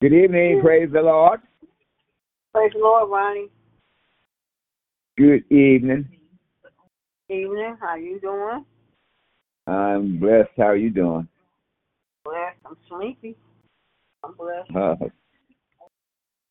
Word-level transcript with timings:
Good 0.00 0.12
evening. 0.12 0.60
Praise 0.62 0.88
the 0.92 1.00
Lord. 1.02 1.40
Praise 2.54 2.70
the 2.72 2.78
Lord, 2.78 3.10
Ronnie. 3.10 3.48
Good 5.16 5.44
evening. 5.50 6.08
Evening. 7.28 7.76
How 7.80 7.96
you 7.96 8.20
doing? 8.20 8.64
I'm 9.66 10.18
blessed. 10.20 10.50
How 10.56 10.64
are 10.68 10.76
you 10.76 10.90
doing? 10.90 11.26
Blessed. 12.24 12.58
I'm 12.64 12.76
sleepy. 12.88 13.36
I'm 14.24 14.34
blessed. 14.34 14.70
Uh, 14.74 14.94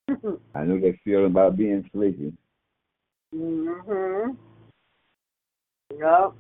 I 0.56 0.64
know 0.64 0.80
that 0.82 0.96
feeling 1.06 1.28
about 1.28 1.56
being 1.58 1.90
sleepy. 1.94 2.34
mhm. 3.34 4.36
Yup. 5.98 6.36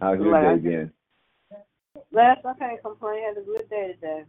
How's 0.00 0.18
your 0.20 0.32
Right. 0.32 0.62
day 0.62 0.68
been? 0.70 0.92
Blessed. 2.12 2.46
I 2.46 2.54
can't 2.54 2.82
complain. 2.82 3.24
Had 3.24 3.36
a 3.36 3.44
good 3.44 3.68
day 3.68 3.92
today. 3.94 4.24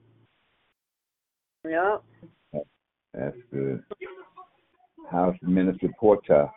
Yup. 1.67 2.03
That's 3.13 3.35
good. 3.51 3.83
House 5.11 5.35
Minister 5.41 5.89
Porter? 5.99 6.47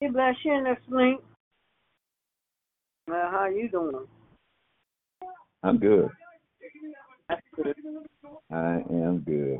He 0.00 0.08
bless 0.08 0.34
you 0.44 0.54
in 0.54 0.64
the 0.64 0.76
sleep. 0.88 1.20
Well, 3.06 3.30
how 3.30 3.46
you 3.46 3.68
doing? 3.68 4.06
I'm 5.62 5.78
good. 5.78 6.08
That's 7.28 7.42
good. 7.54 7.76
I 8.50 8.82
am 8.90 9.22
good. 9.26 9.58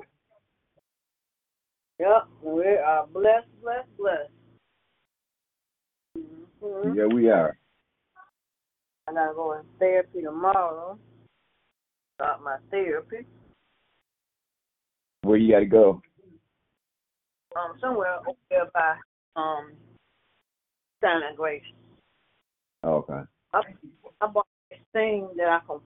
Yup. 2.01 2.29
We 2.43 2.65
are 2.65 3.07
blessed, 3.07 3.49
blessed, 3.63 3.97
blessed. 3.99 4.33
Mm-hmm. 6.63 6.95
Yeah, 6.95 7.07
we 7.07 7.31
are. 7.31 7.57
I 9.09 9.13
gotta 9.13 9.35
go 9.35 9.53
in 9.53 9.61
therapy 9.79 10.23
tomorrow. 10.23 10.99
Start 12.17 12.43
my 12.43 12.57
therapy. 12.71 13.27
Where 15.27 15.39
you 15.39 15.53
got 15.53 15.61
to 15.61 15.67
go? 15.67 16.01
Um, 17.57 17.77
somewhere 17.81 18.19
over 18.21 18.39
there 18.49 18.67
by 18.73 18.95
um 19.35 19.73
Sound 21.03 21.25
and 21.25 21.37
Grace. 21.37 21.63
Okay. 22.85 23.21
I, 23.53 23.61
I 24.21 24.27
bought 24.29 24.47
this 24.71 24.79
thing 24.93 25.29
that 25.37 25.49
I 25.49 25.59
can, 25.67 25.81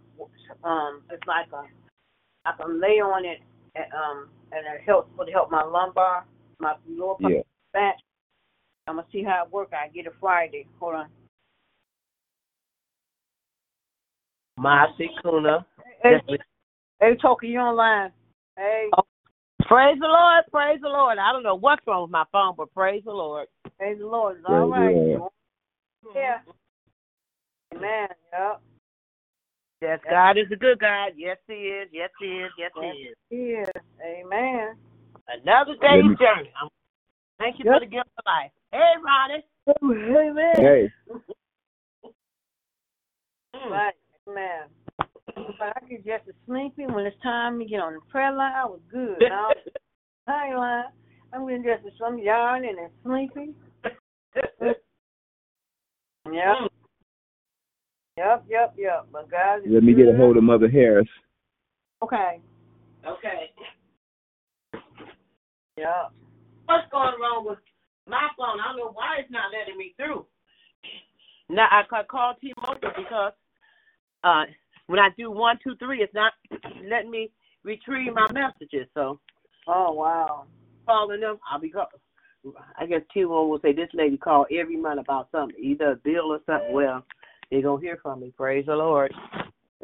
um, 0.62 1.02
it's 1.10 1.26
like 1.26 1.46
a, 1.52 1.64
I 2.44 2.52
can 2.56 2.80
lay 2.80 3.00
on 3.00 3.24
it 3.24 3.38
and, 3.74 3.84
um, 3.92 4.28
and 4.52 4.66
it 4.66 4.82
helps, 4.84 5.10
would 5.16 5.30
help 5.32 5.50
my 5.50 5.64
lumbar, 5.64 6.26
my 6.58 6.74
lower 6.88 7.16
part 7.20 7.32
yeah. 7.32 7.40
back. 7.72 7.96
I'm 8.86 8.96
gonna 8.96 9.06
see 9.10 9.22
how 9.22 9.44
it 9.44 9.52
works. 9.52 9.72
I 9.72 9.88
get 9.88 10.06
it 10.06 10.12
Friday. 10.20 10.66
Hold 10.80 10.96
on. 10.96 11.08
Marcy 14.58 15.10
Kuna. 15.22 15.64
Hey, 16.02 16.20
hey 17.00 17.16
Toki, 17.22 17.48
you 17.48 17.58
online? 17.58 18.12
Hey, 18.56 18.90
Praise 19.68 19.98
the 20.00 20.06
Lord, 20.06 20.44
praise 20.52 20.80
the 20.82 20.88
Lord. 20.88 21.18
I 21.18 21.32
don't 21.32 21.42
know 21.42 21.56
what's 21.56 21.82
wrong 21.86 22.02
with 22.02 22.10
my 22.10 22.24
phone, 22.32 22.54
but 22.56 22.72
praise 22.74 23.02
the 23.04 23.12
Lord. 23.12 23.48
praise 23.78 23.98
the 23.98 24.06
Lord. 24.06 24.36
It's 24.38 24.46
Praise 24.46 24.60
all 24.60 24.66
the 24.66 24.72
right. 24.72 24.94
Lord. 24.94 25.32
Yeah. 26.14 26.38
Amen. 27.76 28.08
Yep. 28.32 28.60
Yes, 29.82 30.00
God 30.10 30.38
is 30.38 30.46
a 30.52 30.56
good 30.56 30.78
God. 30.78 31.12
Yes, 31.16 31.38
He 31.46 31.54
is. 31.54 31.88
Yes, 31.92 32.10
He 32.20 32.26
is. 32.26 32.50
Yes, 32.58 32.70
He 32.80 32.86
is. 32.86 33.16
Yes. 33.30 33.84
Amen. 34.04 34.76
Another 35.28 35.74
day's 35.80 36.04
me- 36.04 36.16
journey. 36.16 36.52
I'm- 36.60 36.68
Thank 37.38 37.58
you 37.58 37.64
Yep. 37.66 37.74
for 37.74 37.80
the 37.80 37.86
gift 37.86 38.08
of 38.18 38.24
life. 38.26 38.52
Hey, 38.72 38.94
Ronnie. 39.02 39.44
Oh, 39.66 40.18
amen. 40.18 40.56
Hey. 40.56 40.90
Right. 43.70 43.94
Amen. 44.28 44.68
But 45.34 45.76
I 45.76 45.80
get 45.88 46.04
just 46.04 46.28
as 46.28 46.34
sleepy 46.46 46.86
when 46.86 47.06
it's 47.06 47.20
time 47.22 47.58
to 47.58 47.64
get 47.64 47.80
on 47.80 47.94
the 47.94 48.00
prayer 48.10 48.32
line. 48.32 48.52
I 48.54 48.64
was 48.64 48.80
good. 48.90 49.18
Now, 49.20 49.50
I 50.26 50.46
ain't 50.48 50.56
lying. 50.56 50.84
I'm 51.32 51.46
getting 51.46 51.62
just 51.62 51.86
as 51.86 51.92
some 51.98 52.18
yarning 52.18 52.76
and 52.78 52.90
sleepy. 53.02 53.54
Yep. 56.26 56.70
Yep, 58.16 58.44
yep, 58.48 58.74
yep. 58.76 59.06
But 59.12 59.30
God 59.30 59.60
let 59.66 59.82
me 59.82 59.94
get 59.94 60.08
a 60.08 60.16
hold 60.16 60.36
of 60.36 60.44
Mother 60.44 60.68
Harris. 60.68 61.08
Okay. 62.02 62.40
okay. 63.06 63.50
Yep. 65.76 66.12
What's 66.66 66.90
going 66.90 67.14
wrong 67.20 67.46
with 67.48 67.58
my 68.06 68.28
phone? 68.36 68.60
I 68.60 68.68
don't 68.68 68.76
know 68.76 68.92
why 68.92 69.16
it's 69.20 69.30
not 69.30 69.50
letting 69.52 69.78
me 69.78 69.94
through. 69.96 70.26
Now 71.48 71.66
I 71.70 71.82
ca- 71.88 72.04
called 72.04 72.36
T-Mobile 72.40 72.92
because 72.96 73.32
uh, 74.22 74.44
when 74.90 74.98
I 74.98 75.08
do 75.16 75.30
one, 75.30 75.56
two, 75.62 75.76
three, 75.76 76.02
it's 76.02 76.12
not 76.14 76.32
letting 76.84 77.12
me 77.12 77.30
retrieve 77.62 78.12
my 78.12 78.26
messages. 78.32 78.88
So 78.92 79.20
Oh 79.68 79.92
wow. 79.92 80.46
calling 80.84 81.20
them, 81.20 81.38
I'll 81.50 81.60
be 81.60 81.70
call. 81.70 81.86
I 82.76 82.86
guess 82.86 83.02
T-Mobile 83.12 83.50
will 83.50 83.60
say 83.60 83.72
this 83.72 83.90
lady 83.92 84.16
called 84.16 84.46
every 84.50 84.76
month 84.76 84.98
about 84.98 85.28
something, 85.30 85.56
either 85.62 85.92
a 85.92 85.96
bill 85.96 86.32
or 86.32 86.40
something. 86.46 86.72
Well, 86.72 87.04
they're 87.50 87.62
gonna 87.62 87.80
hear 87.80 88.00
from 88.02 88.20
me. 88.20 88.32
Praise 88.36 88.66
the 88.66 88.74
Lord. 88.74 89.14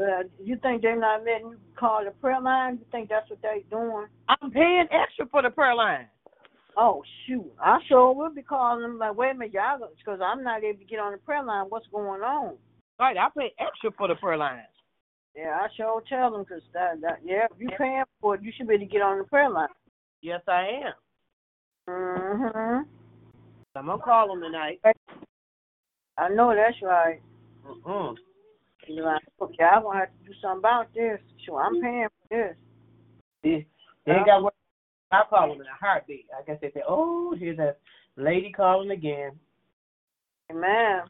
Uh, 0.00 0.24
you 0.42 0.56
think 0.56 0.82
they're 0.82 0.98
not 0.98 1.20
letting 1.24 1.50
you 1.50 1.58
call 1.78 2.04
the 2.04 2.10
prayer 2.10 2.40
line? 2.40 2.78
You 2.80 2.86
think 2.90 3.08
that's 3.08 3.30
what 3.30 3.40
they're 3.42 3.60
doing? 3.70 4.06
I'm 4.28 4.50
paying 4.50 4.86
extra 4.90 5.26
for 5.30 5.42
the 5.42 5.50
prayer 5.50 5.74
line. 5.74 6.06
Oh 6.76 7.02
shoot! 7.26 7.50
I 7.60 7.78
sure 7.88 8.12
will 8.14 8.34
be 8.34 8.42
calling 8.42 8.82
them. 8.82 8.98
Like, 8.98 9.16
wait 9.16 9.30
a 9.30 9.34
minute, 9.34 9.54
y'all, 9.54 9.88
because 9.96 10.20
I'm 10.24 10.42
not 10.42 10.64
able 10.64 10.80
to 10.80 10.84
get 10.84 10.98
on 10.98 11.12
the 11.12 11.18
prayer 11.18 11.44
line. 11.44 11.66
What's 11.68 11.86
going 11.92 12.22
on? 12.22 12.56
Right, 12.98 13.16
I 13.16 13.28
pay 13.36 13.52
extra 13.60 13.90
for 13.96 14.08
the 14.08 14.14
prayer 14.14 14.38
line. 14.38 14.62
Yeah, 15.36 15.58
I 15.60 15.68
sure 15.76 16.02
tell 16.08 16.30
them 16.30 16.44
because 16.44 16.62
that, 16.72 17.00
that 17.02 17.18
yeah, 17.22 17.44
if 17.50 17.60
you 17.60 17.68
paying 17.78 18.04
for 18.20 18.36
it, 18.36 18.42
you 18.42 18.52
should 18.56 18.68
be 18.68 18.74
able 18.74 18.86
to 18.86 18.90
get 18.90 19.02
on 19.02 19.18
the 19.18 19.24
prayer 19.24 19.50
line. 19.50 19.68
Yes, 20.22 20.40
I 20.48 20.66
am. 20.66 20.94
Mhm. 21.88 22.84
I'm 23.74 23.86
gonna 23.86 24.02
call 24.02 24.28
them 24.28 24.40
tonight. 24.40 24.80
I 26.16 26.28
know 26.30 26.54
that's 26.54 26.80
right. 26.82 27.20
Mm-mm. 27.66 28.16
You 28.86 28.96
know, 28.96 29.18
okay, 29.42 29.64
I'm 29.64 29.82
gonna 29.82 29.98
have 29.98 30.08
to 30.08 30.24
do 30.24 30.32
something 30.40 30.58
about 30.60 30.94
this. 30.94 31.20
Sure, 31.44 31.62
I'm 31.62 31.82
paying 31.82 32.08
for 32.08 32.36
this. 32.36 32.56
They, 33.42 33.66
they 34.06 34.12
ain't 34.12 34.26
got 34.26 34.42
what 34.42 34.54
I 35.12 35.22
call 35.28 35.48
them 35.48 35.60
in 35.60 35.66
a 35.66 35.76
heartbeat. 35.78 36.26
I 36.36 36.42
guess 36.44 36.58
they 36.62 36.70
say, 36.70 36.82
"Oh, 36.88 37.34
here's 37.38 37.58
that 37.58 37.78
lady 38.16 38.52
calling 38.52 38.90
again." 38.90 39.32
Amen. 40.50 41.02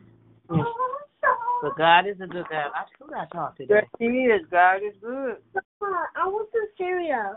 But 1.63 1.77
God 1.77 2.07
is 2.07 2.17
a 2.21 2.27
good 2.27 2.45
God. 2.51 2.71
I 2.75 2.85
still 2.95 3.09
got 3.09 3.31
to 3.31 3.37
talk 3.37 3.57
today. 3.57 3.75
Yes, 3.75 3.85
He 3.99 4.05
is. 4.05 4.43
God 4.51 4.77
is 4.77 4.95
good. 5.01 5.37
I 5.83 6.27
want 6.29 6.49
some 6.53 6.69
cereal. 6.77 7.37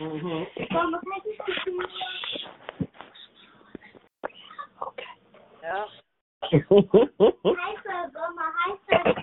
Mm-hmm. 0.00 0.74
Mama, 0.74 1.00
can 1.00 1.12
I 1.12 1.18
get 1.24 1.36
some 1.38 1.78
Yeah. 5.62 5.84
Hi, 6.42 7.74
Club. 7.82 8.12
Mama, 8.14 8.44
hi, 8.56 8.76
Club. 8.86 9.16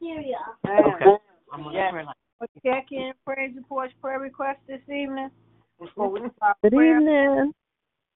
Cereal. 0.00 0.38
Man. 0.64 1.18
I'm 1.52 1.66
on 1.66 1.72
Yeah. 1.72 1.90
the 1.90 1.92
prayer 1.92 2.06
check 2.64 2.92
in 2.92 3.12
praise 3.24 3.54
reports, 3.56 3.94
prayer 4.00 4.20
requests 4.20 4.66
this 4.68 4.80
evening. 4.88 5.30
Before 5.80 6.10
we 6.10 6.20
start 6.36 6.56
Good 6.62 6.72
prayer. 6.72 6.98
evening. 6.98 7.52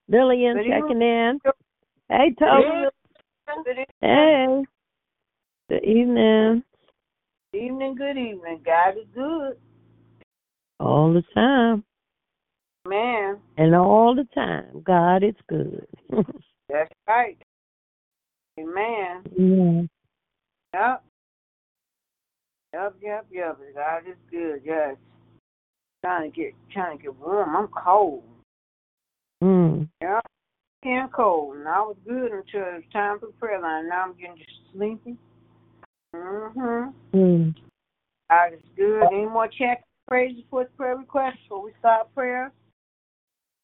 Lillian 0.08 0.56
Good 0.56 0.66
checking 0.68 1.02
in. 1.02 1.40
Good 1.44 1.54
Hey, 2.08 2.34
Toby. 2.38 2.88
Good 5.68 5.84
evening. 5.84 6.62
Good 7.52 7.58
evening. 7.58 7.94
good 7.94 8.16
evening. 8.16 8.62
God 8.64 8.96
is 8.96 9.06
good. 9.14 9.58
All 10.80 11.12
the 11.12 11.22
time. 11.34 11.84
Man, 12.86 13.36
And 13.58 13.74
all 13.74 14.14
the 14.14 14.26
time. 14.34 14.80
God 14.82 15.22
is 15.22 15.34
good. 15.46 15.86
that's 16.70 16.90
right. 17.06 17.36
Amen. 18.58 19.24
yeah. 19.36 19.82
Yep. 20.72 21.04
Yep, 22.72 22.94
yep, 23.02 23.26
yep. 23.30 23.58
God 23.74 23.98
is 24.08 24.16
good, 24.30 24.62
yes. 24.64 24.96
Trying 26.02 26.30
to 26.32 26.34
get 26.34 26.54
trying 26.72 26.96
to 26.96 27.02
get 27.02 27.14
warm. 27.16 27.54
I'm 27.54 27.68
cold. 27.68 28.24
Mm. 29.44 29.86
Yep. 30.00 30.24
Getting 30.82 31.08
cold. 31.14 31.56
And 31.56 31.68
I 31.68 31.80
was 31.80 31.96
good 32.06 32.32
until 32.32 32.78
it's 32.78 32.90
time 32.90 33.18
for 33.18 33.26
prayer 33.38 33.60
line. 33.60 33.90
Now 33.90 34.04
I'm 34.04 34.14
getting 34.14 34.42
sleepy. 34.72 35.18
Mhm. 36.18 36.94
Mm. 37.14 37.54
God 38.30 38.52
is 38.52 38.60
good. 38.76 39.04
Any 39.12 39.26
more 39.26 39.48
check, 39.48 39.84
praise 40.06 40.36
reports, 40.36 40.70
prayer 40.76 40.96
requests 40.96 41.38
before 41.44 41.62
we 41.62 41.72
start 41.78 42.12
prayer? 42.14 42.52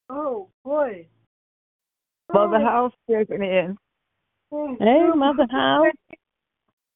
Oh 0.08 0.48
boy. 0.64 1.06
Mother 2.32 2.60
House 2.60 2.92
checking 3.10 3.42
in. 3.42 3.76
Hey, 4.50 5.10
Mother 5.14 5.46
House. 5.50 5.92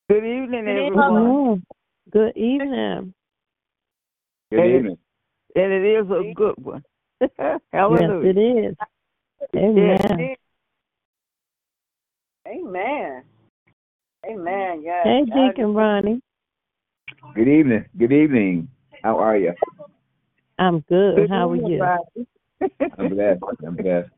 Good 0.09 0.25
evening, 0.25 0.65
Good 0.65 0.87
everyone. 0.87 1.63
Good 2.11 2.37
evening. 2.37 3.15
Good 4.51 4.65
evening. 4.65 4.99
And 5.55 5.73
it 5.73 5.85
is 5.85 6.11
a 6.11 6.33
good 6.35 6.55
one. 6.57 6.83
Hallelujah. 7.73 8.33
Yes, 8.33 8.37
it 8.37 8.39
is. 8.39 8.77
Amen. 9.57 10.37
Amen. 12.47 13.23
Amen. 14.29 14.83
Yes. 14.83 15.05
Hey, 15.05 15.25
Deacon 15.25 15.75
Ronnie. 15.75 16.21
Good 17.35 17.49
evening. 17.49 17.85
Good 17.97 18.13
evening. 18.13 18.69
How 19.03 19.19
are 19.19 19.37
you? 19.37 19.53
I'm 20.59 20.81
good. 20.81 21.31
How 21.31 21.51
are 21.51 21.57
you? 21.57 21.83
I'm 22.99 23.09
blessed. 23.09 23.43
I'm 23.67 23.77
blessed. 23.77 24.11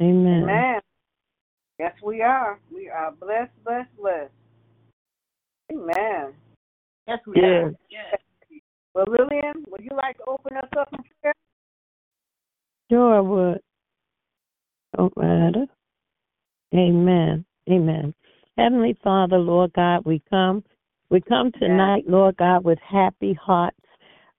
Amen. 0.00 0.42
Amen. 0.42 0.80
Yes, 1.78 1.92
we 2.02 2.22
are. 2.22 2.58
We 2.72 2.88
are 2.88 3.12
blessed, 3.12 3.52
blessed, 3.64 3.96
blessed. 3.96 4.32
Amen. 5.72 6.32
Yes, 7.06 7.18
we 7.26 7.40
Yeah. 7.40 7.46
are. 7.46 7.74
Yes. 7.90 8.20
Well, 8.94 9.06
Lillian, 9.08 9.64
would 9.68 9.82
you 9.82 9.96
like 9.96 10.16
to 10.18 10.24
open 10.26 10.56
us 10.56 10.68
up 10.76 10.88
in 10.92 11.00
prayer? 11.20 11.34
Sure 12.90 13.16
I 13.16 13.20
would. 13.20 13.60
Don't 14.96 15.16
matter. 15.16 15.66
Amen. 16.74 17.44
Amen. 17.70 18.14
Heavenly 18.56 18.96
Father, 19.02 19.38
Lord 19.38 19.72
God, 19.72 20.04
we 20.04 20.22
come. 20.30 20.62
We 21.10 21.20
come 21.20 21.50
tonight, 21.52 22.04
Lord 22.08 22.36
God, 22.36 22.64
with 22.64 22.78
happy 22.78 23.34
hearts, 23.34 23.76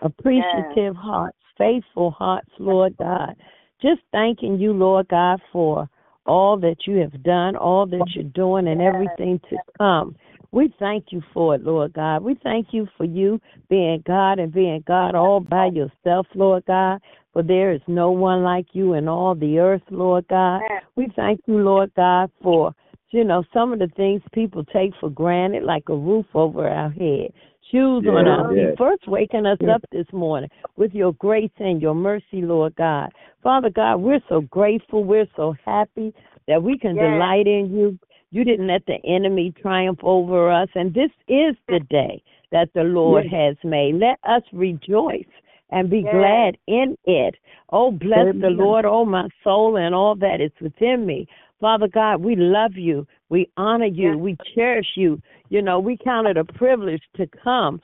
appreciative 0.01 0.95
hearts, 0.95 1.37
faithful 1.57 2.11
hearts, 2.11 2.49
Lord 2.59 2.95
God. 2.97 3.35
Just 3.81 4.01
thanking 4.11 4.57
you, 4.57 4.71
Lord 4.73 5.07
God, 5.09 5.41
for 5.51 5.89
all 6.25 6.57
that 6.57 6.87
you 6.87 6.97
have 6.97 7.23
done, 7.23 7.55
all 7.55 7.85
that 7.85 8.05
you're 8.15 8.23
doing, 8.23 8.67
and 8.67 8.81
everything 8.81 9.39
to 9.49 9.57
come. 9.77 10.15
We 10.51 10.73
thank 10.79 11.07
you 11.11 11.21
for 11.33 11.55
it, 11.55 11.63
Lord 11.63 11.93
God. 11.93 12.23
We 12.23 12.35
thank 12.41 12.67
you 12.71 12.87
for 12.97 13.03
you 13.03 13.39
being 13.69 14.01
God 14.07 14.39
and 14.39 14.53
being 14.53 14.83
God 14.87 15.13
all 15.13 15.41
by 15.41 15.67
yourself, 15.67 16.27
Lord 16.33 16.63
God. 16.65 17.01
For 17.33 17.43
there 17.43 17.73
is 17.73 17.81
no 17.87 18.11
one 18.11 18.43
like 18.43 18.67
you 18.71 18.93
in 18.93 19.09
all 19.09 19.35
the 19.35 19.59
earth, 19.59 19.81
Lord 19.89 20.25
God. 20.29 20.61
We 20.95 21.09
thank 21.15 21.41
you, 21.45 21.57
Lord 21.57 21.91
God, 21.95 22.31
for 22.41 22.73
you 23.15 23.23
know 23.23 23.43
some 23.53 23.71
of 23.71 23.79
the 23.79 23.87
things 23.95 24.21
people 24.33 24.63
take 24.65 24.91
for 24.99 25.09
granted, 25.09 25.63
like 25.63 25.87
a 25.87 25.95
roof 25.95 26.25
over 26.33 26.67
our 26.67 26.89
head, 26.89 27.31
shoes 27.71 28.03
on 28.07 28.25
Yeah, 28.25 28.35
our 28.35 28.49
feet. 28.49 28.57
yeah. 28.57 28.75
First, 28.77 29.07
waking 29.07 29.45
us 29.45 29.57
Yeah. 29.61 29.75
up 29.75 29.81
this 29.91 30.11
morning 30.11 30.49
with 30.75 30.93
your 30.93 31.13
grace 31.13 31.51
and 31.59 31.81
your 31.81 31.95
mercy, 31.95 32.41
Lord 32.41 32.75
God. 32.75 33.11
Father 33.41 33.69
God, 33.69 33.97
we're 33.97 34.21
so 34.27 34.41
grateful. 34.41 35.03
We're 35.03 35.29
so 35.37 35.55
happy 35.65 36.13
that 36.47 36.61
we 36.61 36.77
can 36.77 36.95
Yes. 36.97 37.03
delight 37.11 37.47
in 37.47 37.73
you. 37.73 37.97
You 38.31 38.43
didn't 38.43 38.67
let 38.67 38.85
the 38.85 38.99
enemy 39.05 39.51
triumph 39.53 40.03
over 40.03 40.51
us, 40.51 40.67
and 40.75 40.93
this 40.93 41.11
is 41.29 41.55
the 41.69 41.79
day 41.79 42.21
that 42.51 42.73
the 42.73 42.83
Lord 42.83 43.25
has 43.27 43.55
made. 43.63 43.95
Let 43.95 44.19
us 44.23 44.43
rejoice 44.51 45.25
and 45.69 45.89
be 45.89 46.01
Yes. 46.01 46.11
glad 46.11 46.57
in 46.67 46.97
it. 47.05 47.35
Oh, 47.69 47.91
bless 47.91 48.35
the 48.35 48.49
Lord, 48.49 48.85
oh 48.85 49.05
my 49.05 49.27
soul, 49.43 49.77
and 49.77 49.95
all 49.95 50.15
that 50.15 50.41
is 50.41 50.51
within 50.59 51.05
me. 51.05 51.27
Father 51.59 51.87
God, 51.87 52.21
we 52.21 52.35
love 52.35 52.75
you. 52.75 53.07
We 53.29 53.49
honor 53.57 53.85
you. 53.85 54.11
Yes. 54.11 54.17
We 54.17 54.37
cherish 54.53 54.87
you. 54.95 55.21
You 55.49 55.61
know, 55.61 55.79
we 55.79 55.97
count 55.97 56.27
it 56.27 56.37
a 56.37 56.43
privilege 56.43 57.01
to 57.17 57.27
come 57.43 57.81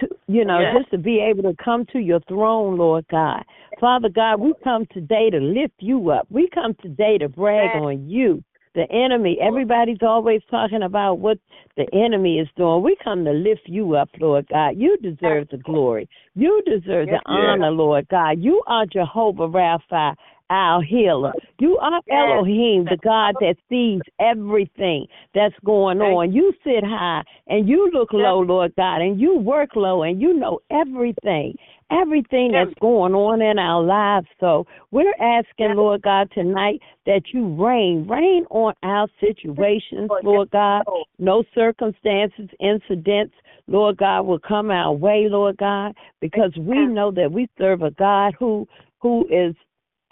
to, 0.00 0.08
you 0.26 0.44
know, 0.44 0.60
Yes. 0.60 0.76
just 0.78 0.90
to 0.90 0.98
be 0.98 1.20
able 1.20 1.42
to 1.44 1.54
come 1.62 1.86
to 1.86 1.98
your 1.98 2.20
throne, 2.20 2.76
Lord 2.76 3.06
God. 3.08 3.44
Father 3.80 4.08
God, 4.08 4.40
we 4.40 4.52
come 4.62 4.86
today 4.86 5.30
to 5.30 5.38
lift 5.38 5.74
you 5.80 6.10
up. 6.10 6.26
We 6.30 6.48
come 6.48 6.74
today 6.74 7.18
to 7.18 7.28
brag 7.28 7.70
Yes. 7.74 7.82
on 7.82 8.08
you. 8.08 8.42
The 8.74 8.90
enemy, 8.90 9.38
everybody's 9.40 10.02
always 10.02 10.42
talking 10.50 10.82
about 10.82 11.20
what 11.20 11.38
the 11.76 11.86
enemy 11.94 12.40
is 12.40 12.48
doing. 12.56 12.82
We 12.82 12.96
come 12.96 13.24
to 13.24 13.30
lift 13.30 13.68
you 13.68 13.94
up, 13.94 14.10
Lord 14.18 14.48
God. 14.48 14.76
You 14.76 14.96
deserve 14.96 15.48
the 15.48 15.58
glory. 15.58 16.08
You 16.34 16.60
deserve 16.66 17.06
the 17.06 17.20
honor, 17.26 17.70
Lord 17.70 18.08
God. 18.08 18.40
You 18.40 18.62
are 18.66 18.84
Jehovah 18.84 19.46
Rapha, 19.46 20.16
our 20.50 20.82
healer. 20.82 21.32
You 21.58 21.78
are. 21.78 22.00
Elohim, 22.10 22.84
the 22.84 22.98
God 23.02 23.34
that 23.40 23.56
sees 23.68 24.00
everything 24.20 25.06
that's 25.34 25.54
going 25.64 26.00
on. 26.00 26.32
You 26.32 26.52
sit 26.64 26.84
high 26.84 27.22
and 27.46 27.68
you 27.68 27.90
look 27.92 28.12
low, 28.12 28.40
Lord 28.40 28.72
God, 28.76 29.00
and 29.00 29.20
you 29.20 29.38
work 29.38 29.70
low 29.76 30.02
and 30.02 30.20
you 30.20 30.34
know 30.34 30.60
everything, 30.70 31.56
everything 31.90 32.52
that's 32.52 32.74
going 32.80 33.14
on 33.14 33.42
in 33.42 33.58
our 33.58 33.82
lives. 33.82 34.26
So 34.40 34.66
we're 34.90 35.14
asking. 35.20 35.74
Lord 35.74 36.02
God, 36.02 36.30
tonight 36.32 36.80
that 37.06 37.22
you 37.32 37.54
reign, 37.54 38.06
reign 38.08 38.44
on 38.50 38.74
our 38.82 39.08
situations, 39.20 40.08
Lord, 40.08 40.24
Lord 40.24 40.50
God. 40.50 40.84
No 41.18 41.44
circumstances, 41.54 42.48
incidents, 42.60 43.34
Lord 43.66 43.96
God, 43.96 44.22
will 44.22 44.38
come 44.38 44.70
our 44.70 44.92
way, 44.92 45.26
Lord 45.28 45.56
God, 45.56 45.94
because 46.20 46.52
we 46.56 46.86
know 46.86 47.10
that 47.12 47.30
we 47.32 47.48
serve 47.58 47.82
a 47.82 47.90
God 47.92 48.34
who 48.38 48.66
who 49.00 49.26
is 49.30 49.54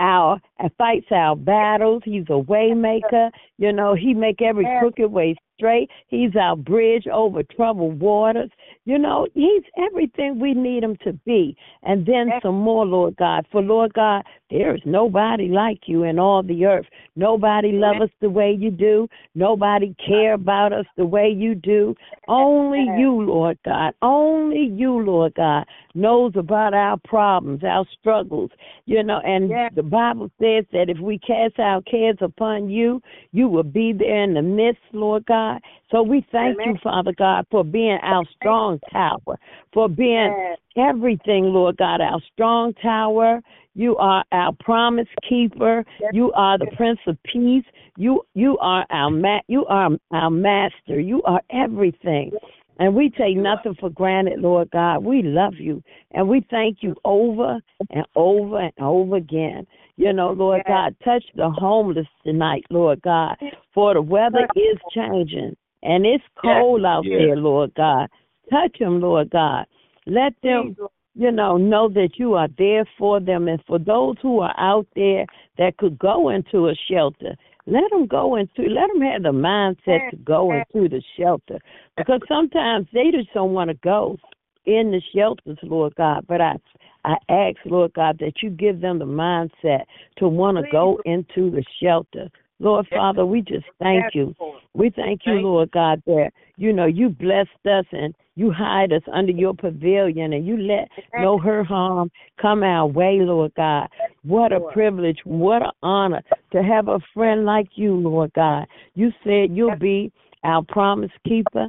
our 0.02 0.40
fights 0.76 1.06
our 1.10 1.36
battles. 1.36 2.02
He's 2.04 2.24
a 2.24 2.42
waymaker. 2.42 3.30
You 3.58 3.72
know, 3.72 3.94
he 3.94 4.12
make 4.12 4.42
every 4.42 4.66
crooked 4.80 5.10
way 5.10 5.36
straight. 5.62 5.90
He's 6.08 6.34
our 6.34 6.56
bridge 6.56 7.06
over 7.06 7.42
troubled 7.44 8.00
waters. 8.00 8.50
You 8.84 8.98
know, 8.98 9.28
he's 9.34 9.62
everything 9.78 10.40
we 10.40 10.54
need 10.54 10.82
him 10.82 10.96
to 11.04 11.12
be. 11.24 11.56
And 11.84 12.04
then 12.04 12.30
some 12.42 12.58
more, 12.58 12.84
Lord 12.84 13.16
God. 13.16 13.46
For 13.52 13.62
Lord 13.62 13.94
God, 13.94 14.24
there 14.50 14.74
is 14.74 14.80
nobody 14.84 15.48
like 15.48 15.82
you 15.86 16.02
in 16.02 16.18
all 16.18 16.42
the 16.42 16.64
earth. 16.66 16.86
Nobody 17.14 17.72
love 17.72 18.02
us 18.02 18.10
the 18.20 18.28
way 18.28 18.56
you 18.58 18.70
do. 18.70 19.08
Nobody 19.36 19.94
care 20.04 20.34
about 20.34 20.72
us 20.72 20.86
the 20.96 21.06
way 21.06 21.28
you 21.28 21.54
do. 21.54 21.94
Only 22.26 22.86
you, 22.98 23.22
Lord 23.22 23.58
God. 23.64 23.94
Only 24.02 24.70
you, 24.74 25.00
Lord 25.00 25.34
God, 25.34 25.64
knows 25.94 26.32
about 26.34 26.74
our 26.74 26.96
problems, 27.04 27.62
our 27.62 27.86
struggles. 27.98 28.50
You 28.86 29.02
know, 29.04 29.20
and 29.24 29.48
Yes. 29.48 29.72
the 29.74 29.82
Bible 29.82 30.30
says 30.40 30.64
that 30.72 30.90
if 30.90 30.98
we 30.98 31.18
cast 31.18 31.60
our 31.60 31.82
cares 31.82 32.18
upon 32.20 32.68
you, 32.68 33.00
you 33.32 33.48
will 33.48 33.62
be 33.62 33.92
there 33.92 34.24
in 34.24 34.34
the 34.34 34.42
midst, 34.42 34.82
Lord 34.92 35.24
God. 35.26 35.51
So 35.90 36.02
we 36.02 36.24
thank 36.32 36.58
Amen. 36.58 36.74
you, 36.74 36.78
Father 36.82 37.12
God, 37.16 37.46
for 37.50 37.64
being 37.64 37.98
our 38.02 38.24
strong 38.36 38.80
tower, 38.90 39.38
for 39.72 39.88
being 39.88 40.34
Yes. 40.36 40.58
everything, 40.76 41.52
Lord 41.52 41.76
God, 41.76 42.00
our 42.00 42.20
strong 42.32 42.74
tower. 42.74 43.42
You 43.74 43.96
are 43.96 44.24
our 44.32 44.52
promise 44.60 45.08
keeper. 45.28 45.84
Yes. 46.00 46.10
You 46.14 46.32
are 46.32 46.58
the 46.58 46.66
Prince 46.76 47.00
of 47.06 47.16
Peace. 47.24 47.64
You 47.96 48.22
you 48.34 48.58
are 48.58 48.86
our 48.90 49.10
ma- 49.10 49.40
you 49.48 49.64
are 49.66 49.90
our 50.10 50.30
master. 50.30 51.00
You 51.00 51.22
are 51.22 51.40
everything. 51.50 52.32
And 52.78 52.94
we 52.94 53.10
take 53.10 53.36
nothing 53.36 53.74
for 53.78 53.90
granted, 53.90 54.40
Lord 54.40 54.70
God. 54.70 55.04
We 55.04 55.22
love 55.22 55.54
you 55.54 55.82
and 56.12 56.28
we 56.28 56.44
thank 56.50 56.78
you 56.82 56.96
over 57.04 57.60
and 57.90 58.06
over 58.16 58.58
and 58.58 58.72
over 58.80 59.16
again. 59.16 59.66
You 59.96 60.12
know, 60.12 60.32
Lord 60.32 60.62
Yes. 60.66 60.68
God, 60.68 60.96
touch 61.04 61.24
the 61.34 61.50
homeless 61.50 62.06
tonight, 62.24 62.64
Lord 62.70 63.02
God, 63.02 63.36
for 63.74 63.94
the 63.94 64.02
weather 64.02 64.48
is 64.56 64.78
changing 64.90 65.56
and 65.82 66.06
it's 66.06 66.24
cold 66.40 66.84
out 66.84 67.04
Yes. 67.04 67.18
there, 67.18 67.36
Lord 67.36 67.74
God. 67.74 68.08
Touch 68.50 68.78
them, 68.78 69.00
Lord 69.00 69.30
God. 69.30 69.66
Let 70.06 70.34
them, 70.42 70.74
Please, 70.74 70.88
you 71.14 71.30
know, 71.30 71.56
know 71.56 71.88
that 71.90 72.18
you 72.18 72.34
are 72.34 72.48
there 72.58 72.86
for 72.98 73.20
them. 73.20 73.48
And 73.48 73.62
for 73.66 73.78
those 73.78 74.16
who 74.22 74.40
are 74.40 74.54
out 74.58 74.86
there 74.96 75.26
that 75.58 75.76
could 75.76 75.98
go 75.98 76.30
into 76.30 76.68
a 76.68 76.74
shelter, 76.90 77.36
let 77.66 77.90
them 77.90 78.06
go 78.06 78.36
into, 78.36 78.62
let 78.62 78.88
them 78.88 79.02
have 79.02 79.22
the 79.22 79.30
mindset 79.30 80.10
to 80.10 80.16
go 80.16 80.52
into 80.52 80.88
the 80.88 81.02
shelter. 81.18 81.58
Because 81.96 82.20
sometimes 82.26 82.88
they 82.92 83.10
just 83.10 83.32
don't 83.34 83.52
want 83.52 83.68
to 83.68 83.74
go 83.74 84.18
in 84.66 84.90
the 84.90 85.02
shelters, 85.14 85.58
Lord 85.62 85.94
God. 85.96 86.24
But 86.28 86.40
I, 86.40 86.56
I 87.04 87.16
ask, 87.28 87.56
Lord 87.64 87.92
God, 87.94 88.18
that 88.20 88.42
you 88.42 88.50
give 88.50 88.80
them 88.80 88.98
the 88.98 89.04
mindset 89.04 89.84
to 90.18 90.28
want 90.28 90.58
to 90.58 90.64
go 90.70 91.00
into 91.04 91.50
the 91.50 91.64
shelter. 91.82 92.30
Lord 92.60 92.86
Father, 92.94 93.26
we 93.26 93.40
just 93.40 93.66
thank 93.80 94.14
you. 94.14 94.34
We 94.74 94.90
thank 94.90 95.22
you, 95.26 95.32
Lord 95.40 95.72
God, 95.72 96.00
that 96.06 96.30
you 96.56 96.72
know 96.72 96.86
you 96.86 97.08
blessed 97.08 97.50
us 97.68 97.84
and 97.90 98.14
you 98.36 98.52
hide 98.52 98.92
us 98.92 99.02
under 99.12 99.32
your 99.32 99.52
pavilion 99.52 100.32
and 100.32 100.46
you 100.46 100.56
let 100.56 100.88
no 101.18 101.38
hurt 101.38 101.66
harm 101.66 102.10
come 102.40 102.62
our 102.62 102.86
way, 102.86 103.18
Lord 103.20 103.52
God. 103.56 103.88
What 104.22 104.52
a 104.52 104.60
privilege, 104.72 105.18
what 105.24 105.62
an 105.62 105.72
honor 105.82 106.22
to 106.52 106.62
have 106.62 106.86
a 106.86 107.00
friend 107.12 107.44
like 107.44 107.70
you, 107.74 107.94
Lord 107.94 108.32
God. 108.34 108.66
You 108.94 109.10
said 109.24 109.50
you'll 109.50 109.76
be 109.76 110.12
our 110.44 110.62
promise 110.62 111.10
keeper. 111.26 111.68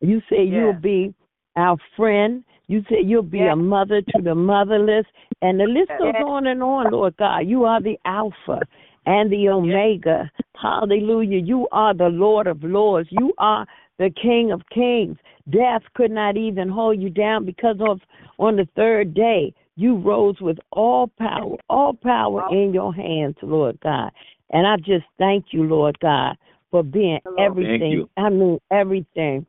You 0.00 0.20
said 0.28 0.48
you'll 0.48 0.72
be 0.72 1.14
our 1.56 1.76
friend. 1.96 2.44
You 2.68 2.84
said 2.88 3.00
you'll 3.04 3.22
be 3.22 3.38
Yes. 3.38 3.52
a 3.52 3.56
mother 3.56 4.00
to 4.00 4.22
the 4.22 4.34
motherless. 4.34 5.06
And 5.42 5.58
the 5.60 5.66
list 5.66 5.90
goes 5.98 6.12
Yes. 6.14 6.24
on 6.24 6.46
and 6.46 6.62
on, 6.62 6.90
Lord 6.90 7.16
God. 7.16 7.46
You 7.46 7.64
are 7.64 7.80
the 7.80 7.98
Alpha 8.04 8.60
and 9.06 9.30
the 9.30 9.48
Omega. 9.48 10.30
Hallelujah. 10.56 11.38
You 11.38 11.68
are 11.72 11.92
the 11.92 12.08
Lord 12.08 12.46
of 12.46 12.62
Lords. 12.62 13.10
You 13.10 13.32
are 13.38 13.66
the 13.98 14.10
King 14.10 14.52
of 14.52 14.62
Kings. 14.70 15.18
Death 15.50 15.82
could 15.94 16.10
not 16.10 16.36
even 16.36 16.68
hold 16.68 17.00
you 17.00 17.10
down 17.10 17.44
because 17.44 17.76
of 17.80 18.00
on 18.38 18.56
the 18.56 18.66
third 18.76 19.12
day 19.12 19.52
you 19.76 19.96
rose 19.96 20.40
with 20.40 20.58
all 20.70 21.08
power, 21.18 21.56
all 21.68 21.94
power 21.94 22.48
in 22.50 22.72
your 22.72 22.94
hands, 22.94 23.36
Lord 23.42 23.78
God. 23.80 24.10
And 24.50 24.66
I 24.66 24.76
just 24.76 25.04
thank 25.18 25.46
you, 25.52 25.64
Lord 25.64 25.98
God, 26.00 26.36
for 26.70 26.82
being 26.82 27.20
everything. 27.38 28.06
I 28.16 28.28
mean 28.28 28.60
everything 28.70 29.46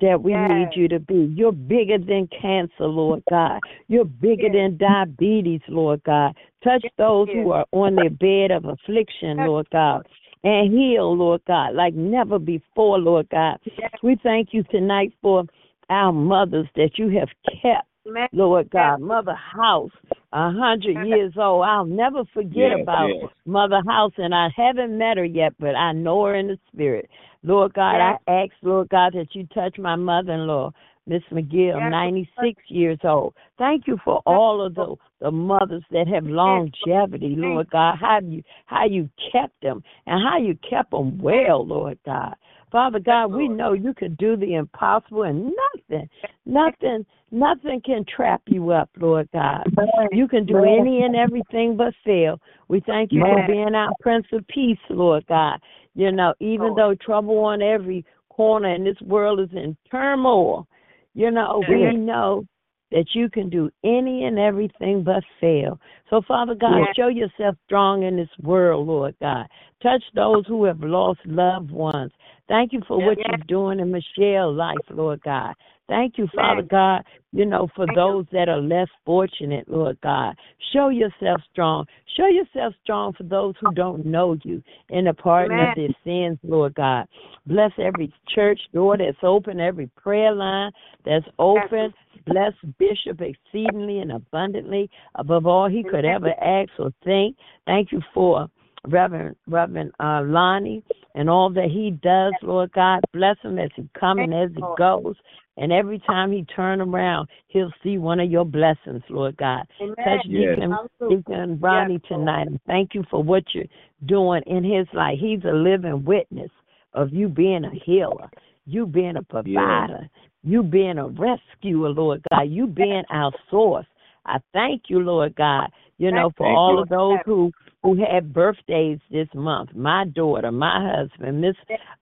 that 0.00 0.22
we 0.22 0.32
yes. 0.32 0.50
need 0.50 0.68
you 0.80 0.88
to 0.88 0.98
be. 0.98 1.32
You're 1.34 1.52
bigger 1.52 1.98
than 1.98 2.28
cancer, 2.40 2.86
Lord 2.86 3.22
God. 3.30 3.60
You're 3.88 4.04
bigger 4.04 4.48
yes. 4.48 4.52
than 4.54 4.76
diabetes, 4.78 5.60
Lord 5.68 6.02
God. 6.04 6.34
Touch 6.62 6.80
yes. 6.84 6.92
those 6.98 7.28
who 7.28 7.52
are 7.52 7.66
on 7.72 7.94
their 7.96 8.10
bed 8.10 8.50
of 8.50 8.64
affliction, 8.64 9.38
Lord 9.38 9.68
God. 9.70 10.06
And 10.42 10.72
heal, 10.72 11.16
Lord 11.16 11.40
God, 11.46 11.74
like 11.74 11.94
never 11.94 12.38
before, 12.38 12.98
Lord 12.98 13.28
God. 13.30 13.58
We 14.02 14.18
thank 14.22 14.48
you 14.52 14.62
tonight 14.64 15.14
for 15.22 15.44
our 15.88 16.12
mothers 16.12 16.66
that 16.76 16.98
you 16.98 17.08
have 17.18 17.28
kept 17.62 17.88
Lord 18.32 18.70
God, 18.70 19.00
Mother 19.00 19.34
House, 19.34 19.90
a 20.32 20.50
hundred 20.50 21.06
years 21.06 21.32
old. 21.36 21.64
I'll 21.64 21.84
never 21.84 22.24
forget 22.32 22.70
yes, 22.72 22.78
about 22.82 23.08
yes. 23.08 23.30
Mother 23.46 23.82
House, 23.86 24.12
and 24.18 24.34
I 24.34 24.48
haven't 24.54 24.96
met 24.96 25.16
her 25.16 25.24
yet, 25.24 25.54
but 25.58 25.74
I 25.74 25.92
know 25.92 26.24
her 26.24 26.34
in 26.34 26.48
the 26.48 26.58
spirit. 26.72 27.08
Lord 27.42 27.74
God, 27.74 27.96
yes. 27.96 28.20
I 28.26 28.32
ask, 28.32 28.52
Lord 28.62 28.88
God, 28.88 29.12
that 29.14 29.28
you 29.34 29.46
touch 29.54 29.78
my 29.78 29.96
mother-in-law, 29.96 30.72
Miss 31.06 31.22
McGill, 31.30 31.78
yes. 31.78 31.90
96 31.90 32.62
years 32.68 32.98
old. 33.04 33.34
Thank 33.58 33.86
you 33.86 33.98
for 34.04 34.22
all 34.26 34.64
of 34.64 34.74
the 34.74 34.96
the 35.20 35.30
mothers 35.30 35.84
that 35.90 36.06
have 36.08 36.24
longevity, 36.24 37.34
Lord 37.36 37.70
God. 37.70 37.96
How 37.98 38.20
you 38.20 38.42
how 38.66 38.86
you 38.86 39.08
kept 39.32 39.60
them 39.62 39.82
and 40.06 40.22
how 40.22 40.38
you 40.38 40.58
kept 40.68 40.90
them 40.90 41.18
well, 41.18 41.66
Lord 41.66 41.98
God. 42.04 42.34
Father 42.74 42.98
God, 42.98 43.28
we 43.28 43.46
know 43.46 43.72
you 43.72 43.94
can 43.94 44.16
do 44.16 44.36
the 44.36 44.54
impossible 44.54 45.22
and 45.22 45.52
nothing, 45.88 46.08
nothing, 46.44 47.06
nothing 47.34 47.82
can 47.84 48.04
trap 48.04 48.42
you 48.46 48.70
up, 48.70 48.88
Lord 48.98 49.28
God. 49.32 49.64
You 50.12 50.28
can 50.28 50.46
do 50.46 50.58
any 50.58 51.02
and 51.02 51.16
everything 51.16 51.76
but 51.76 51.92
fail. 52.04 52.40
We 52.68 52.80
thank 52.86 53.12
you 53.12 53.20
for 53.20 53.46
being 53.46 53.74
our 53.74 53.92
Prince 54.00 54.26
of 54.32 54.46
Peace, 54.46 54.78
Lord 54.88 55.26
God. 55.26 55.58
You 55.94 56.12
know, 56.12 56.34
even 56.40 56.74
though 56.74 56.94
trouble 56.94 57.38
on 57.40 57.60
every 57.60 58.04
corner 58.30 58.72
and 58.72 58.86
this 58.86 59.00
world 59.02 59.40
is 59.40 59.50
in 59.52 59.76
turmoil, 59.90 60.66
you 61.14 61.30
know, 61.30 61.62
we 61.68 61.96
know 61.96 62.44
that 62.90 63.06
you 63.12 63.28
can 63.28 63.50
do 63.50 63.70
any 63.84 64.24
and 64.24 64.38
everything 64.38 65.02
but 65.02 65.22
fail. 65.40 65.80
So, 66.10 66.22
Father 66.26 66.54
God, 66.54 66.78
yeah. 66.78 66.92
show 66.96 67.08
yourself 67.08 67.56
strong 67.66 68.04
in 68.04 68.16
this 68.16 68.28
world, 68.40 68.86
Lord 68.86 69.16
God. 69.20 69.46
Touch 69.82 70.02
those 70.14 70.46
who 70.46 70.64
have 70.64 70.80
lost 70.80 71.20
loved 71.24 71.70
ones. 71.70 72.12
Thank 72.48 72.72
you 72.72 72.82
for 72.86 73.04
what 73.04 73.18
you're 73.18 73.46
doing 73.48 73.80
in 73.80 73.90
Michelle's 73.90 74.56
life, 74.56 74.76
Lord 74.90 75.20
God. 75.22 75.54
Thank 75.88 76.16
you, 76.16 76.26
Father 76.34 76.62
God, 76.62 77.04
you 77.32 77.44
know, 77.44 77.68
for 77.76 77.86
those 77.94 78.24
that 78.32 78.48
are 78.48 78.60
less 78.60 78.88
fortunate, 79.04 79.68
Lord 79.68 79.98
God. 80.02 80.34
Show 80.72 80.88
yourself 80.88 81.42
strong. 81.52 81.84
Show 82.16 82.26
yourself 82.26 82.72
strong 82.82 83.12
for 83.12 83.24
those 83.24 83.54
who 83.60 83.72
don't 83.74 84.06
know 84.06 84.36
you 84.44 84.62
in 84.88 85.04
the 85.04 85.12
pardon 85.12 85.58
Amen. 85.58 85.68
of 85.68 85.76
their 85.76 85.88
sins, 86.02 86.38
Lord 86.42 86.74
God. 86.74 87.06
Bless 87.46 87.70
every 87.78 88.12
church 88.34 88.60
door 88.72 88.96
that's 88.96 89.18
open, 89.22 89.60
every 89.60 89.88
prayer 89.88 90.32
line 90.32 90.72
that's 91.04 91.26
open. 91.38 91.92
Bless 92.26 92.52
Bishop 92.78 93.20
exceedingly 93.20 93.98
and 93.98 94.12
abundantly 94.12 94.88
above 95.16 95.44
all 95.46 95.68
he 95.68 95.82
could 95.82 96.06
ever 96.06 96.32
ask 96.42 96.70
or 96.78 96.92
think. 97.04 97.36
Thank 97.66 97.92
you 97.92 98.00
for 98.14 98.48
Reverend 98.86 99.36
Reverend 99.46 99.92
uh, 100.00 100.22
Lonnie 100.24 100.82
and 101.14 101.30
all 101.30 101.50
that 101.50 101.70
he 101.70 101.90
does, 102.02 102.32
Lord 102.42 102.72
God. 102.72 103.00
Bless 103.12 103.36
him 103.42 103.58
as 103.58 103.70
he 103.76 103.88
comes 103.98 104.20
and 104.22 104.34
as 104.34 104.50
he 104.54 104.62
goes. 104.78 105.14
And 105.56 105.72
every 105.72 106.00
time 106.00 106.32
he 106.32 106.44
turn 106.56 106.80
around, 106.80 107.28
he'll 107.46 107.72
see 107.82 107.98
one 107.98 108.18
of 108.18 108.30
your 108.30 108.44
blessings, 108.44 109.02
Lord 109.08 109.36
God. 109.36 109.64
Amen. 109.80 109.94
Touch 109.96 110.26
Deacon, 110.26 110.76
Deacon 111.08 111.60
Ronnie 111.60 111.94
yes. 111.94 112.02
tonight. 112.08 112.48
And 112.48 112.60
thank 112.66 112.94
you 112.94 113.04
for 113.08 113.22
what 113.22 113.44
you're 113.52 113.64
doing 114.06 114.42
in 114.46 114.64
his 114.64 114.86
life. 114.92 115.16
He's 115.20 115.44
a 115.44 115.54
living 115.54 116.04
witness 116.04 116.50
of 116.92 117.12
you 117.12 117.28
being 117.28 117.64
a 117.64 117.70
healer, 117.84 118.28
you 118.66 118.86
being 118.86 119.16
a 119.16 119.22
provider, 119.22 120.00
yes. 120.00 120.10
you 120.42 120.64
being 120.64 120.98
a 120.98 121.06
rescuer, 121.06 121.88
Lord 121.88 122.24
God, 122.30 122.42
you 122.42 122.66
being 122.66 123.04
our 123.10 123.32
source. 123.48 123.86
I 124.26 124.38
thank 124.52 124.84
you, 124.88 125.00
Lord 125.00 125.36
God, 125.36 125.70
you 125.98 126.10
know, 126.10 126.30
for 126.36 126.46
thank 126.46 126.56
all 126.56 126.74
you. 126.74 126.82
of 126.82 126.88
those 126.88 127.18
who 127.24 127.52
who 127.84 127.94
had 127.96 128.32
birthdays 128.32 128.98
this 129.10 129.28
month. 129.34 129.74
My 129.76 130.06
daughter, 130.06 130.50
my 130.50 130.96
husband, 130.96 131.42
Miss 131.42 131.54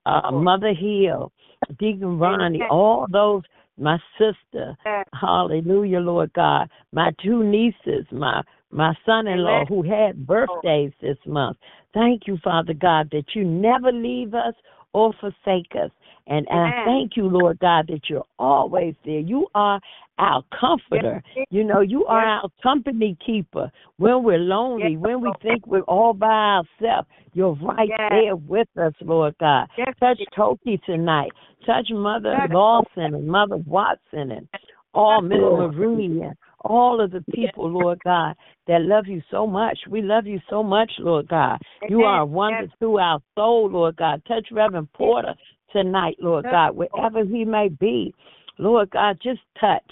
uh, 0.06 0.30
Mother 0.30 0.72
Hill, 0.72 1.32
Deacon 1.78 2.20
Ronnie, 2.20 2.62
all 2.70 3.06
those, 3.10 3.42
my 3.76 3.98
sister, 4.16 4.76
hallelujah, 5.12 5.98
Lord 5.98 6.32
God, 6.34 6.70
my 6.92 7.10
two 7.22 7.42
nieces, 7.44 8.06
my 8.12 8.42
my 8.70 8.94
son-in-law 9.04 9.66
who 9.66 9.82
had 9.82 10.26
birthdays 10.26 10.92
this 11.02 11.18
month. 11.26 11.58
Thank 11.92 12.22
you, 12.26 12.38
Father 12.42 12.72
God, 12.72 13.10
that 13.12 13.34
you 13.34 13.44
never 13.44 13.92
leave 13.92 14.32
us 14.34 14.54
or 14.94 15.12
forsake 15.20 15.72
us. 15.74 15.90
And, 16.26 16.46
and 16.48 16.60
I 16.60 16.84
thank 16.84 17.16
you, 17.16 17.28
Lord 17.28 17.58
God, 17.58 17.86
that 17.88 18.08
you're 18.08 18.24
always 18.38 18.94
there. 19.04 19.18
You 19.18 19.48
are 19.54 19.80
our 20.18 20.42
comforter. 20.58 21.22
You 21.50 21.64
know, 21.64 21.80
you 21.80 22.04
are 22.06 22.24
our 22.24 22.48
company 22.62 23.16
keeper. 23.24 23.70
When 23.96 24.22
we're 24.22 24.38
lonely, 24.38 24.96
when 24.96 25.20
we 25.20 25.32
think 25.42 25.66
we're 25.66 25.80
all 25.82 26.12
by 26.12 26.62
ourselves, 26.82 27.08
you're 27.34 27.54
right 27.54 27.88
there 28.10 28.36
with 28.36 28.68
us, 28.80 28.92
Lord 29.00 29.34
God. 29.40 29.66
Touch 29.98 30.20
Toki 30.36 30.80
tonight. 30.86 31.32
Touch 31.66 31.88
Mother 31.90 32.36
Lawson 32.50 33.14
and 33.14 33.26
Mother 33.26 33.56
Watson 33.66 34.32
and 34.32 34.48
all 34.94 35.22
Miss 35.22 35.38
Marie 35.38 36.20
and 36.22 36.36
all 36.64 37.00
of 37.00 37.10
the 37.10 37.24
people, 37.32 37.68
Lord 37.68 37.98
God, 38.04 38.36
that 38.68 38.82
love 38.82 39.06
you 39.06 39.22
so 39.30 39.46
much. 39.46 39.78
We 39.88 40.02
love 40.02 40.26
you 40.26 40.40
so 40.48 40.62
much, 40.62 40.90
Lord 40.98 41.28
God. 41.28 41.58
You 41.88 42.02
are 42.02 42.20
a 42.20 42.26
wonder 42.26 42.68
to 42.80 42.98
our 42.98 43.20
soul, 43.34 43.70
Lord 43.70 43.96
God. 43.96 44.22
Touch 44.28 44.46
Reverend 44.52 44.92
Porter 44.92 45.34
tonight, 45.72 46.16
Lord 46.20 46.46
God, 46.50 46.76
wherever 46.76 47.24
he 47.24 47.44
may 47.44 47.68
be. 47.68 48.14
Lord 48.58 48.90
God, 48.90 49.18
just 49.22 49.40
touch. 49.60 49.82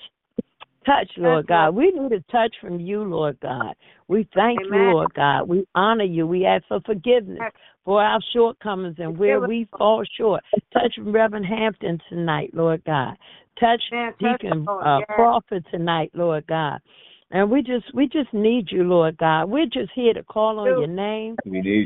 Touch, 0.87 1.11
Lord 1.17 1.47
God. 1.47 1.75
We 1.75 1.91
need 1.91 2.13
a 2.13 2.21
touch 2.33 2.55
from 2.61 2.81
you, 2.81 3.03
Lord 3.03 3.39
God. 3.41 3.75
We 4.09 4.29
thank 4.35 4.61
Amen. 4.61 4.81
you, 4.81 4.93
Lord 4.93 5.15
God. 5.15 5.49
We 5.49 5.67
honor 5.75 6.05
you. 6.05 6.27
We 6.27 6.47
ask 6.47 6.65
for 6.69 6.81
forgiveness 6.81 7.43
for 7.85 8.03
our 8.03 8.21
shortcomings 8.33 8.97
and 8.99 9.17
where 9.19 9.41
we 9.41 9.69
fall 9.77 10.03
short. 10.19 10.43
Touch 10.73 10.95
Reverend 10.99 11.47
Hampton 11.47 11.99
tonight, 12.09 12.51
Lord 12.55 12.83
God. 12.85 13.17
Touch 13.59 13.83
Deacon 14.19 14.67
uh, 14.69 15.01
Crawford 15.11 15.67
tonight, 15.71 16.11
Lord 16.15 16.47
God. 16.47 16.81
And 17.33 17.49
we 17.49 17.63
just 17.63 17.95
we 17.95 18.09
just 18.09 18.33
need 18.35 18.69
you, 18.73 18.83
Lord 18.83 19.17
God. 19.17 19.45
We're 19.45 19.67
just 19.67 19.93
here 19.95 20.13
to 20.15 20.23
call 20.25 20.59
on 20.59 20.67
your 20.67 20.89
name, 20.89 21.37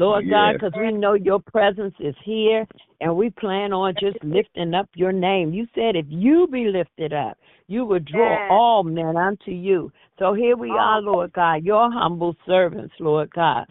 Lord 0.01 0.25
God, 0.31 0.55
because 0.55 0.73
we 0.81 0.91
know 0.91 1.13
your 1.15 1.39
presence 1.39 1.95
is 2.01 2.15
here, 2.25 2.67
and 3.03 3.15
we 3.15 3.29
plan 3.29 3.73
on 3.73 3.95
just 4.01 4.17
lifting 4.25 4.73
up 4.73 4.89
your 4.95 5.13
name. 5.13 5.53
You 5.53 5.67
said 5.75 5.97
if 5.97 6.07
you 6.09 6.47
be 6.51 6.69
lifted 6.69 7.13
up, 7.13 7.37
you 7.67 7.85
will 7.85 8.01
draw 8.01 8.49
all 8.51 8.85
men 8.85 9.19
unto 9.19 9.51
you. 9.51 9.93
So 10.19 10.33
here 10.33 10.57
we 10.57 10.71
are, 10.71 11.03
Lord 11.03 11.33
God, 11.35 11.63
your 11.63 11.91
humble 11.93 12.35
servants, 12.47 12.95
Lord 12.99 13.31
God, 13.35 13.67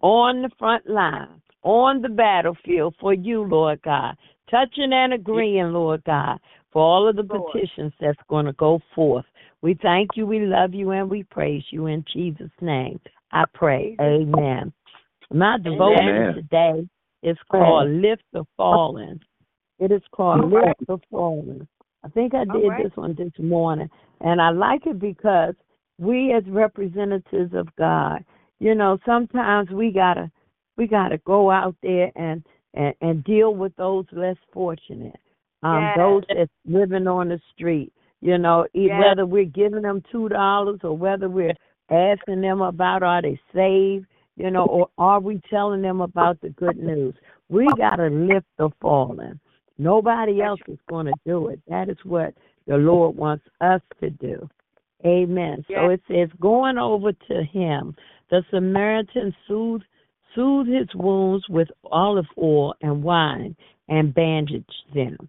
on 0.00 0.42
the 0.42 0.50
front 0.58 0.86
line, 0.88 1.40
on 1.62 2.02
the 2.02 2.10
battlefield 2.10 2.96
for 3.00 3.14
you, 3.14 3.44
Lord 3.44 3.80
God, 3.82 4.14
touching 4.50 4.92
and 4.92 5.14
agreeing, 5.14 5.72
Lord 5.72 6.04
God, 6.04 6.38
for 6.70 6.82
all 6.82 7.08
of 7.08 7.16
the 7.16 7.22
petitions 7.22 7.92
that's 7.98 8.18
going 8.28 8.44
to 8.44 8.52
go 8.52 8.80
forth. 8.94 9.24
We 9.64 9.78
thank 9.80 10.10
you, 10.14 10.26
we 10.26 10.40
love 10.40 10.74
you, 10.74 10.90
and 10.90 11.08
we 11.08 11.22
praise 11.22 11.64
you 11.70 11.86
in 11.86 12.04
Jesus' 12.12 12.50
name. 12.60 13.00
I 13.32 13.44
pray. 13.54 13.96
Amen. 13.98 14.74
My 15.32 15.56
devotion 15.56 16.34
today 16.34 16.86
is 17.22 17.38
called 17.50 17.88
Lift 17.88 18.24
the 18.34 18.44
Fallen. 18.58 19.20
It 19.78 19.90
is 19.90 20.02
called 20.12 20.52
Lift 20.52 20.86
the 20.86 20.98
Fallen. 21.10 21.66
I 22.04 22.08
think 22.08 22.34
I 22.34 22.44
did 22.44 22.68
right. 22.68 22.84
this 22.84 22.92
one 22.94 23.14
this 23.16 23.32
morning, 23.38 23.88
and 24.20 24.38
I 24.38 24.50
like 24.50 24.84
it 24.84 24.98
because 24.98 25.54
we, 25.98 26.34
as 26.34 26.42
representatives 26.46 27.54
of 27.54 27.74
God, 27.78 28.22
you 28.60 28.74
know, 28.74 28.98
sometimes 29.06 29.70
we 29.70 29.90
gotta 29.90 30.30
we 30.76 30.86
gotta 30.86 31.16
go 31.24 31.50
out 31.50 31.74
there 31.82 32.12
and 32.16 32.44
and, 32.74 32.92
and 33.00 33.24
deal 33.24 33.54
with 33.54 33.74
those 33.76 34.04
less 34.12 34.36
fortunate, 34.52 35.16
um, 35.62 35.80
yes. 35.80 35.96
those 35.96 36.22
that's 36.28 36.52
living 36.66 37.06
on 37.06 37.30
the 37.30 37.40
street 37.54 37.90
you 38.24 38.38
know, 38.38 38.66
yes. 38.72 38.98
whether 38.98 39.26
we're 39.26 39.44
giving 39.44 39.82
them 39.82 40.02
two 40.10 40.30
dollars 40.30 40.80
or 40.82 40.96
whether 40.96 41.28
we're 41.28 41.52
asking 41.90 42.40
them 42.40 42.62
about 42.62 43.02
are 43.02 43.20
they 43.20 43.38
saved, 43.54 44.06
you 44.36 44.50
know, 44.50 44.64
or 44.64 44.88
are 44.96 45.20
we 45.20 45.42
telling 45.50 45.82
them 45.82 46.00
about 46.00 46.40
the 46.40 46.48
good 46.48 46.78
news? 46.78 47.14
We 47.50 47.68
got 47.76 47.96
to 47.96 48.06
lift 48.06 48.46
the 48.56 48.70
fallen. 48.80 49.38
Nobody 49.76 50.40
else 50.40 50.60
is 50.68 50.78
going 50.88 51.04
to 51.04 51.12
do 51.26 51.48
it. 51.48 51.60
That 51.68 51.90
is 51.90 51.98
what 52.02 52.32
the 52.66 52.76
Lord 52.76 53.14
wants 53.14 53.44
us 53.60 53.82
to 54.00 54.08
do. 54.08 54.48
Amen. 55.04 55.62
Yes. 55.68 55.78
So 55.78 55.90
it 55.90 56.00
says, 56.08 56.30
going 56.40 56.78
over 56.78 57.12
to 57.12 57.42
him, 57.52 57.94
the 58.30 58.42
Samaritan 58.50 59.34
soothed, 59.46 59.84
soothed 60.34 60.70
his 60.70 60.88
wounds 60.94 61.44
with 61.50 61.68
olive 61.92 62.24
oil 62.38 62.72
and 62.80 63.02
wine 63.02 63.54
and 63.90 64.14
bandaged 64.14 64.72
them. 64.94 65.28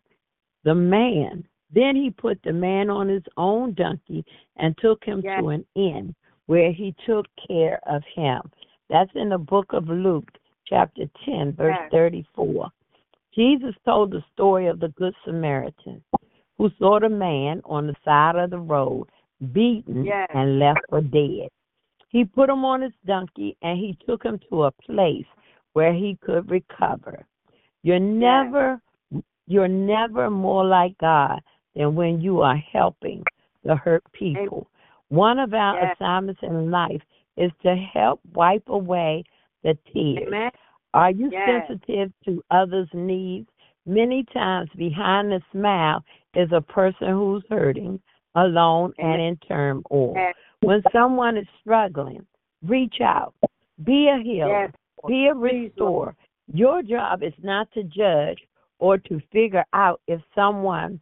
The 0.63 0.75
man 0.75 1.43
Then 1.71 1.95
he 1.95 2.09
put 2.09 2.41
the 2.43 2.53
man 2.53 2.89
on 2.89 3.07
his 3.07 3.23
own 3.37 3.73
donkey 3.73 4.23
and 4.57 4.77
took 4.77 5.03
him 5.03 5.21
Yes. 5.23 5.41
to 5.41 5.49
an 5.49 5.65
inn 5.75 6.15
where 6.45 6.71
he 6.71 6.95
took 7.05 7.25
care 7.47 7.79
of 7.87 8.03
him. 8.13 8.41
That's 8.89 9.11
in 9.15 9.29
the 9.29 9.37
book 9.37 9.73
of 9.73 9.89
Luke, 9.89 10.29
chapter 10.65 11.05
10, 11.25 11.53
verse 11.53 11.77
Yes. 11.79 11.91
34. 11.91 12.69
Jesus 13.33 13.75
told 13.83 14.11
the 14.11 14.23
story 14.33 14.67
of 14.67 14.79
the 14.79 14.89
Good 14.89 15.15
Samaritan 15.25 16.03
who 16.57 16.69
saw 16.79 16.99
the 16.99 17.09
man 17.09 17.61
on 17.65 17.87
the 17.87 17.95
side 18.05 18.35
of 18.35 18.49
the 18.49 18.59
road, 18.59 19.09
beaten 19.51 20.05
Yes. 20.05 20.29
and 20.33 20.59
left 20.59 20.79
for 20.89 21.01
dead. 21.01 21.49
He 22.09 22.23
put 22.23 22.49
him 22.49 22.63
on 22.63 22.81
his 22.81 22.93
donkey 23.05 23.57
and 23.61 23.77
he 23.77 23.97
took 24.05 24.23
him 24.23 24.39
to 24.49 24.63
a 24.63 24.71
place 24.71 25.25
where 25.73 25.91
he 25.91 26.15
could 26.21 26.49
recover. 26.49 27.25
You're 27.83 27.99
never 27.99 28.79
you're 29.47 29.67
never 29.67 30.29
more 30.29 30.65
like 30.65 30.97
God 30.97 31.39
than 31.75 31.95
when 31.95 32.21
you 32.21 32.41
are 32.41 32.57
helping 32.57 33.23
the 33.63 33.75
hurt 33.75 34.03
people. 34.11 34.67
One 35.09 35.39
of 35.39 35.53
our 35.53 35.75
Yes. 35.75 35.95
assignments 35.95 36.41
in 36.43 36.71
life 36.71 37.01
is 37.37 37.51
to 37.63 37.75
help 37.75 38.19
wipe 38.33 38.67
away 38.69 39.23
the 39.63 39.75
tears. 39.91 40.27
Amen. 40.27 40.51
Are 40.93 41.11
you 41.11 41.29
Yes. 41.29 41.67
sensitive 41.67 42.11
to 42.23 42.43
others' 42.49 42.93
needs? 42.93 43.49
Many 43.85 44.23
times 44.23 44.69
behind 44.75 45.31
the 45.31 45.41
smile 45.51 46.03
is 46.33 46.51
a 46.51 46.61
person 46.61 47.09
who's 47.09 47.45
hurting, 47.49 47.99
alone, 48.35 48.93
and 48.97 49.21
in 49.21 49.37
turmoil. 49.37 50.13
Yes. 50.15 50.35
When 50.61 50.81
someone 50.91 51.37
is 51.37 51.47
struggling, 51.59 52.25
reach 52.63 53.01
out. 53.01 53.35
Be 53.83 54.07
a 54.07 54.17
healer. 54.17 54.71
Be 55.05 55.27
a 55.27 55.35
restorer. 55.35 56.15
Your 56.51 56.81
job 56.81 57.21
is 57.21 57.33
not 57.43 57.71
to 57.73 57.83
judge 57.83 58.47
or 58.79 58.97
to 58.97 59.19
figure 59.31 59.65
out 59.73 60.01
if 60.07 60.21
someone 60.33 60.99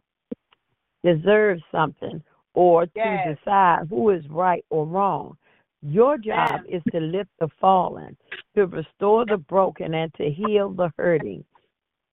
deserves 1.04 1.62
something 1.70 2.22
or 2.54 2.86
to 2.86 3.36
decide 3.36 3.86
who 3.90 4.10
is 4.10 4.26
right 4.28 4.64
or 4.70 4.86
wrong. 4.86 5.36
Your 5.82 6.16
job 6.16 6.62
Yes. 6.66 6.82
is 6.82 6.92
to 6.92 7.00
lift 7.00 7.30
the 7.38 7.48
fallen, 7.60 8.16
to 8.54 8.66
restore 8.66 9.26
the 9.26 9.36
broken, 9.36 9.94
and 9.94 10.12
to 10.14 10.30
heal 10.30 10.70
the 10.70 10.90
hurting. 10.96 11.44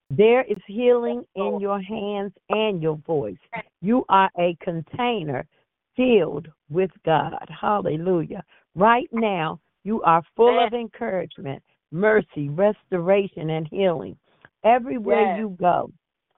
There 0.09 0.43
is 0.43 0.57
healing 0.67 1.23
in 1.35 1.61
your 1.61 1.79
hands 1.79 2.33
and 2.49 2.81
your 2.81 2.97
voice. 2.97 3.37
You 3.81 4.03
are 4.09 4.29
a 4.37 4.55
container 4.55 5.47
filled 5.95 6.49
with 6.69 6.91
God. 7.05 7.47
Hallelujah. 7.49 8.43
Right 8.75 9.07
now, 9.13 9.61
you 9.85 10.01
are 10.03 10.21
full 10.35 10.59
of 10.59 10.73
encouragement, 10.73 11.63
mercy, 11.91 12.49
restoration, 12.49 13.51
and 13.51 13.67
healing. 13.67 14.17
Everywhere 14.63 15.27
Yes. 15.27 15.37
you 15.37 15.49
go, 15.59 15.91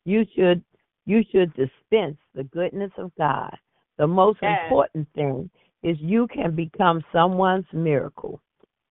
you 0.05 0.25
should 0.35 0.63
you 1.05 1.23
should 1.31 1.53
dispense 1.53 2.17
the 2.33 2.43
goodness 2.45 2.91
of 2.97 3.11
God. 3.15 3.57
The 3.97 4.07
most 4.07 4.39
Yes. 4.41 4.57
important 4.59 5.07
thing 5.13 5.49
is 5.83 5.99
you 5.99 6.27
can 6.27 6.55
become 6.55 7.03
someone's 7.11 7.71
miracle. 7.73 8.39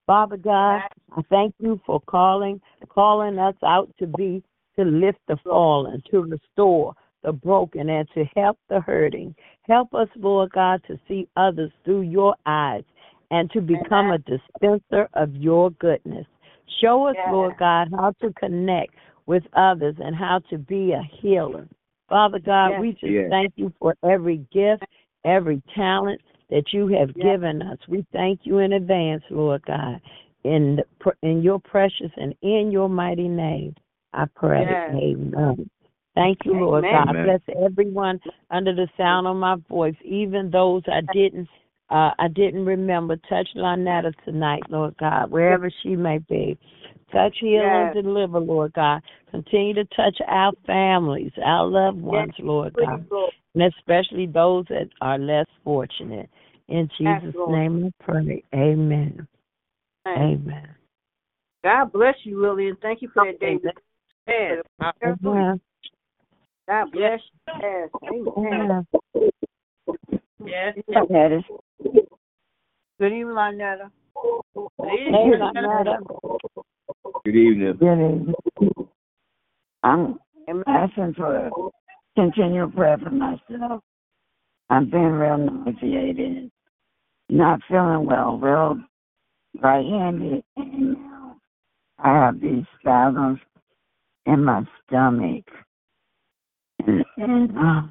Father 0.07 0.37
God, 0.37 0.83
I 1.17 1.23
thank 1.23 1.55
you 1.59 1.81
for 1.87 2.01
calling 2.01 2.61
calling 2.89 3.39
us 3.39 3.57
out 3.63 3.89
to 3.99 4.07
be 4.07 4.43
to 4.77 4.85
lift 4.85 5.19
the 5.29 5.37
fallen, 5.39 6.03
to 6.11 6.23
restore 6.23 6.95
the 7.23 7.33
broken, 7.33 7.89
and 7.89 8.09
to 8.15 8.25
help 8.37 8.59
the 8.69 8.81
hurting. 8.81 9.35
Help 9.63 9.95
us, 9.95 10.09
Lord 10.17 10.51
God, 10.53 10.83
to 10.89 10.99
see 11.07 11.29
others 11.37 11.71
through 11.85 12.03
your 12.03 12.35
eyes 12.47 12.85
and 13.31 13.51
to 13.53 13.61
become 13.61 14.11
a 14.11 14.19
dispenser 14.19 15.09
of 15.15 15.35
your 15.37 15.71
goodness. 15.73 16.27
Show 16.81 17.07
us. 17.07 17.17
Lord 17.29 17.57
God, 17.59 17.89
how 17.97 18.13
to 18.21 18.33
connect 18.35 18.95
with 19.27 19.45
others 19.55 19.95
and 19.99 20.17
how 20.17 20.41
to 20.51 20.59
be 20.59 20.93
a 20.93 21.03
healer. 21.21 21.69
Father 22.09 22.39
God, 22.39 22.71
Yes. 22.71 22.81
we 22.81 22.93
just 22.93 23.05
Yes. 23.05 23.31
thank 23.31 23.53
you 23.57 23.73
for 23.79 23.97
every 24.03 24.39
gift, 24.51 24.85
every 25.25 25.63
talent 25.75 26.21
that 26.51 26.73
you 26.73 26.89
have 26.89 27.13
Yes. 27.17 27.25
given 27.25 27.63
us. 27.63 27.79
We 27.89 28.03
thank 28.13 28.45
you 28.45 28.59
in 28.59 28.73
advance, 28.75 29.25
Lord 29.31 29.63
God. 29.63 30.01
In 30.45 30.77
the, 30.77 31.15
in 31.23 31.43
your 31.43 31.61
precious 31.61 32.11
and 32.17 32.35
in 32.43 32.71
your 32.71 32.89
mighty 32.89 33.29
name, 33.29 33.75
I 34.13 34.27
pray. 34.27 34.63
Yes. 34.63 34.95
Amen. 34.95 35.71
Thank 36.15 36.45
you, 36.45 36.53
Lord 36.53 36.85
Amen. 36.85 37.07
God. 37.07 37.09
Amen. 37.11 37.25
Bless 37.25 37.57
everyone 37.65 38.21
under 38.51 38.75
the 38.75 38.89
sound 38.97 39.27
of 39.27 39.37
my 39.37 39.57
voice, 39.69 39.95
even 40.05 40.51
those 40.51 40.83
I 40.89 41.01
didn't 41.13 41.49
uh, 41.93 42.11
I 42.19 42.29
didn't 42.29 42.65
remember. 42.65 43.17
Touch 43.29 43.49
Lynetta 43.55 44.13
tonight, 44.25 44.63
Lord 44.71 44.97
God, 44.99 45.31
wherever 45.31 45.71
she 45.83 45.95
may 45.95 46.19
be. 46.19 46.59
Touch, 47.13 47.37
heal, 47.39 47.63
Yes. 47.63 47.95
and 47.95 48.05
deliver, 48.05 48.41
Lord 48.41 48.73
God. 48.73 49.03
Continue 49.31 49.75
to 49.75 49.85
touch 49.87 50.19
our 50.27 50.53
families, 50.67 51.33
our 51.45 51.67
loved 51.67 52.01
ones, 52.01 52.33
Lord 52.39 52.73
God, 52.75 53.07
and 53.55 53.63
especially 53.63 54.27
those 54.27 54.67
that 54.69 54.89
are 55.01 55.19
less 55.19 55.47
fortunate. 55.63 56.29
In 56.69 56.89
Jesus' 56.97 57.35
Lord. 57.35 57.51
name 57.51 57.85
I 57.85 58.05
pray. 58.05 58.43
Amen. 58.55 59.27
Amen. 60.07 60.75
God 61.63 61.93
bless 61.93 62.15
you, 62.25 62.41
Lillian. 62.41 62.77
Thank 62.81 63.03
you 63.03 63.09
for 63.13 63.27
that 63.27 63.39
day. 63.39 63.59
Yes. 64.27 64.65
Amen. 65.05 65.61
God 66.67 66.93
bless 66.93 67.21
you. 67.21 67.53
Yes. 67.61 67.91
Amen. 68.05 68.33
Amen. 68.39 68.87
Yes. 70.45 70.77
That 70.87 71.33
is 71.33 71.45
Good 72.99 73.13
evening, 73.13 73.35
Lynetta. 73.35 73.91
Hey, 77.05 77.11
Lynetta. 77.33 77.79
Good 77.79 77.93
evening. 77.93 78.35
I'm 79.83 80.19
asking 80.67 81.15
for 81.15 81.51
continual 82.17 82.71
prayer 82.71 82.99
for 82.99 83.11
myself. 83.11 83.83
I'm 84.71 84.89
been 84.91 85.13
real 85.13 85.39
nauseated, 85.39 86.51
not 87.29 87.61
feeling 87.69 88.07
well, 88.07 88.39
real 88.39 88.79
right-handed, 89.61 90.45
and 90.57 90.93
now 90.95 91.37
I 91.99 92.15
have 92.15 92.41
these 92.41 92.65
spasms 92.81 93.39
in 94.27 94.45
my 94.45 94.63
stomach, 94.87 95.45
and, 96.87 97.05
and 97.17 97.59
uh, 97.59 97.83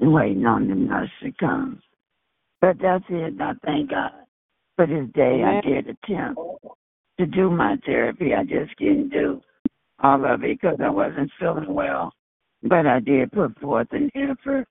waiting 0.00 0.46
on 0.46 0.68
the 0.68 0.74
nurse 0.74 1.10
to 1.22 1.32
come. 1.40 1.80
But 2.60 2.76
that's 2.80 3.04
it. 3.08 3.40
I 3.40 3.52
thank 3.64 3.90
God 3.90 4.12
for 4.76 4.86
this 4.86 5.08
day. 5.14 5.42
I 5.44 5.60
did 5.66 5.88
attempt 5.88 6.40
to 7.18 7.26
do 7.26 7.50
my 7.50 7.76
therapy. 7.84 8.34
I 8.34 8.42
just 8.44 8.76
didn't 8.78 9.10
do 9.10 9.40
all 10.02 10.24
of 10.24 10.42
it 10.44 10.60
because 10.60 10.78
I 10.82 10.90
wasn't 10.90 11.30
feeling 11.38 11.72
well. 11.72 12.12
But 12.62 12.86
I 12.86 13.00
did 13.00 13.32
put 13.32 13.58
forth 13.60 13.88
an 13.92 14.10
effort, 14.14 14.66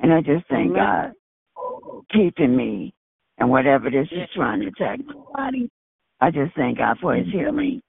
and 0.00 0.12
I 0.12 0.20
just 0.20 0.46
thank 0.48 0.74
God 0.74 1.12
keeping 2.12 2.56
me 2.56 2.94
and 3.38 3.48
whatever 3.48 3.90
this 3.90 4.08
is 4.10 4.28
trying 4.34 4.60
to 4.60 4.68
attack 4.68 5.00
my 5.04 5.14
body. 5.34 5.70
I 6.20 6.30
just 6.30 6.54
thank 6.56 6.78
God 6.78 6.98
for 7.00 7.14
His 7.14 7.26
healing. 7.32 7.80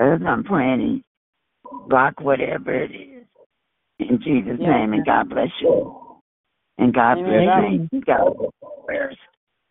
As 0.00 0.20
I'm 0.26 0.44
praying, 0.44 1.02
block 1.88 2.20
whatever 2.20 2.74
it 2.74 2.90
is 2.90 3.24
in 3.98 4.20
Jesus' 4.22 4.58
name, 4.60 4.92
and 4.92 5.04
God 5.04 5.28
bless 5.28 5.48
you. 5.60 6.20
And 6.78 6.94
God 6.94 7.16
bless 7.24 7.46
me. 7.62 7.88
God 8.06 8.36
bless 8.36 8.50
the 8.60 8.68
prayers 8.86 9.18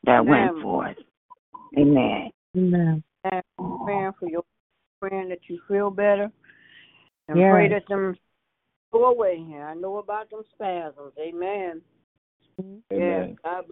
that 0.03 0.25
went 0.25 0.61
forth. 0.61 0.97
Amen. 1.77 2.31
Amen. 2.55 3.03
And 3.31 3.43
praying 3.85 4.13
for 4.19 4.29
your 4.29 4.43
praying 5.01 5.29
that 5.29 5.39
you 5.47 5.59
feel 5.67 5.89
better. 5.89 6.31
And 7.27 7.37
Yes. 7.37 7.51
pray 7.51 7.67
that 7.69 7.87
them 7.87 8.17
go 8.91 9.05
away. 9.05 9.37
Here. 9.37 9.63
I 9.65 9.73
know 9.73 9.97
about 9.97 10.29
them 10.29 10.43
spasms. 10.53 11.13
Amen. 11.19 11.81
Yes. 12.57 12.81
Amen. 12.93 13.37
God, 13.43 13.65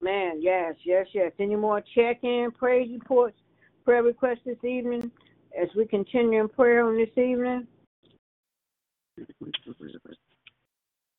man, 0.00 0.40
yes, 0.40 0.74
yes, 0.84 1.06
yes. 1.12 1.32
Any 1.38 1.56
more 1.56 1.82
check 1.94 2.22
in, 2.22 2.50
praise 2.56 2.90
reports, 2.90 3.36
prayer 3.84 4.02
requests 4.02 4.44
this 4.44 4.62
evening 4.64 5.10
as 5.60 5.68
we 5.76 5.86
continue 5.86 6.40
in 6.40 6.48
prayer 6.48 6.84
on 6.84 6.96
this 6.96 7.10
evening? 7.16 7.66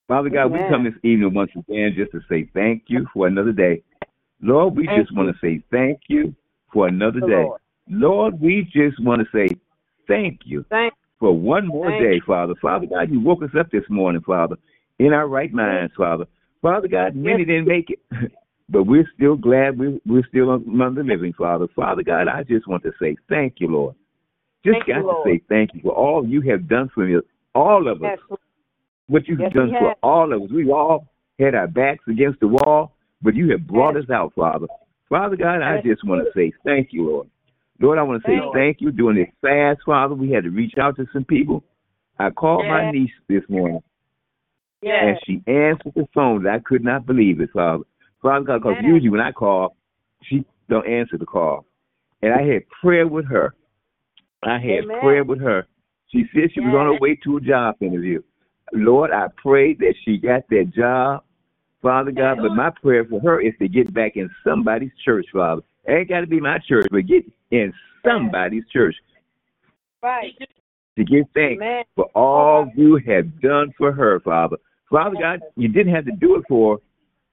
Father 0.08 0.30
God, 0.30 0.52
we 0.52 0.60
come 0.70 0.84
this 0.84 0.94
evening 1.04 1.34
once 1.34 1.52
again 1.56 1.94
just 1.96 2.12
to 2.12 2.22
say 2.30 2.50
thank 2.54 2.84
you 2.88 3.08
for 3.14 3.28
another 3.28 3.52
day. 3.52 3.82
Lord, 4.42 4.76
we 4.76 4.86
Thank 4.86 5.08
just 5.08 5.16
want 5.16 5.34
to 5.34 5.40
say 5.40 5.64
thank 5.72 6.02
you 6.08 6.36
for 6.72 6.88
another 6.88 7.20
you, 7.20 7.28
day. 7.28 7.44
Lord. 7.44 7.62
Lord, 7.88 8.40
we 8.40 8.64
just 8.64 9.00
want 9.04 9.22
to 9.22 9.28
say 9.38 9.56
thank 10.08 10.42
you 10.46 10.66
Thank 10.70 10.94
for 11.20 11.38
one 11.38 11.68
more 11.68 11.92
day, 11.92 12.20
Father. 12.26 12.54
Father 12.62 12.88
God, 12.88 13.12
you 13.12 13.20
woke 13.20 13.44
us 13.44 13.50
up 13.58 13.70
this 13.72 13.84
morning, 13.90 14.22
Father, 14.26 14.56
in 15.00 15.14
our 15.14 15.28
right 15.28 15.54
minds, 15.54 15.94
Father. 15.96 16.26
Father 16.62 16.88
God, 16.88 17.16
many 17.16 17.40
Yes. 17.40 17.48
didn't 17.48 17.68
make 17.68 17.90
it, 17.90 18.00
but 18.70 18.84
we're 18.84 19.10
still 19.16 19.36
glad 19.36 19.78
we, 19.78 20.02
we're 20.06 20.26
still 20.28 20.52
among 20.52 20.96
the 20.96 21.04
living, 21.04 21.34
Father. 21.34 21.68
Father 21.76 22.04
God, 22.04 22.28
I 22.28 22.44
just 22.44 22.68
want 22.68 22.84
to 22.84 22.92
say 23.00 23.16
thank 23.30 23.56
you, 23.60 23.68
Lord. 23.68 23.96
Just 24.66 24.78
Thank 24.80 24.88
you, 24.88 24.94
got 24.96 25.02
to 25.02 25.06
Lord. 25.06 25.28
say 25.28 25.42
thank 25.48 25.76
you 25.76 25.82
for 25.82 25.92
all 25.92 26.28
you 26.28 26.42
have 26.42 26.68
done 26.68 26.90
for 26.94 27.06
me, 27.06 27.20
all 27.54 27.88
of 27.88 28.04
us 28.04 28.18
yes, 28.30 28.40
what 29.08 29.28
you've 29.28 29.40
Yes, 29.40 29.54
done 29.54 29.70
for 29.78 29.90
have. 29.90 29.98
all 30.02 30.34
of 30.34 30.42
us. 30.42 30.50
We've 30.52 30.70
all 30.70 31.08
had 31.40 31.54
our 31.54 31.68
backs 31.68 32.04
against 32.08 32.40
the 32.40 32.48
wall, 32.48 32.96
but 33.22 33.36
you 33.36 33.52
have 33.52 33.68
brought 33.68 33.96
us 33.96 34.10
out, 34.10 34.34
Father. 34.34 34.68
Father 35.10 35.36
God, 35.36 35.62
I 35.62 35.82
just 35.84 36.04
want 36.04 36.26
to 36.26 36.32
say 36.34 36.52
thank 36.64 36.90
you, 36.92 37.08
Lord. 37.08 37.30
Lord, 37.80 38.00
I 38.00 38.04
want 38.04 38.24
to 38.24 38.30
say 38.30 38.40
Thank 38.40 38.46
you. 38.46 38.52
thank 38.54 38.82
you. 38.82 38.92
During 38.92 39.18
this 39.18 39.34
fast, 39.42 39.82
Father, 39.86 40.16
we 40.16 40.32
had 40.32 40.44
to 40.44 40.50
reach 40.50 40.74
out 40.80 40.96
to 40.98 41.06
some 41.12 41.26
people. 41.26 41.64
I 42.20 42.30
called 42.30 42.68
my 42.68 42.90
niece 42.92 43.12
this 43.28 43.44
morning. 43.50 43.82
And 44.84 45.18
she 45.26 45.42
answered 45.48 45.94
the 45.96 46.08
phone. 46.14 46.48
I 46.48 46.60
could 46.60 46.84
not 46.84 47.06
believe 47.06 47.42
it, 47.42 47.50
Father. 47.52 47.84
Father 48.22 48.46
God, 48.46 48.60
because 48.60 48.78
Yes. 48.78 48.88
usually 48.88 49.10
when 49.10 49.20
I 49.20 49.32
call, 49.32 49.76
she 50.24 50.46
don't 50.70 50.88
answer 50.88 51.18
the 51.18 51.26
call. 51.26 51.66
And 52.22 52.34
I 52.34 52.42
had 52.44 52.68
prayer 52.82 53.08
with 53.08 53.26
her. 53.26 53.56
I 54.44 54.58
had 54.58 54.86
Amen. 54.86 55.00
prayer 55.00 55.24
with 55.24 55.42
her. 55.42 55.68
She 56.08 56.26
said 56.34 56.52
she 56.54 56.62
was 56.62 56.74
on 56.74 56.86
her 56.86 57.00
way 57.00 57.16
to 57.24 57.38
a 57.38 57.42
job 57.42 57.76
interview. 57.82 58.22
Lord, 58.74 59.12
I 59.12 59.28
prayed 59.38 59.80
that 59.80 59.96
she 60.04 60.18
got 60.18 60.48
that 60.50 60.72
job, 60.76 61.24
Father 61.82 62.12
God. 62.12 62.38
But 62.42 62.52
my 62.52 62.70
prayer 62.70 63.06
for 63.06 63.20
her 63.22 63.42
is 63.42 63.54
to 63.60 63.68
get 63.68 63.94
back 63.94 64.16
in 64.16 64.30
somebody's 64.44 64.92
church, 65.04 65.26
Father. 65.34 65.62
It 65.88 65.92
ain't 65.92 66.10
got 66.10 66.22
to 66.22 66.28
be 66.28 66.40
my 66.40 66.58
church, 66.68 66.88
but 66.92 67.06
get 67.06 67.26
in 67.52 67.74
somebody's 68.04 68.64
church 68.72 68.96
Right. 70.02 70.34
to 70.98 71.04
give 71.04 71.26
thanks 71.34 71.62
Amen. 71.62 71.84
for 71.96 72.06
all 72.16 72.72
you 72.76 73.00
have 73.08 73.40
done 73.42 73.74
for 73.78 73.92
her, 73.92 74.20
Father. 74.20 74.58
Father 74.90 75.16
God, 75.20 75.42
you 75.56 75.68
didn't 75.68 75.94
have 75.94 76.06
to 76.06 76.12
do 76.12 76.36
it 76.36 76.46
for 76.48 76.76
her, 76.76 76.82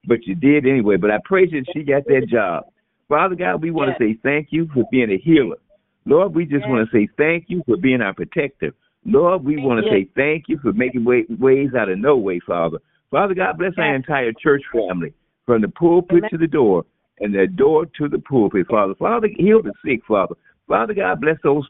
but 0.07 0.27
you 0.27 0.35
did 0.35 0.67
anyway. 0.67 0.97
But 0.97 1.11
I 1.11 1.19
praise 1.25 1.53
you 1.53 1.61
that 1.63 1.73
she 1.73 1.83
got 1.83 2.05
that 2.07 2.29
job. 2.29 2.65
Father 3.09 3.35
God, 3.35 3.63
we 3.63 3.71
want 3.71 3.91
Yes. 3.91 3.99
to 3.99 4.05
say 4.05 4.15
thank 4.23 4.53
you 4.53 4.69
for 4.69 4.85
being 4.91 5.11
a 5.11 5.19
healer. 5.19 5.57
Lord, 6.05 6.35
we 6.35 6.45
just 6.45 6.63
Yes. 6.63 6.69
want 6.69 6.91
to 6.91 6.97
say 6.97 7.07
thank 7.17 7.49
you 7.49 7.63
for 7.65 7.77
being 7.77 8.01
our 8.01 8.15
protector. 8.15 8.75
Lord, 9.05 9.45
we 9.45 9.59
want 9.59 9.85
to 9.85 9.85
Yes. 9.85 9.93
say 9.93 10.05
thank 10.15 10.49
you 10.49 10.59
for 10.59 10.73
making 10.73 11.05
way, 11.05 11.25
ways 11.39 11.75
out 11.75 11.89
of 11.89 11.99
no 11.99 12.17
way, 12.17 12.39
Father. 12.41 12.79
Father 13.11 13.35
God, 13.35 13.59
bless 13.59 13.77
our 13.79 13.95
entire 13.95 14.33
church 14.33 14.65
family 14.73 15.13
from 15.45 15.61
the 15.61 15.69
pulpit 15.69 16.19
Amen. 16.19 16.31
to 16.31 16.39
the 16.39 16.47
door 16.47 16.85
and 17.23 17.35
the 17.35 17.47
door 17.47 17.87
to 17.87 18.09
the 18.09 18.19
pulpit, 18.19 18.67
Father. 18.69 18.95
Father, 18.99 19.29
heal 19.35 19.63
the 19.63 19.73
sick, 19.85 20.01
Father. 20.07 20.35
Father 20.69 20.93
God, 20.93 21.21
bless 21.21 21.37
those 21.43 21.67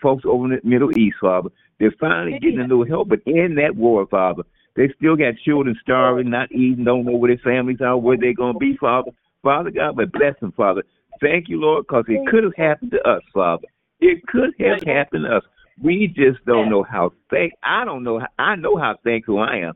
folks 0.00 0.24
over 0.26 0.44
in 0.44 0.60
the 0.62 0.68
Middle 0.68 0.96
East, 0.96 1.16
Father. 1.20 1.48
They're 1.80 1.94
finally 1.98 2.38
getting 2.38 2.60
a 2.60 2.62
little 2.62 2.86
help, 2.86 3.08
but 3.08 3.20
in 3.26 3.56
that 3.56 3.74
war, 3.74 4.06
Father, 4.06 4.42
they 4.76 4.88
still 4.96 5.16
got 5.16 5.34
children 5.44 5.76
starving, 5.82 6.30
not 6.30 6.52
eating, 6.52 6.84
don't 6.84 7.04
know 7.04 7.16
where 7.16 7.34
their 7.34 7.42
families 7.42 7.80
are, 7.80 7.96
where 7.96 8.16
they're 8.16 8.34
going 8.34 8.54
to 8.54 8.58
be, 8.58 8.76
Father. 8.76 9.10
Father 9.42 9.70
God, 9.70 9.96
but 9.96 10.12
bless 10.12 10.38
them, 10.40 10.52
Father. 10.52 10.82
Thank 11.20 11.48
you, 11.48 11.60
Lord, 11.60 11.86
because 11.86 12.04
it 12.08 12.26
could 12.30 12.44
have 12.44 12.56
happened 12.56 12.92
to 12.92 13.08
us, 13.08 13.22
Father. 13.34 13.66
It 14.00 14.26
could 14.26 14.54
have 14.60 14.82
happened 14.86 15.24
to 15.28 15.36
us. 15.36 15.42
We 15.82 16.06
just 16.08 16.44
don't 16.46 16.70
know 16.70 16.82
how 16.82 17.12
thank. 17.30 17.52
I 17.62 17.84
don't 17.84 18.04
know. 18.04 18.20
How, 18.20 18.28
I 18.38 18.56
know 18.56 18.76
how 18.76 18.96
thankful 19.02 19.40
I 19.40 19.58
am. 19.58 19.74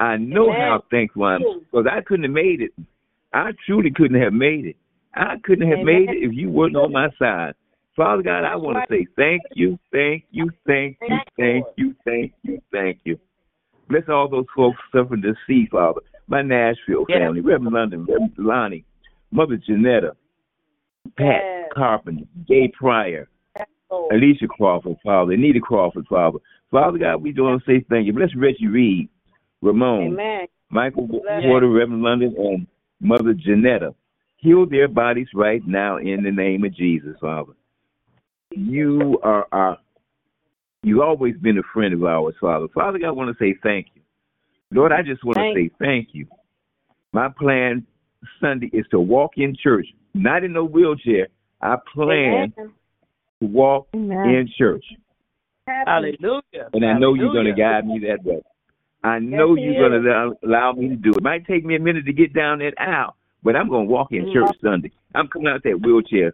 I 0.00 0.16
know 0.16 0.50
Amen. 0.50 0.60
how 0.60 0.84
thankful 0.90 1.24
I 1.24 1.34
am 1.36 1.60
because 1.60 1.86
I 1.90 2.00
couldn't 2.02 2.24
have 2.24 2.32
made 2.32 2.60
it. 2.60 2.72
I 3.32 3.50
truly 3.66 3.90
couldn't 3.90 4.20
have 4.20 4.32
made 4.32 4.66
it. 4.66 4.76
I 5.14 5.36
couldn't 5.42 5.68
have 5.68 5.80
Amen. 5.80 6.06
made 6.06 6.10
it 6.10 6.22
if 6.22 6.32
you 6.32 6.50
weren't 6.50 6.76
on 6.76 6.92
my 6.92 7.08
side. 7.18 7.54
Father 7.96 8.22
God, 8.22 8.44
I 8.44 8.54
want 8.56 8.78
to 8.78 8.94
say 8.94 9.06
thank 9.16 9.42
you, 9.54 9.78
thank 9.90 10.24
you, 10.30 10.50
thank 10.66 10.96
you, 11.02 11.18
thank 11.36 11.66
you, 11.76 11.94
thank 12.04 12.32
you, 12.42 12.62
thank 12.70 13.00
you. 13.04 13.18
Bless 13.88 14.04
all 14.08 14.28
those 14.28 14.46
folks 14.54 14.78
suffering 14.92 15.22
the 15.22 15.34
sea, 15.46 15.66
Father. 15.70 16.00
My 16.28 16.42
Nashville 16.42 17.06
family, 17.06 17.40
Reverend 17.40 17.74
London, 17.74 18.04
Reverend 18.04 18.34
Lonnie, 18.38 18.84
Mother 19.30 19.56
Janetta, 19.56 20.14
Pat. 21.16 21.70
Carpenter, 21.74 22.24
Gay 22.46 22.68
Pryor. 22.68 23.28
Alicia 24.12 24.46
Crawford, 24.46 24.96
Father, 25.02 25.32
Anita 25.32 25.60
Crawford, 25.60 26.06
Father. 26.08 26.38
Father 26.70 26.98
God, 26.98 27.22
we 27.22 27.32
do 27.32 27.44
want 27.44 27.64
to 27.64 27.66
say 27.66 27.84
thank 27.88 28.06
you. 28.06 28.12
Bless 28.12 28.34
Reggie 28.36 28.66
Reed, 28.66 29.08
Ramon. 29.62 30.18
Michael 30.70 31.08
Porter, 31.08 31.68
Reverend 31.68 32.02
London, 32.02 32.34
and 32.38 32.66
Mother 33.00 33.34
Janetta. 33.34 33.94
Heal 34.36 34.66
their 34.66 34.88
bodies 34.88 35.28
right 35.34 35.62
now 35.66 35.96
in 35.96 36.22
the 36.22 36.30
name 36.30 36.64
of 36.64 36.74
Jesus, 36.74 37.16
Father. 37.20 37.52
You 38.50 39.18
are 39.22 39.46
our, 39.50 39.78
you've 40.82 41.00
always 41.00 41.36
been 41.36 41.58
a 41.58 41.62
friend 41.74 41.92
of 41.92 42.04
ours, 42.04 42.34
Father. 42.40 42.66
Father 42.72 42.98
God, 42.98 43.08
I 43.08 43.12
want 43.12 43.36
to 43.36 43.44
say 43.44 43.56
thank 43.62 43.88
you. 43.94 44.02
Lord, 44.70 44.92
I 44.92 45.02
just 45.02 45.24
want 45.24 45.38
to 45.38 45.52
say 45.54 45.70
thank 45.80 46.08
you. 46.12 46.26
My 47.12 47.28
plan 47.28 47.86
Sunday 48.40 48.70
is 48.72 48.86
to 48.90 49.00
walk 49.00 49.32
in 49.36 49.56
church, 49.60 49.86
not 50.14 50.44
in 50.44 50.54
a 50.56 50.64
wheelchair. 50.64 51.28
I 51.60 51.76
plan 51.92 52.52
Amen. 52.56 52.72
to 53.40 53.46
walk 53.46 53.88
Amen. 53.94 54.28
in 54.28 54.48
church. 54.56 54.84
Hallelujah. 55.66 56.70
And 56.72 56.84
I 56.84 56.98
know 56.98 57.14
you're 57.14 57.32
going 57.32 57.46
to 57.46 57.52
guide 57.52 57.86
me 57.86 58.00
that 58.08 58.24
way. 58.24 58.40
I 59.04 59.18
know 59.18 59.54
Yes, 59.54 59.64
you're 59.64 59.88
going 59.88 60.02
to 60.02 60.36
allow, 60.44 60.72
me 60.72 60.88
to 60.88 60.96
do 60.96 61.10
it. 61.10 61.18
It 61.18 61.22
might 61.22 61.46
take 61.46 61.64
me 61.64 61.76
a 61.76 61.80
minute 61.80 62.04
to 62.06 62.12
get 62.12 62.34
down 62.34 62.58
that 62.58 62.74
aisle, 62.78 63.14
but 63.42 63.54
I'm 63.54 63.68
going 63.68 63.86
to 63.86 63.92
walk 63.92 64.08
in 64.10 64.32
church 64.32 64.56
Sunday. 64.62 64.90
I'm 65.14 65.28
coming 65.28 65.48
out 65.48 65.62
that 65.64 65.80
wheelchair. 65.80 66.32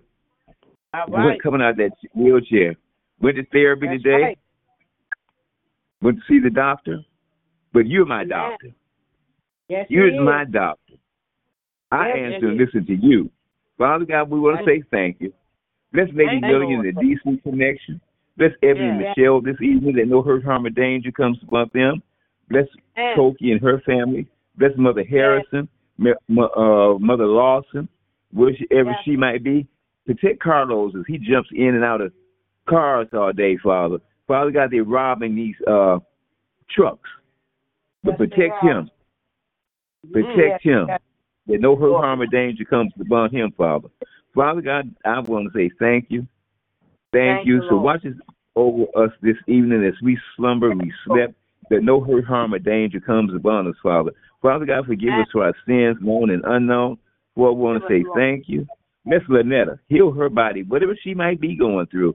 All 0.95 1.15
I'm 1.15 1.39
coming 1.41 1.61
out 1.61 1.77
that 1.77 1.91
wheelchair. 2.15 2.75
Went 3.21 3.37
to 3.37 3.45
therapy 3.53 3.87
That's 3.87 4.03
today. 4.03 4.23
right. 4.23 4.39
Went 6.03 6.19
to 6.19 6.23
see 6.29 6.41
the 6.43 6.51
doctor. 6.51 7.01
But 7.73 7.87
you're 7.87 8.07
my 8.07 8.23
Amen. 8.23 8.29
doctor. 8.29 8.69
Yes, 9.69 9.87
You're 9.89 10.23
my 10.23 10.45
doctor. 10.45 10.95
I 11.91 12.09
Yes, 12.09 12.35
answer 12.35 12.49
and 12.49 12.59
listen 12.59 12.87
to 12.87 12.95
you. 12.95 13.31
Father 13.79 14.05
God, 14.05 14.31
we 14.31 14.39
want 14.39 14.59
to 14.59 14.65
say 14.65 14.83
thank 14.91 15.21
you. 15.21 15.33
Let's 15.93 16.13
make 16.13 16.29
Thank 16.29 16.45
a 16.45 16.47
you, 16.47 16.53
million 16.53 16.87
in 16.87 16.97
a 16.97 17.01
decent 17.01 17.43
connection. 17.43 18.01
Bless 18.37 18.51
Evan 18.63 18.83
and 18.83 19.01
Yes. 19.01 19.15
Michelle 19.17 19.41
this 19.41 19.61
evening 19.61 19.95
that 19.97 20.09
no 20.09 20.23
hurt, 20.23 20.45
harm, 20.45 20.67
or 20.67 20.71
danger 20.71 21.13
comes 21.13 21.39
upon 21.43 21.71
them. 21.73 22.03
Bless. 22.49 22.67
Toki 23.17 23.53
and 23.53 23.61
her 23.61 23.81
family. 23.81 24.27
Bless 24.57 24.73
Mother 24.77 25.05
Harrison, 25.05 25.69
uh, 26.01 26.95
Mother 26.99 27.27
Lawson, 27.27 27.89
wherever 28.33 28.91
Yes. 28.91 28.99
she 29.05 29.17
might 29.17 29.43
be. 29.43 29.67
Protect 30.07 30.41
Carlos 30.41 30.95
as 30.95 31.05
he 31.07 31.19
jumps 31.19 31.51
in 31.53 31.75
and 31.75 31.85
out 31.85 32.01
of 32.01 32.13
cars 32.67 33.09
all 33.13 33.33
day, 33.33 33.57
Father. 33.57 33.99
Father 34.27 34.51
God, 34.51 34.71
they're 34.71 34.85
robbing 34.85 35.35
these 35.35 35.57
uh, 35.67 35.99
trucks. 36.71 37.09
But 38.03 38.13
Yes, 38.13 38.19
protect 38.19 38.63
him. 38.63 38.91
Protect 40.13 40.63
him. 40.63 40.87
That 41.47 41.61
no 41.61 41.77
hurt, 41.77 41.93
harm, 41.93 42.21
or 42.21 42.27
danger 42.27 42.65
comes 42.65 42.93
upon 43.01 43.31
him, 43.31 43.53
Father. 43.57 43.89
Father 44.35 44.61
God, 44.61 44.95
I 45.05 45.21
want 45.21 45.53
to 45.53 45.59
say 45.59 45.71
thank 45.79 46.07
you. 46.11 46.27
Thank, 47.13 47.39
Thank 47.39 47.47
you. 47.47 47.63
you, 47.63 47.69
So 47.69 47.77
watch 47.77 48.05
over 48.57 48.85
us 48.97 49.11
this 49.23 49.37
evening 49.47 49.85
as 49.85 49.95
we 50.03 50.19
slumber, 50.37 50.71
we 50.71 50.93
slept, 51.07 51.35
that 51.71 51.83
no 51.83 52.01
hurt, 52.01 52.25
harm, 52.25 52.55
or 52.55 52.59
danger 52.59 53.01
comes 53.01 53.35
upon 53.35 53.69
us, 53.69 53.75
Father. 53.83 54.13
Father 54.43 54.67
God, 54.67 54.87
forgive 54.87 55.15
us 55.15 55.29
for 55.33 55.45
our 55.45 55.55
sins, 55.67 55.97
known 56.01 56.31
and 56.31 56.45
unknown. 56.45 56.99
Lord, 57.37 57.57
we 57.57 57.63
want 57.63 57.83
to 57.83 57.89
say 57.89 58.05
thank 58.15 58.45
you. 58.49 58.67
Miss 59.05 59.23
Lynetta, 59.29 59.79
heal 59.89 60.13
her 60.13 60.29
body, 60.29 60.63
whatever 60.63 60.97
she 61.03 61.15
might 61.15 61.41
be 61.41 61.57
going 61.57 61.87
through. 61.87 62.15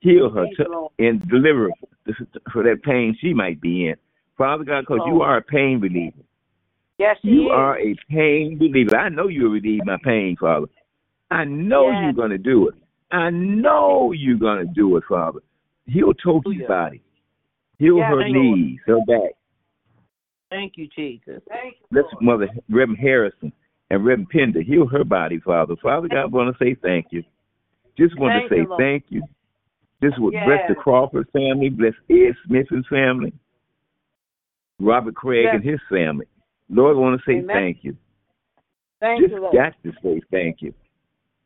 Heal 0.00 0.30
her 0.30 0.46
to, 0.56 0.88
and 0.98 1.20
deliver 1.28 1.68
her 2.06 2.14
for 2.52 2.62
that 2.62 2.82
pain 2.82 3.16
she 3.20 3.34
might 3.34 3.60
be 3.60 3.88
in. 3.88 3.96
Father 4.38 4.64
God, 4.64 4.82
because 4.82 5.00
you 5.06 5.18
oh. 5.20 5.22
are 5.22 5.38
a 5.38 5.42
pain 5.42 5.80
reliever. 5.80 6.16
Yes, 6.98 7.16
You 7.22 7.46
is. 7.46 7.52
are 7.52 7.78
a 7.78 7.94
pain 8.08 8.58
reliever. 8.60 8.96
I 8.96 9.08
know 9.08 9.28
you'll 9.28 9.52
relieve 9.52 9.84
my 9.84 9.96
pain, 10.04 10.36
Father. 10.40 10.66
I 11.30 11.44
know 11.44 11.90
Yes. 11.90 12.00
you're 12.04 12.12
going 12.12 12.30
to 12.30 12.38
do 12.38 12.68
it. 12.68 12.74
I 13.10 13.30
know 13.30 14.12
you're 14.12 14.36
going 14.38 14.66
to 14.66 14.72
do 14.72 14.96
it, 14.96 15.04
Father. 15.08 15.40
Heal 15.86 16.12
Toki's 16.14 16.60
Hallelujah. 16.62 16.68
body. 16.68 17.02
Heal 17.80 17.96
Yes, 17.96 18.10
her 18.10 18.16
Lord. 18.16 18.30
knees, 18.30 18.78
her 18.86 19.00
back. 19.06 19.32
Thank 20.50 20.74
you, 20.76 20.86
Jesus. 20.94 21.40
Thank 21.48 21.76
you, 21.80 21.86
Let's 21.90 22.12
Lord. 22.12 22.40
Mother 22.40 22.48
Reverend 22.68 22.98
Harrison 23.00 23.50
and 23.88 24.04
Reverend 24.04 24.28
Pender 24.28 24.60
heal 24.60 24.86
her 24.86 25.02
body, 25.02 25.40
Father. 25.40 25.76
Father 25.82 26.06
God, 26.06 26.30
want 26.30 26.54
to 26.54 26.62
say 26.62 26.74
thank 26.82 27.06
you. 27.10 27.24
Just 27.96 28.18
want 28.18 28.34
to 28.34 28.54
say 28.54 28.60
you, 28.60 28.74
thank 28.76 29.04
you. 29.08 29.22
Just 30.02 30.18
would 30.20 30.34
Yes. 30.34 30.44
bless 30.44 30.68
the 30.68 30.74
Crawford 30.74 31.26
family, 31.30 31.70
bless 31.70 31.94
Ed 32.10 32.36
Smith 32.44 32.66
and 32.70 32.84
family, 32.86 33.32
Robert 34.78 35.14
Craig 35.14 35.44
Yes. 35.44 35.54
and 35.54 35.64
his 35.64 35.80
family. 35.88 36.26
Lord, 36.68 36.96
I 36.96 37.00
want 37.00 37.18
to 37.18 37.24
say 37.24 37.38
Amen. 37.38 37.56
thank 37.56 37.82
you. 37.82 37.96
Thank 39.00 39.22
Just 39.22 39.32
you, 39.32 39.40
Lord. 39.40 39.54
got 39.54 39.82
to 39.84 39.92
say 40.02 40.20
thank 40.30 40.60
you. 40.60 40.74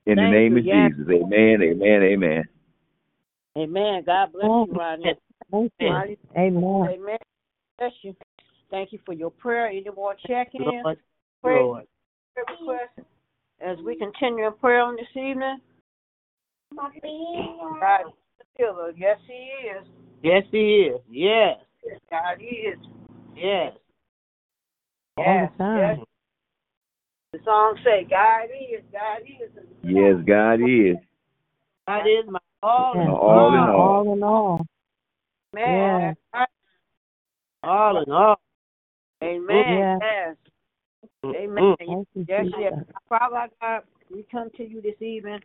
In 0.07 0.17
Thank 0.17 0.31
the 0.31 0.37
name 0.37 0.53
you, 0.55 0.59
of 0.59 0.65
yes. 0.65 0.93
Jesus. 0.97 1.09
Amen, 1.13 1.63
amen, 1.63 2.03
amen. 2.03 2.45
Amen. 3.57 4.03
God 4.05 4.33
bless 4.33 4.47
oh, 4.47 4.67
you, 4.67 4.73
Rodney. 4.73 5.15
Thank 5.51 5.73
you. 5.79 6.17
Amen. 6.37 6.89
Amen. 6.91 7.19
Bless 7.79 7.93
you. 8.03 8.15
Thank 8.71 8.93
you 8.93 8.99
for 9.07 9.13
your 9.13 9.31
prayer. 9.31 9.67
Any 9.69 9.87
more 9.95 10.15
check-ins? 10.27 10.65
Lord. 10.83 10.99
Praise 11.43 11.63
Lord. 11.63 11.87
prayer 12.35 12.47
requests? 12.61 13.09
As 13.61 13.79
we 13.85 13.97
continue 13.97 14.47
in 14.47 14.53
prayer 14.55 14.83
on 14.83 14.97
this 14.97 15.07
evening, 15.15 15.59
God 16.75 16.91
is 16.97 17.03
the 17.03 18.45
healer. 18.57 18.93
Yes, 18.97 19.19
He 19.27 19.35
is. 19.35 19.87
Yes, 20.25 20.43
he 20.51 20.91
is. 20.91 21.01
Yes. 21.11 21.59
God 22.11 22.41
is. 22.41 22.79
Yes. 23.37 23.75
All 25.19 25.25
Yes. 25.25 25.53
the 25.53 25.59
time. 25.59 25.99
Yes. 25.99 26.07
The 27.33 27.39
song 27.45 27.79
say, 27.85 28.05
God 28.09 28.45
is. 28.45 28.83
God 28.91 29.21
is. 29.21 29.51
Yes, 29.83 30.17
God 30.27 30.61
is. 30.67 30.97
God 31.87 32.07
is 32.07 32.27
my 32.27 32.39
all 32.63 32.95
Yes. 32.95 33.03
in 33.05 33.11
All 33.11 33.55
in 33.55 33.61
all. 33.61 33.69
all. 33.69 34.07
All 34.07 34.13
in 34.15 34.23
all. 34.23 34.67
Man. 35.55 36.17
All 37.63 38.03
in 38.03 38.13
all. 38.13 38.41
Amen. 39.23 39.65
Yeah. 39.67 39.99
Yes. 40.01 41.35
Amen. 41.37 41.77
Yes, 41.81 42.47
yes. 42.59 42.73
Father 43.09 43.49
God, 43.61 43.83
we 44.13 44.27
come 44.31 44.51
to 44.57 44.69
you 44.69 44.83
this 44.83 45.01
evening. 45.01 45.41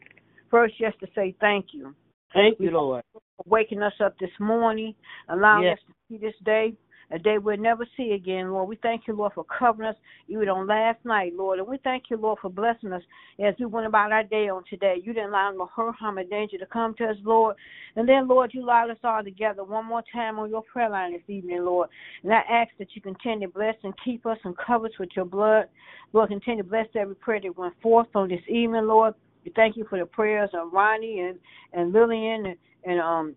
First, 0.52 0.78
just 0.78 1.00
to 1.00 1.08
say 1.15 1.36
thank 1.39 1.67
you 1.72 1.95
Thank 2.34 2.60
you, 2.60 2.72
Lord. 2.72 3.04
for 3.13 3.22
waking 3.45 3.82
us 3.82 3.93
up 4.04 4.17
this 4.19 4.32
morning, 4.39 4.95
allowing 5.30 5.63
Yes. 5.63 5.80
us 5.80 5.86
to 5.88 5.93
see 6.08 6.17
this 6.17 6.36
day. 6.43 6.76
A 7.12 7.17
day 7.19 7.38
we'll 7.38 7.58
never 7.58 7.88
see 7.98 8.12
again, 8.12 8.52
Lord. 8.52 8.69
We 8.69 8.76
thank 8.78 9.08
you, 9.08 9.15
Lord, 9.15 9.34
for 9.34 9.43
covering 9.43 9.89
us 9.89 9.95
even 10.28 10.48
on 10.50 10.67
last 10.67 11.00
night, 11.04 11.34
Lord. 11.36 11.60
And 11.60 11.67
we 11.67 11.78
thank 11.84 12.06
you, 12.10 12.17
Lord, 12.17 12.39
for 12.41 12.50
blessing 12.50 12.93
us 12.93 13.02
as 13.43 13.56
we 13.60 13.65
went 13.65 13.88
about 13.88 14.12
our 14.12 14.24
day 14.24 14.50
on 14.50 14.63
today. 14.69 14.98
You 15.04 15.13
didn't 15.13 15.30
allow 15.30 15.52
no 15.52 15.69
hurt, 15.76 15.95
harm, 15.95 16.19
or 16.19 16.24
danger 16.24 16.58
to 16.58 16.65
come 16.67 16.93
to 16.95 17.06
us, 17.06 17.17
Lord. 17.24 17.56
And 17.95 18.08
then, 18.08 18.28
Lord, 18.28 18.52
you 18.54 18.63
allowed 18.63 18.91
us 18.91 18.98
all 19.04 19.24
together 19.24 19.63
one 19.63 19.86
more 19.86 20.04
time 20.13 20.38
on 20.38 20.50
your 20.50 20.62
prayer 20.62 20.89
line 20.89 21.13
this 21.13 21.22
evening, 21.28 21.65
Lord. 21.65 21.89
And 22.24 22.32
I 22.32 22.41
ask 22.50 22.69
that 22.78 22.89
you 22.93 23.02
continue 23.02 23.48
to 23.48 23.54
bless 23.54 23.76
and 23.84 23.93
keep 24.06 24.26
us 24.26 24.38
and 24.43 24.56
cover 24.58 24.86
us 24.86 25.00
with 25.00 25.10
your 25.15 25.26
blood. 25.26 25.65
Lord, 26.13 26.30
continue 26.30 26.63
to 26.63 26.69
bless 26.69 26.88
every 26.95 27.15
prayer 27.15 27.41
that 27.41 27.58
went 27.58 27.74
forth 27.82 28.08
on 28.13 28.30
this 28.30 28.41
evening, 28.48 28.86
Lord. 28.86 29.15
We 29.43 29.52
thank 29.56 29.78
you 29.78 29.86
for 29.89 29.98
the 29.98 30.06
prayers 30.06 30.50
of 30.54 30.74
Ronnie 30.74 31.22
and, 31.22 31.39
and 31.74 31.91
Lillian 31.91 32.45
and, 32.45 32.58
and 32.86 33.00
um 33.00 33.36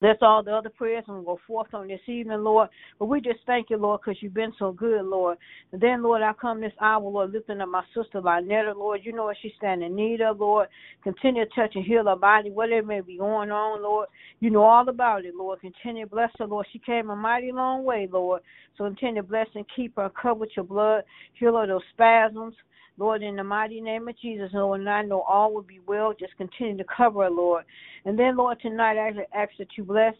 that's 0.00 0.20
all 0.22 0.42
the 0.42 0.54
other 0.54 0.70
prayers 0.70 1.04
and 1.06 1.16
we'll 1.16 1.36
go 1.36 1.40
forth 1.46 1.74
on 1.74 1.88
this 1.88 2.00
evening, 2.06 2.42
Lord. 2.42 2.70
But 2.98 3.06
we 3.06 3.20
just 3.20 3.40
thank 3.46 3.68
you, 3.68 3.76
Lord, 3.76 4.00
because 4.00 4.22
you've 4.22 4.34
been 4.34 4.52
so 4.58 4.72
good, 4.72 5.04
Lord. 5.04 5.36
And 5.72 5.80
then, 5.80 6.02
Lord, 6.02 6.22
I 6.22 6.32
come 6.32 6.60
this 6.60 6.72
hour, 6.80 7.02
Lord, 7.02 7.32
lifting 7.32 7.60
up 7.60 7.68
my 7.68 7.82
sister 7.94 8.20
Lynetta, 8.20 8.74
Lord. 8.74 9.00
You 9.04 9.12
know 9.12 9.24
what 9.24 9.36
she's 9.42 9.52
standing 9.58 9.90
in 9.90 9.96
need 9.96 10.22
of, 10.22 10.40
Lord. 10.40 10.68
Continue 11.04 11.44
to 11.44 11.50
touch 11.54 11.72
and 11.74 11.84
heal 11.84 12.06
her 12.06 12.16
body, 12.16 12.50
whatever 12.50 12.86
may 12.86 13.00
be 13.02 13.18
going 13.18 13.50
on, 13.50 13.82
Lord. 13.82 14.08
You 14.40 14.50
know 14.50 14.62
all 14.62 14.88
about 14.88 15.24
it, 15.26 15.34
Lord. 15.34 15.60
Continue 15.60 16.04
to 16.04 16.10
bless 16.10 16.30
her, 16.38 16.46
Lord. 16.46 16.66
She 16.72 16.78
came 16.78 17.10
a 17.10 17.16
mighty 17.16 17.52
long 17.52 17.84
way, 17.84 18.08
Lord. 18.10 18.40
So 18.78 18.84
continue 18.84 19.20
to 19.20 19.28
bless 19.28 19.48
and 19.54 19.66
keep 19.76 19.96
her, 19.96 20.10
cover 20.10 20.40
with 20.40 20.50
your 20.56 20.64
blood, 20.64 21.04
heal 21.34 21.56
her 21.56 21.66
those 21.66 21.82
spasms. 21.92 22.54
Lord, 23.00 23.22
in 23.22 23.36
the 23.36 23.44
mighty 23.44 23.80
name 23.80 24.08
of 24.08 24.18
Jesus, 24.20 24.50
Lord, 24.52 24.80
and 24.80 24.90
I 24.90 25.00
know 25.00 25.22
all 25.22 25.54
will 25.54 25.62
be 25.62 25.80
well. 25.86 26.12
Just 26.12 26.36
continue 26.36 26.76
to 26.76 26.84
cover 26.94 27.24
her, 27.24 27.30
Lord. 27.30 27.64
And 28.04 28.18
then, 28.18 28.36
Lord, 28.36 28.60
tonight 28.60 28.98
I 28.98 29.08
actually 29.08 29.24
ask 29.34 29.50
that 29.58 29.68
you 29.78 29.84
bless 29.90 30.14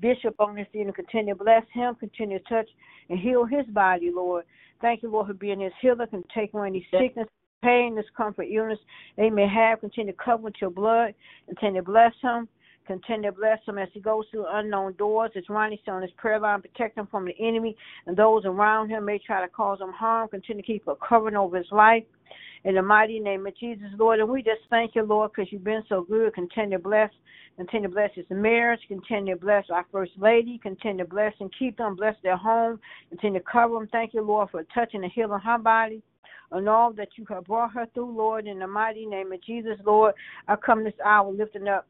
Bishop 0.00 0.34
on 0.38 0.54
this 0.54 0.66
evening. 0.72 0.94
Continue 0.94 1.34
to 1.34 1.44
bless 1.44 1.62
him, 1.74 1.94
continue 1.94 2.38
to 2.38 2.44
touch 2.44 2.68
and 3.10 3.18
heal 3.18 3.44
his 3.44 3.66
body, 3.66 4.10
Lord. 4.10 4.44
Thank 4.80 5.02
you, 5.02 5.10
Lord, 5.10 5.26
for 5.26 5.34
being 5.34 5.60
his 5.60 5.74
healer. 5.82 6.06
Can 6.06 6.24
take 6.34 6.54
away 6.54 6.68
any 6.68 6.86
sickness, 6.90 7.28
pain, 7.62 7.96
discomfort, 7.96 8.46
illness 8.50 8.78
they 9.18 9.28
may 9.28 9.46
have. 9.46 9.80
Continue 9.80 10.12
to 10.12 10.18
cover 10.24 10.44
with 10.44 10.54
your 10.58 10.70
blood. 10.70 11.14
Continue 11.46 11.82
to 11.82 11.84
bless 11.84 12.12
him. 12.22 12.48
Continue 12.86 13.30
to 13.30 13.36
bless 13.36 13.58
him 13.66 13.78
as 13.78 13.88
he 13.92 14.00
goes 14.00 14.24
through 14.30 14.46
unknown 14.48 14.94
doors. 14.94 15.30
As 15.36 15.48
Ronnie 15.48 15.80
on 15.88 16.02
his 16.02 16.10
prayer 16.16 16.38
line, 16.38 16.62
protect 16.62 16.98
him 16.98 17.08
from 17.10 17.24
the 17.24 17.34
enemy 17.38 17.76
and 18.06 18.16
those 18.16 18.44
around 18.44 18.90
him 18.90 19.04
may 19.04 19.18
try 19.18 19.40
to 19.40 19.48
cause 19.48 19.80
him 19.80 19.92
harm. 19.92 20.28
Continue 20.28 20.62
to 20.62 20.66
keep 20.66 20.86
a 20.86 20.94
covering 20.96 21.36
over 21.36 21.56
his 21.56 21.70
life. 21.72 22.04
In 22.64 22.74
the 22.76 22.82
mighty 22.82 23.20
name 23.20 23.46
of 23.46 23.56
Jesus, 23.58 23.88
Lord. 23.98 24.20
And 24.20 24.28
we 24.28 24.42
just 24.42 24.62
thank 24.70 24.94
you, 24.94 25.02
Lord, 25.02 25.32
because 25.34 25.52
you've 25.52 25.64
been 25.64 25.82
so 25.88 26.02
good. 26.02 26.34
Continue 26.34 26.78
to 26.78 26.82
bless. 26.82 27.10
Continue 27.56 27.88
to 27.88 27.94
bless 27.94 28.10
his 28.14 28.24
marriage. 28.30 28.80
Continue 28.88 29.34
to 29.34 29.40
bless 29.40 29.64
our 29.70 29.86
First 29.92 30.12
Lady. 30.16 30.58
Continue 30.62 31.04
to 31.04 31.10
bless 31.10 31.34
and 31.40 31.50
keep 31.58 31.76
them. 31.76 31.94
Bless 31.94 32.16
their 32.22 32.36
home. 32.36 32.80
Continue 33.10 33.40
to 33.40 33.46
cover 33.50 33.74
them. 33.74 33.88
Thank 33.92 34.14
you, 34.14 34.22
Lord, 34.22 34.50
for 34.50 34.64
touching 34.74 35.02
and 35.02 35.12
healing 35.12 35.40
her 35.40 35.58
body 35.58 36.02
and 36.52 36.68
all 36.68 36.92
that 36.92 37.08
you 37.16 37.24
have 37.28 37.44
brought 37.44 37.72
her 37.72 37.86
through, 37.94 38.16
Lord. 38.16 38.46
In 38.46 38.58
the 38.58 38.66
mighty 38.66 39.06
name 39.06 39.32
of 39.32 39.42
Jesus, 39.42 39.78
Lord, 39.84 40.14
I 40.48 40.56
come 40.56 40.84
this 40.84 40.94
hour 41.04 41.30
lifting 41.30 41.68
up 41.68 41.86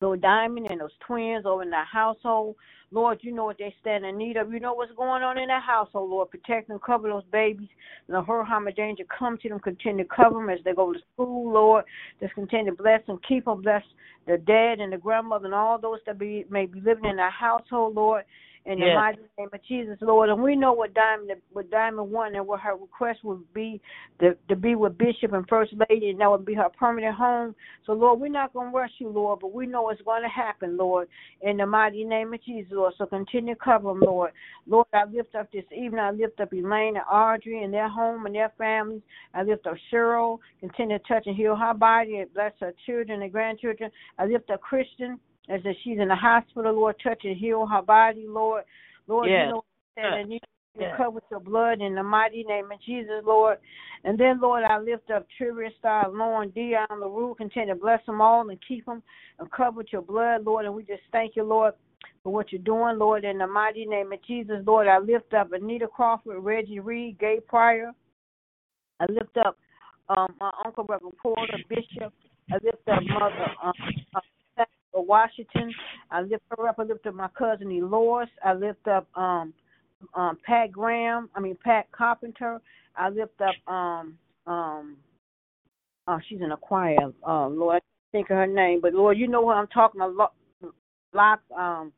Lord 0.00 0.22
Diamond 0.22 0.68
and 0.70 0.80
those 0.80 0.90
twins 1.06 1.46
over 1.46 1.62
in 1.62 1.70
that 1.70 1.86
household. 1.92 2.56
Lord, 2.92 3.18
you 3.22 3.32
know 3.32 3.44
what 3.44 3.58
they 3.58 3.74
stand 3.80 4.04
in 4.04 4.18
need 4.18 4.36
of. 4.36 4.52
You 4.52 4.60
know 4.60 4.74
what's 4.74 4.92
going 4.96 5.22
on 5.22 5.38
in 5.38 5.48
that 5.48 5.62
household, 5.62 6.10
Lord. 6.10 6.30
Protect 6.30 6.70
and 6.70 6.82
cover 6.82 7.08
those 7.08 7.24
babies. 7.32 7.68
The 8.08 8.22
hurt, 8.22 8.46
harm, 8.46 8.66
and 8.66 8.76
danger 8.76 9.04
come 9.18 9.38
to 9.38 9.48
them. 9.48 9.60
Continue 9.60 10.04
to 10.04 10.10
cover 10.10 10.36
them 10.40 10.50
as 10.50 10.60
they 10.64 10.72
go 10.74 10.92
to 10.92 10.98
school, 11.14 11.52
Lord. 11.52 11.84
Just 12.20 12.34
continue 12.34 12.72
to 12.72 12.82
bless 12.82 13.06
them. 13.06 13.20
Keep 13.28 13.44
them. 13.46 13.62
blessed. 13.62 13.86
the 14.26 14.38
dad 14.38 14.80
and 14.80 14.92
the 14.92 14.98
grandmother 14.98 15.46
and 15.46 15.54
all 15.54 15.78
those 15.78 16.00
that 16.06 16.18
be 16.18 16.44
may 16.50 16.66
be 16.66 16.80
living 16.80 17.04
in 17.06 17.16
that 17.16 17.32
household, 17.32 17.94
Lord 17.94 18.24
in 18.66 18.78
the 18.78 18.94
mighty 18.94 19.18
name 19.38 19.48
of 19.52 19.64
Jesus, 19.66 19.96
Lord. 20.00 20.28
And 20.28 20.42
we 20.42 20.54
know 20.54 20.72
what 20.72 20.92
Diamond 20.92 21.30
what 21.52 21.70
Diamond 21.70 22.10
wanted 22.10 22.36
and 22.36 22.46
what 22.46 22.60
her 22.60 22.76
request 22.76 23.20
would 23.24 23.42
be 23.54 23.80
to, 24.20 24.36
to 24.48 24.56
be 24.56 24.74
with 24.74 24.98
Bishop 24.98 25.32
and 25.32 25.48
First 25.48 25.72
Lady, 25.88 26.10
and 26.10 26.20
that 26.20 26.30
would 26.30 26.44
be 26.44 26.54
her 26.54 26.68
permanent 26.78 27.16
home. 27.16 27.54
So, 27.86 27.92
Lord, 27.92 28.20
we're 28.20 28.28
not 28.28 28.52
going 28.52 28.70
to 28.70 28.76
rush 28.76 28.90
you, 28.98 29.08
Lord, 29.08 29.40
but 29.40 29.52
we 29.52 29.66
know 29.66 29.88
it's 29.88 30.02
going 30.02 30.22
to 30.22 30.28
happen, 30.28 30.76
Lord, 30.76 31.08
in 31.40 31.56
the 31.56 31.66
mighty 31.66 32.04
name 32.04 32.34
of 32.34 32.44
Jesus, 32.44 32.70
Lord. 32.70 32.92
So 32.98 33.06
continue 33.06 33.54
to 33.54 33.60
cover 33.60 33.88
them, 33.88 34.00
Lord. 34.00 34.32
Lord, 34.66 34.86
I 34.92 35.04
lift 35.04 35.34
up 35.34 35.50
this 35.52 35.64
evening. 35.72 36.00
I 36.00 36.10
lift 36.10 36.38
up 36.40 36.52
Elaine 36.52 36.96
and 36.96 37.04
Audrey 37.10 37.64
and 37.64 37.72
their 37.72 37.88
home 37.88 38.26
and 38.26 38.34
their 38.34 38.52
families. 38.58 39.02
I 39.34 39.42
lift 39.42 39.66
up 39.66 39.76
Cheryl. 39.92 40.38
Continue 40.60 40.98
to 40.98 41.04
touch 41.04 41.26
and 41.26 41.36
heal 41.36 41.56
her 41.56 41.74
body 41.74 42.18
and 42.18 42.32
bless 42.34 42.52
her 42.60 42.74
children 42.84 43.22
and 43.22 43.32
grandchildren. 43.32 43.90
I 44.18 44.26
lift 44.26 44.50
up 44.50 44.60
Christian 44.60 45.18
as 45.50 45.62
that 45.64 45.74
she's 45.82 45.98
in 45.98 46.08
the 46.08 46.16
hospital, 46.16 46.72
Lord, 46.72 46.96
touch 47.02 47.24
and 47.24 47.36
heal 47.36 47.66
her 47.66 47.82
body, 47.82 48.24
Lord. 48.28 48.64
Lord, 49.06 49.28
yes. 49.28 49.46
you 49.46 49.52
know 49.52 49.64
and 49.96 50.32
you 50.32 50.38
yes. 50.78 50.94
cover 50.96 51.10
with 51.10 51.24
your 51.30 51.40
blood 51.40 51.80
in 51.80 51.94
the 51.94 52.02
mighty 52.02 52.44
name 52.44 52.70
of 52.72 52.80
Jesus, 52.86 53.22
Lord. 53.24 53.58
And 54.04 54.18
then, 54.18 54.40
Lord, 54.40 54.64
I 54.64 54.78
lift 54.78 55.10
up 55.10 55.26
Trivia 55.36 55.70
Star, 55.78 56.08
Lauren, 56.10 56.50
Dion, 56.50 56.86
LaRue, 56.90 57.34
continue 57.36 57.74
to 57.74 57.80
bless 57.80 58.04
them 58.06 58.20
all 58.20 58.48
and 58.48 58.58
keep 58.66 58.86
them 58.86 59.02
and 59.38 59.50
cover 59.50 59.78
with 59.78 59.88
your 59.92 60.02
blood, 60.02 60.44
Lord. 60.44 60.64
And 60.64 60.74
we 60.74 60.84
just 60.84 61.02
thank 61.12 61.36
you, 61.36 61.42
Lord, 61.42 61.74
for 62.22 62.32
what 62.32 62.52
you're 62.52 62.62
doing, 62.62 62.98
Lord, 62.98 63.24
in 63.24 63.38
the 63.38 63.46
mighty 63.46 63.84
name 63.84 64.12
of 64.12 64.24
Jesus, 64.24 64.62
Lord. 64.66 64.86
I 64.86 64.98
lift 64.98 65.34
up 65.34 65.52
Anita 65.52 65.88
Crawford, 65.88 66.38
Reggie 66.38 66.80
Reed, 66.80 67.18
Gay 67.18 67.40
Pryor. 67.46 67.92
I 69.00 69.06
lift 69.10 69.36
up 69.44 69.58
um, 70.08 70.34
my 70.40 70.50
Uncle 70.64 70.84
Reverend 70.88 71.16
Porter, 71.22 71.58
Bishop. 71.68 72.12
I 72.50 72.54
lift 72.62 72.88
up 72.88 73.02
Mother 73.02 73.46
um, 73.62 73.72
of 74.94 75.06
Washington. 75.06 75.72
I 76.10 76.22
lift 76.22 76.42
her 76.56 76.68
up. 76.68 76.76
I 76.78 76.82
lift 76.82 77.06
up 77.06 77.14
my 77.14 77.28
cousin 77.36 77.70
Eloise. 77.70 78.28
I 78.44 78.54
lift 78.54 78.86
up 78.88 79.06
um 79.16 79.52
um 80.14 80.38
Pat 80.44 80.72
Graham. 80.72 81.28
I 81.34 81.40
mean 81.40 81.56
Pat 81.62 81.90
Carpenter. 81.92 82.60
I 82.96 83.08
lift 83.08 83.40
up 83.40 83.72
um 83.72 84.18
um 84.46 84.96
oh 86.08 86.18
she's 86.28 86.40
in 86.40 86.52
a 86.52 86.56
choir. 86.56 86.96
Uh, 87.26 87.48
Lord, 87.48 87.76
I 87.76 87.80
can't 87.80 88.12
think 88.12 88.30
of 88.30 88.36
her 88.36 88.46
name, 88.46 88.80
but 88.80 88.94
Lord, 88.94 89.18
you 89.18 89.28
know 89.28 89.42
what 89.42 89.56
I'm 89.56 89.68
talking 89.68 90.00
about. 90.00 90.32
Lock 91.12 91.40
um 91.56 91.92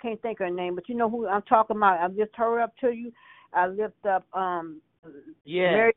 can't 0.00 0.20
think 0.22 0.40
of 0.40 0.48
her 0.48 0.54
name, 0.54 0.74
but 0.74 0.88
you 0.88 0.94
know 0.94 1.10
who 1.10 1.26
I'm 1.26 1.42
talking 1.42 1.76
about. 1.76 2.00
I 2.00 2.06
lift 2.06 2.36
her 2.36 2.60
up 2.60 2.72
to 2.80 2.90
you. 2.90 3.12
I 3.52 3.66
lift 3.66 4.04
up 4.06 4.24
um 4.34 4.80
yeah. 5.44 5.72
Mary 5.72 5.92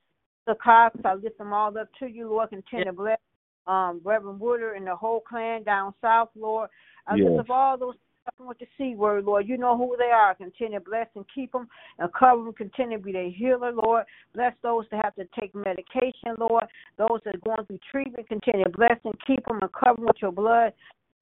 the 0.48 0.56
Cox. 0.56 0.98
I 1.06 1.14
lift 1.16 1.38
them 1.38 1.54
all 1.54 1.78
up 1.78 1.90
to 2.00 2.08
you, 2.08 2.30
Lord. 2.30 2.50
Continue 2.50 2.86
to 2.86 2.94
bless 2.94 3.20
um, 3.68 4.02
Reverend 4.04 4.40
Wooder 4.40 4.74
and 4.74 4.88
the 4.88 4.96
whole 4.96 5.22
clan 5.22 5.64
down 5.64 5.94
south, 6.02 6.30
Lord. 6.36 6.70
I 7.08 7.16
yes. 7.16 7.28
lift 7.30 7.40
up 7.42 7.50
all 7.50 7.78
those 7.78 7.96
with 8.40 8.60
the 8.60 8.68
C 8.78 8.96
word, 8.96 9.26
Lord. 9.26 9.48
You 9.48 9.58
know 9.58 9.78
who 9.78 9.96
they 9.98 10.12
are. 10.12 10.36
Continue 10.36 10.80
to 10.80 10.86
bless 10.86 11.08
and 11.16 11.26
keep 11.34 11.52
them 11.52 11.68
and 12.00 12.10
cover 12.14 12.44
them. 12.44 12.54
Continue 12.54 12.98
to 12.98 13.04
be 13.04 13.12
their 13.12 13.30
healer, 13.30 13.72
Lord. 13.72 14.06
Bless 14.34 14.54
those 14.62 14.86
that 14.92 15.04
have 15.04 15.16
to 15.16 15.26
take 15.40 15.54
medication, 15.56 16.36
Lord. 16.38 16.66
Those 16.98 17.20
that 17.26 17.36
are 17.36 17.56
going 17.56 17.66
through 17.66 17.80
treatment, 17.90 18.28
continue 18.28 18.66
to 18.66 18.70
bless 18.72 18.98
and 19.04 19.14
keep 19.26 19.46
them 19.46 19.60
and 19.62 19.72
cover 19.74 19.98
them 19.98 20.06
with 20.06 20.18
your 20.22 20.32
blood. 20.32 20.74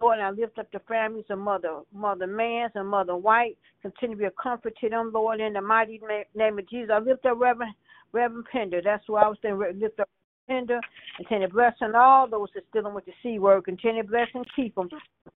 Lord, 0.02 0.20
I 0.20 0.30
lift 0.30 0.58
up 0.58 0.72
the 0.72 0.80
families 0.88 1.26
of 1.30 1.40
Mother 1.40 1.82
Mother 1.94 2.28
Mans 2.28 2.72
and 2.76 2.88
Mother 2.88 3.18
White. 3.18 3.58
Continue 3.82 4.16
to 4.16 4.20
be 4.20 4.26
a 4.26 4.32
comfort 4.42 4.74
to 4.80 4.90
them, 4.90 5.12
Lord, 5.14 5.42
in 5.42 5.54
the 5.54 5.62
mighty 5.62 6.00
name 6.36 6.60
of 6.60 6.70
Jesus. 6.70 6.90
I 6.94 7.00
lift 7.00 7.26
up 7.26 7.40
Reverend 7.40 7.74
Reverend 8.14 8.46
Pender. 8.52 8.82
That's 8.84 9.04
who 9.08 9.16
I 9.16 9.28
was 9.28 9.38
saying. 9.42 9.60
Lift 9.76 10.00
up 10.00 10.10
tender. 10.50 10.82
Continue 11.18 11.48
blessing 11.50 11.94
all 11.96 12.28
those 12.28 12.50
that's 12.54 12.66
dealing 12.74 12.94
with 12.94 13.06
the 13.06 13.14
C 13.22 13.40
word. 13.40 13.66
Continue 13.66 14.04
blessing, 14.04 14.44
keep 14.56 14.76
them. 14.76 14.90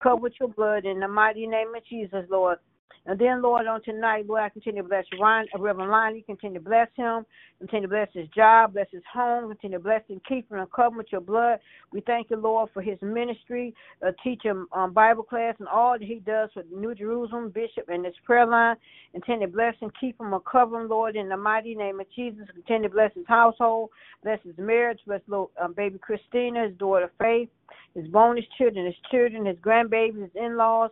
Cover 0.03 0.17
with 0.17 0.33
your 0.41 0.49
blood 0.49 0.85
in 0.85 1.01
the 1.01 1.09
mighty 1.09 1.47
name 1.47 1.75
of 1.77 1.85
Jesus, 1.89 2.25
Lord. 2.31 2.59
And 3.05 3.19
then, 3.19 3.43
Lord, 3.43 3.67
on 3.67 3.83
tonight, 3.83 4.27
Lord, 4.29 4.43
I 4.43 4.49
continue 4.49 4.83
to 4.83 4.89
bless 4.89 5.05
Ryan, 5.21 5.47
uh, 5.55 5.59
Reverend 5.61 5.91
Lonnie. 5.91 6.23
Continue 6.23 6.61
to 6.61 6.65
bless 6.65 6.89
him. 6.95 7.27
Continue 7.59 7.89
to 7.89 7.91
bless 7.91 8.09
his 8.13 8.29
job, 8.29 8.75
bless 8.75 8.87
his 8.93 9.03
home. 9.13 9.49
Continue 9.49 9.79
to 9.79 9.83
bless 9.83 10.03
him, 10.09 10.21
keep 10.29 10.51
him, 10.51 10.59
and 10.59 10.71
cover 10.73 10.99
with 10.99 11.09
your 11.11 11.21
blood. 11.21 11.59
We 11.93 12.01
thank 12.01 12.31
you, 12.31 12.37
Lord, 12.37 12.71
for 12.73 12.81
his 12.81 12.99
ministry, 13.03 13.75
uh, 14.07 14.13
teaching 14.23 14.67
um, 14.73 14.93
Bible 14.93 15.25
class, 15.25 15.57
and 15.59 15.69
all 15.69 15.99
that 15.99 16.05
he 16.05 16.21
does 16.21 16.51
for 16.55 16.63
New 16.73 16.95
Jerusalem 16.95 17.51
Bishop 17.51 17.89
and 17.89 18.05
his 18.05 18.15
prayer 18.25 18.47
line. 18.47 18.77
Continue 19.13 19.47
to 19.47 19.53
bless 19.53 19.77
him, 19.79 19.91
keep 20.01 20.21
him, 20.21 20.33
and 20.33 20.45
cover 20.45 20.81
him, 20.81 20.89
Lord, 20.89 21.17
in 21.17 21.29
the 21.29 21.37
mighty 21.37 21.75
name 21.75 21.99
of 21.99 22.07
Jesus. 22.15 22.47
Continue 22.55 22.89
to 22.89 22.95
bless 22.95 23.13
his 23.15 23.27
household, 23.27 23.91
bless 24.23 24.39
his 24.45 24.57
marriage, 24.59 25.01
bless 25.07 25.21
little, 25.27 25.51
um, 25.61 25.73
baby 25.73 25.99
Christina, 25.99 26.69
his 26.69 26.77
daughter 26.79 27.11
Faith, 27.19 27.49
his 27.95 28.07
bonus 28.09 28.45
children, 28.59 28.87
his 28.87 28.95
children, 29.11 29.47
his 29.47 29.57
grandbabies, 29.59 30.23
his 30.23 30.31
in-laws 30.35 30.91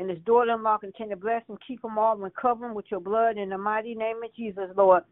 and 0.00 0.08
his 0.08 0.18
daughter-in-law 0.20 0.78
continue 0.78 1.14
to 1.14 1.20
bless 1.20 1.42
and 1.48 1.58
keep 1.68 1.82
them 1.82 1.98
all 1.98 2.22
and 2.24 2.34
cover 2.34 2.66
them 2.66 2.74
with 2.74 2.86
your 2.90 3.00
blood 3.00 3.36
in 3.36 3.50
the 3.50 3.58
mighty 3.58 3.94
name 3.94 4.16
of 4.24 4.34
Jesus, 4.34 4.70
Lord. 4.74 5.02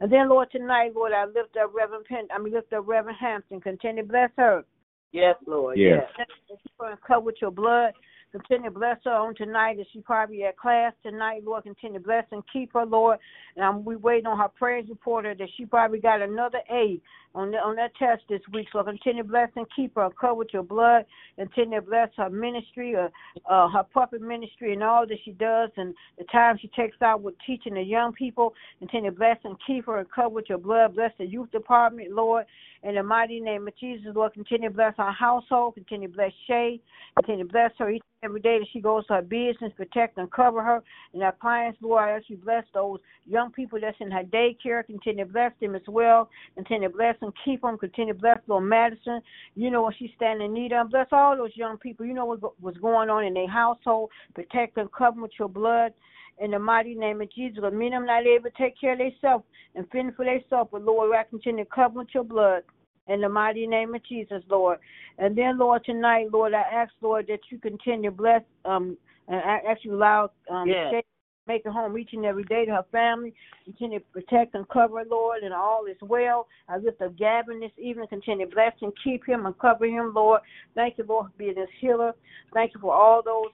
And 0.00 0.10
then, 0.10 0.28
Lord, 0.28 0.48
tonight, 0.50 0.92
Lord, 0.96 1.12
I 1.12 1.26
lift 1.26 1.56
up 1.62 1.72
Reverend 1.72 2.06
Penn, 2.06 2.26
I 2.34 2.40
mean, 2.40 2.52
lift 2.52 2.72
up 2.72 2.84
Reverend 2.88 3.18
Hampton. 3.20 3.60
Continue 3.60 4.02
to 4.02 4.08
bless 4.08 4.30
her. 4.36 4.64
Yes, 5.12 5.36
Lord. 5.46 5.78
Yes. 5.78 6.02
yes. 6.18 6.26
Keep 6.48 6.72
her 6.80 6.90
and 6.90 7.00
cover 7.06 7.20
with 7.20 7.36
your 7.40 7.52
blood. 7.52 7.92
Continue 8.32 8.70
to 8.70 8.78
bless 8.78 8.96
her 9.04 9.12
on 9.12 9.36
tonight 9.36 9.78
as 9.78 9.86
she 9.92 10.00
probably 10.00 10.42
at 10.42 10.56
class 10.56 10.92
tonight, 11.04 11.42
Lord. 11.44 11.62
Continue 11.62 12.00
to 12.00 12.04
bless 12.04 12.24
and 12.32 12.42
keep 12.52 12.72
her, 12.72 12.84
Lord. 12.84 13.18
And 13.54 13.64
um, 13.64 13.84
we 13.84 13.94
waiting 13.94 14.26
on 14.26 14.38
her 14.38 14.48
praise 14.48 14.86
reporter 14.88 15.36
that 15.36 15.48
she 15.56 15.66
probably 15.66 16.00
got 16.00 16.20
another 16.20 16.60
A 16.68 16.98
on 17.34 17.50
the, 17.50 17.58
on 17.58 17.76
that 17.76 17.94
test 17.96 18.22
this 18.28 18.40
week. 18.52 18.68
So 18.72 18.82
continue 18.82 19.22
to 19.22 19.28
bless 19.28 19.50
and 19.56 19.66
keep 19.74 19.94
her, 19.94 20.08
cover 20.20 20.34
with 20.34 20.48
your 20.52 20.62
blood. 20.62 21.04
Continue 21.36 21.80
to 21.80 21.86
bless 21.86 22.08
her 22.16 22.30
ministry, 22.30 22.94
uh, 22.94 23.08
uh, 23.50 23.68
her 23.68 23.84
puppet 23.92 24.20
ministry, 24.20 24.72
and 24.72 24.82
all 24.82 25.06
that 25.06 25.18
she 25.24 25.32
does, 25.32 25.70
and 25.76 25.94
the 26.18 26.24
time 26.24 26.58
she 26.60 26.68
takes 26.68 27.00
out 27.02 27.22
with 27.22 27.34
teaching 27.46 27.74
the 27.74 27.82
young 27.82 28.12
people. 28.12 28.54
Continue 28.78 29.10
to 29.10 29.16
bless 29.16 29.38
and 29.44 29.56
keep 29.66 29.86
her 29.86 29.98
and 29.98 30.10
cover 30.10 30.28
with 30.28 30.46
your 30.48 30.58
blood. 30.58 30.94
Bless 30.94 31.12
the 31.18 31.26
youth 31.26 31.50
department, 31.50 32.12
Lord. 32.12 32.44
In 32.82 32.96
the 32.96 33.02
mighty 33.02 33.38
name 33.38 33.68
of 33.68 33.76
Jesus, 33.76 34.08
Lord, 34.14 34.34
continue 34.34 34.68
to 34.68 34.74
bless 34.74 34.94
our 34.98 35.12
household. 35.12 35.74
Continue 35.74 36.08
to 36.08 36.14
bless 36.14 36.32
Shay. 36.48 36.80
Continue 37.16 37.44
to 37.44 37.52
bless 37.52 37.70
her 37.78 37.90
each 37.90 38.02
every 38.24 38.40
day 38.40 38.58
that 38.58 38.66
she 38.72 38.80
goes 38.80 39.06
to 39.06 39.14
her 39.14 39.22
business. 39.22 39.72
Protect 39.76 40.18
and 40.18 40.30
cover 40.32 40.62
her. 40.62 40.82
And 41.14 41.22
our 41.22 41.32
clients, 41.32 41.78
Lord, 41.80 42.02
I 42.02 42.10
ask 42.10 42.24
you 42.28 42.36
bless 42.36 42.64
those 42.74 42.98
young 43.24 43.52
people 43.52 43.78
that's 43.80 43.96
in 44.00 44.10
her 44.10 44.24
daycare. 44.24 44.84
Continue 44.84 45.24
to 45.24 45.32
bless 45.32 45.52
them 45.60 45.76
as 45.76 45.82
well. 45.86 46.28
Continue 46.56 46.88
to 46.88 46.94
bless 46.94 47.16
and 47.22 47.32
keep 47.44 47.62
them. 47.62 47.78
Continue 47.78 48.14
to 48.14 48.20
bless 48.20 48.38
little 48.46 48.60
Madison. 48.60 49.20
You 49.54 49.70
know 49.70 49.82
what 49.82 49.94
she's 49.98 50.10
standing 50.16 50.46
in 50.46 50.52
need 50.52 50.72
of. 50.72 50.90
Bless 50.90 51.06
all 51.12 51.36
those 51.36 51.56
young 51.56 51.78
people. 51.78 52.04
You 52.04 52.14
know 52.14 52.26
what, 52.26 52.60
was 52.60 52.76
going 52.76 53.10
on 53.10 53.24
in 53.24 53.34
their 53.34 53.48
household. 53.48 54.10
Protect 54.34 54.74
them, 54.74 54.88
cover 54.96 55.14
them 55.14 55.22
with 55.22 55.32
your 55.38 55.48
blood 55.48 55.92
in 56.38 56.50
the 56.50 56.58
mighty 56.58 56.94
name 56.94 57.20
of 57.20 57.32
Jesus. 57.32 57.56
Because 57.56 57.72
me 57.72 57.86
and 57.86 57.94
them 57.94 58.06
not 58.06 58.26
able 58.26 58.50
to 58.50 58.56
take 58.58 58.80
care 58.80 58.92
of 58.92 58.98
themselves 58.98 59.44
and 59.74 59.88
fend 59.90 60.14
for 60.16 60.24
themselves. 60.24 60.70
But 60.72 60.82
Lord, 60.82 61.14
I 61.16 61.24
continue 61.24 61.64
to 61.64 61.70
cover 61.70 62.00
with 62.00 62.08
your 62.14 62.24
blood 62.24 62.62
in 63.08 63.20
the 63.20 63.28
mighty 63.28 63.66
name 63.66 63.94
of 63.94 64.04
Jesus, 64.04 64.42
Lord. 64.48 64.78
And 65.18 65.36
then, 65.36 65.58
Lord, 65.58 65.84
tonight, 65.84 66.28
Lord, 66.32 66.54
I 66.54 66.62
ask, 66.62 66.92
Lord, 67.00 67.26
that 67.28 67.40
you 67.50 67.58
continue 67.58 68.10
to 68.10 68.16
bless, 68.16 68.42
um, 68.64 68.96
and 69.28 69.36
I 69.36 69.58
ask 69.68 69.84
you 69.84 69.94
allow, 69.94 70.30
um, 70.50 70.68
Yes. 70.68 71.04
Make 71.46 71.62
it 71.64 71.72
home 71.72 71.98
each 71.98 72.10
and 72.12 72.24
every 72.24 72.44
day 72.44 72.64
to 72.64 72.72
her 72.72 72.84
family. 72.92 73.34
Continue 73.64 73.98
to 73.98 74.04
protect 74.06 74.54
and 74.54 74.68
cover, 74.68 75.02
Lord, 75.08 75.42
and 75.42 75.52
all 75.52 75.86
is 75.86 75.96
well. 76.02 76.46
I 76.68 76.78
lift 76.78 77.02
up 77.02 77.16
Gavin 77.16 77.60
this 77.60 77.72
evening. 77.76 78.06
Continue 78.08 78.46
to 78.46 78.54
bless 78.54 78.72
and 78.80 78.92
keep 79.02 79.26
him 79.26 79.46
and 79.46 79.58
cover 79.58 79.86
him, 79.86 80.12
Lord. 80.14 80.40
Thank 80.74 80.98
you, 80.98 81.04
Lord, 81.08 81.26
for 81.26 81.38
being 81.38 81.56
his 81.56 81.68
healer. 81.80 82.12
Thank 82.54 82.74
you 82.74 82.80
for 82.80 82.94
all 82.94 83.22
those 83.22 83.52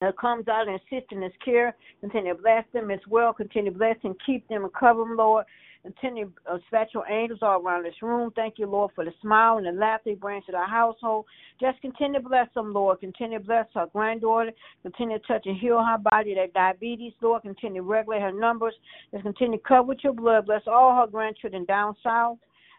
that 0.00 0.16
comes 0.16 0.46
out 0.48 0.68
and 0.68 0.76
assist 0.80 1.12
in 1.12 1.22
his 1.22 1.32
care. 1.44 1.74
Continue 2.00 2.34
to 2.34 2.40
bless 2.40 2.64
them 2.72 2.90
as 2.90 3.00
well. 3.08 3.32
Continue 3.32 3.72
to 3.72 3.78
bless 3.78 3.96
and 4.04 4.14
keep 4.24 4.46
them 4.48 4.64
and 4.64 4.72
cover 4.72 5.00
them, 5.00 5.16
Lord. 5.16 5.44
Continue 5.82 6.32
to 6.46 6.52
uh, 6.52 6.84
your 6.92 7.08
angels 7.08 7.38
all 7.42 7.60
around 7.60 7.84
this 7.84 8.02
room. 8.02 8.30
Thank 8.34 8.58
you, 8.58 8.66
Lord, 8.66 8.90
for 8.94 9.04
the 9.04 9.12
smile 9.22 9.58
and 9.58 9.66
the 9.66 9.72
laughter 9.72 10.10
you 10.10 10.16
bring 10.16 10.42
to 10.48 10.56
our 10.56 10.68
household. 10.68 11.26
Just 11.60 11.80
continue 11.80 12.20
to 12.20 12.28
bless 12.28 12.48
them, 12.54 12.72
Lord. 12.72 13.00
Continue 13.00 13.38
to 13.38 13.44
bless 13.44 13.66
her 13.74 13.86
granddaughter. 13.92 14.52
Continue 14.82 15.18
to 15.18 15.26
touch 15.26 15.46
and 15.46 15.56
heal 15.56 15.82
her 15.82 15.98
body, 15.98 16.34
that 16.34 16.52
diabetes, 16.52 17.12
Lord. 17.22 17.42
Continue 17.42 17.82
to 17.82 17.88
regulate 17.88 18.20
her 18.20 18.32
numbers. 18.32 18.74
Just 19.12 19.22
continue 19.22 19.58
to 19.58 19.64
cover 19.64 19.84
with 19.84 19.98
your 20.02 20.12
blood. 20.12 20.46
Bless 20.46 20.62
all 20.66 20.94
her 20.96 21.10
grandchildren 21.10 21.64
down 21.64 21.94
south 22.02 22.38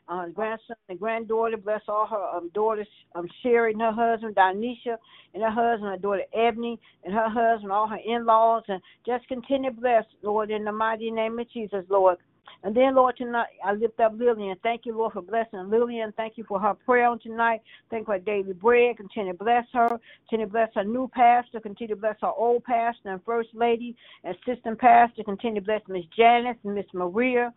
uh, 0.10 0.28
grandson 0.28 0.76
and 0.90 1.00
granddaughter. 1.00 1.58
Bless 1.58 1.82
all 1.88 2.08
her 2.08 2.38
um, 2.38 2.50
daughters, 2.54 2.88
um, 3.16 3.28
Sherry 3.42 3.74
and 3.74 3.82
her 3.82 3.92
husband, 3.92 4.36
Donisha, 4.36 4.98
and 5.34 5.44
her 5.44 5.52
husband, 5.52 5.92
her 5.92 5.98
daughter 5.98 6.24
Ebony, 6.34 6.80
and 7.04 7.14
her 7.14 7.30
husband, 7.30 7.72
all 7.72 7.88
her 7.88 8.00
in-laws, 8.06 8.64
and 8.68 8.82
just 9.06 9.28
continue 9.28 9.70
to 9.70 9.80
bless, 9.80 10.04
Lord, 10.24 10.52
in 10.52 10.64
the 10.64 10.72
mighty 10.72 11.12
name 11.12 11.40
of 11.40 11.50
Jesus, 11.52 11.86
Lord. 11.90 12.18
And 12.64 12.76
then, 12.76 12.96
Lord, 12.96 13.18
tonight 13.18 13.48
I 13.64 13.74
lift 13.74 14.00
up 14.00 14.14
Lillian. 14.18 14.58
Thank 14.64 14.86
you, 14.86 14.98
Lord, 14.98 15.14
for 15.14 15.22
blessing 15.22 15.70
Lillian. 15.70 16.14
Thank 16.18 16.38
you 16.38 16.44
for 16.48 16.60
her 16.60 16.74
prayer 16.74 17.08
on 17.08 17.20
tonight. 17.20 17.62
Thank 17.90 18.02
you 18.02 18.14
for 18.14 18.20
daily 18.20 18.54
bread. 18.54 18.98
Continue 18.98 19.34
to 19.34 19.38
bless 19.38 19.66
her. 19.74 20.00
Continue 20.30 20.46
to 20.46 20.52
bless 20.52 20.70
her 20.76 20.84
new 20.84 21.10
pastor. 21.14 21.60
Continue 21.60 21.96
to 21.96 22.02
bless 22.02 22.16
her 22.22 22.32
old 22.36 22.64
pastor 22.64 23.12
and 23.12 23.24
first 23.26 23.50
lady, 23.54 23.96
assistant 24.24 24.80
pastor. 24.80 25.24
Continue 25.24 25.62
to 25.62 25.66
bless 25.66 25.82
Miss 25.88 26.06
Janice 26.18 26.58
and 26.64 26.76
Miss 26.76 26.86
Maria. 26.94 27.54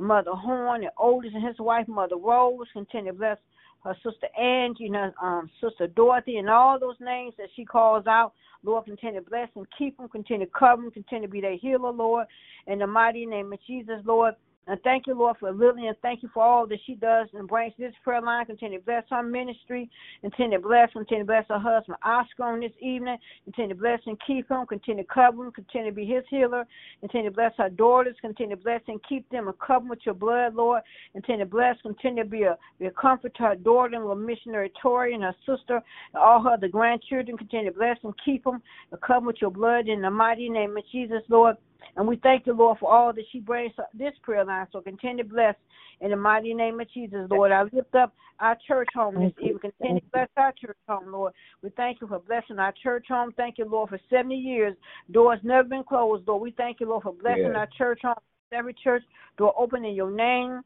Mother 0.00 0.32
Horn, 0.32 0.82
and 0.82 0.90
oldest 0.96 1.34
and 1.34 1.46
his 1.46 1.58
wife, 1.58 1.86
Mother 1.86 2.16
Rose. 2.16 2.66
Continue 2.72 3.12
to 3.12 3.18
bless 3.18 3.36
her 3.84 3.96
sister 4.02 4.28
Angie 4.38 4.86
and 4.86 4.94
her 4.94 5.14
um, 5.22 5.50
sister 5.60 5.86
Dorothy 5.86 6.36
and 6.36 6.48
all 6.48 6.78
those 6.78 6.96
names 7.00 7.34
that 7.38 7.48
she 7.56 7.64
calls 7.64 8.06
out. 8.06 8.32
Lord, 8.64 8.84
continue 8.84 9.20
to 9.20 9.28
bless 9.28 9.48
and 9.56 9.66
keep 9.76 9.96
them, 9.96 10.08
continue 10.08 10.46
to 10.46 10.52
cover 10.56 10.82
them, 10.82 10.90
continue 10.92 11.26
to 11.26 11.32
be 11.32 11.40
their 11.40 11.56
healer, 11.56 11.90
Lord. 11.90 12.26
In 12.68 12.78
the 12.78 12.86
mighty 12.86 13.26
name 13.26 13.52
of 13.52 13.58
Jesus, 13.66 14.00
Lord. 14.04 14.34
And 14.68 14.80
thank 14.82 15.08
you, 15.08 15.14
Lord, 15.14 15.36
for 15.40 15.50
Lillian. 15.50 15.94
Thank 16.02 16.22
you 16.22 16.30
for 16.32 16.42
all 16.42 16.68
that 16.68 16.78
she 16.86 16.94
does 16.94 17.26
and 17.34 17.48
brings 17.48 17.74
this 17.78 17.92
prayer 18.04 18.22
line. 18.22 18.46
Continue 18.46 18.78
to 18.78 18.84
bless 18.84 19.02
her 19.10 19.22
ministry. 19.22 19.90
Continue 20.20 20.58
to 20.58 20.62
bless, 20.62 20.92
continue 20.92 21.24
to 21.24 21.26
bless 21.26 21.44
her 21.48 21.58
husband, 21.58 21.98
Oscar, 22.04 22.44
on 22.44 22.60
this 22.60 22.70
evening. 22.80 23.18
Continue 23.44 23.74
to 23.74 23.80
bless 23.80 23.98
and 24.06 24.16
keep 24.24 24.48
him. 24.48 24.64
Continue 24.66 25.02
to 25.02 25.08
cover 25.12 25.46
him. 25.46 25.52
Continue 25.52 25.90
to 25.90 25.94
be 25.94 26.06
his 26.06 26.22
healer. 26.30 26.64
Continue 27.00 27.30
to 27.30 27.34
bless 27.34 27.52
her 27.58 27.70
daughters. 27.70 28.14
Continue 28.20 28.54
to 28.54 28.62
bless 28.62 28.82
and 28.86 29.00
keep 29.08 29.28
them 29.30 29.48
and 29.48 29.58
cover 29.58 29.80
them 29.80 29.88
with 29.88 30.06
your 30.06 30.14
blood, 30.14 30.54
Lord. 30.54 30.82
Continue 31.12 31.44
to 31.44 31.50
bless, 31.50 31.80
continue 31.82 32.22
to 32.22 32.28
be 32.28 32.44
a, 32.44 32.56
be 32.78 32.86
a 32.86 32.90
comfort 32.92 33.34
to 33.36 33.42
her 33.42 33.56
daughter 33.56 33.96
and 33.96 34.04
little 34.04 34.14
missionary 34.14 34.70
Tori 34.80 35.14
and 35.14 35.24
her 35.24 35.34
sister 35.44 35.82
and 36.14 36.22
all 36.22 36.40
her 36.40 36.50
other 36.50 36.68
grandchildren. 36.68 37.36
Continue 37.36 37.72
to 37.72 37.76
bless 37.76 37.96
and 38.04 38.14
keep 38.24 38.44
them 38.44 38.62
and 38.92 39.00
cover 39.00 39.18
them 39.18 39.26
with 39.26 39.40
your 39.40 39.50
blood 39.50 39.88
in 39.88 40.02
the 40.02 40.10
mighty 40.10 40.48
name 40.48 40.76
of 40.76 40.84
Jesus, 40.92 41.22
Lord. 41.28 41.56
And 41.96 42.06
we 42.06 42.16
thank 42.16 42.46
you, 42.46 42.54
Lord, 42.54 42.78
for 42.78 42.90
all 42.90 43.12
that 43.12 43.24
she 43.32 43.40
brings 43.40 43.72
this 43.94 44.12
prayer 44.22 44.44
line. 44.44 44.66
So 44.72 44.80
continue 44.80 45.24
to 45.24 45.28
bless 45.28 45.54
in 46.00 46.10
the 46.10 46.16
mighty 46.16 46.54
name 46.54 46.80
of 46.80 46.90
Jesus, 46.92 47.28
Lord. 47.30 47.52
I 47.52 47.62
lift 47.62 47.94
up 47.94 48.12
our 48.40 48.56
church 48.66 48.88
home 48.94 49.14
this 49.14 49.32
evening. 49.38 49.58
Continue 49.60 50.00
to 50.00 50.06
bless 50.12 50.28
our 50.36 50.52
church 50.52 50.76
home, 50.88 51.12
Lord. 51.12 51.32
We 51.62 51.70
thank 51.70 52.00
you 52.00 52.08
for 52.08 52.18
blessing 52.18 52.58
our 52.58 52.74
church 52.82 53.06
home. 53.08 53.32
Thank 53.36 53.58
you, 53.58 53.66
Lord, 53.66 53.90
for 53.90 54.00
70 54.10 54.34
years. 54.34 54.74
Doors 55.12 55.38
never 55.42 55.68
been 55.68 55.84
closed, 55.84 56.26
Lord. 56.26 56.42
We 56.42 56.50
thank 56.52 56.80
you, 56.80 56.88
Lord, 56.88 57.04
for 57.04 57.12
blessing 57.12 57.52
Yes. 57.52 57.56
our 57.56 57.68
church 57.78 58.00
home. 58.02 58.14
Every 58.52 58.74
church 58.74 59.02
door 59.38 59.54
open 59.56 59.84
in 59.84 59.94
your 59.94 60.10
name. 60.10 60.62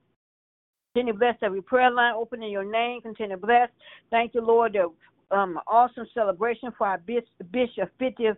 Continue 0.95 1.13
to 1.13 1.19
bless 1.19 1.37
every 1.43 1.63
prayer 1.63 1.91
line 1.91 2.15
open 2.15 2.43
in 2.43 2.51
your 2.51 2.65
name. 2.65 3.03
Continue 3.03 3.37
to 3.37 3.41
bless. 3.41 3.69
Thank 4.11 4.35
you, 4.35 4.41
Lord. 4.41 4.73
The 4.73 5.37
um, 5.37 5.61
awesome 5.67 6.07
celebration 6.15 6.71
for 6.79 6.87
our 6.87 6.99
bishop 6.99 7.91
50th 8.01 8.37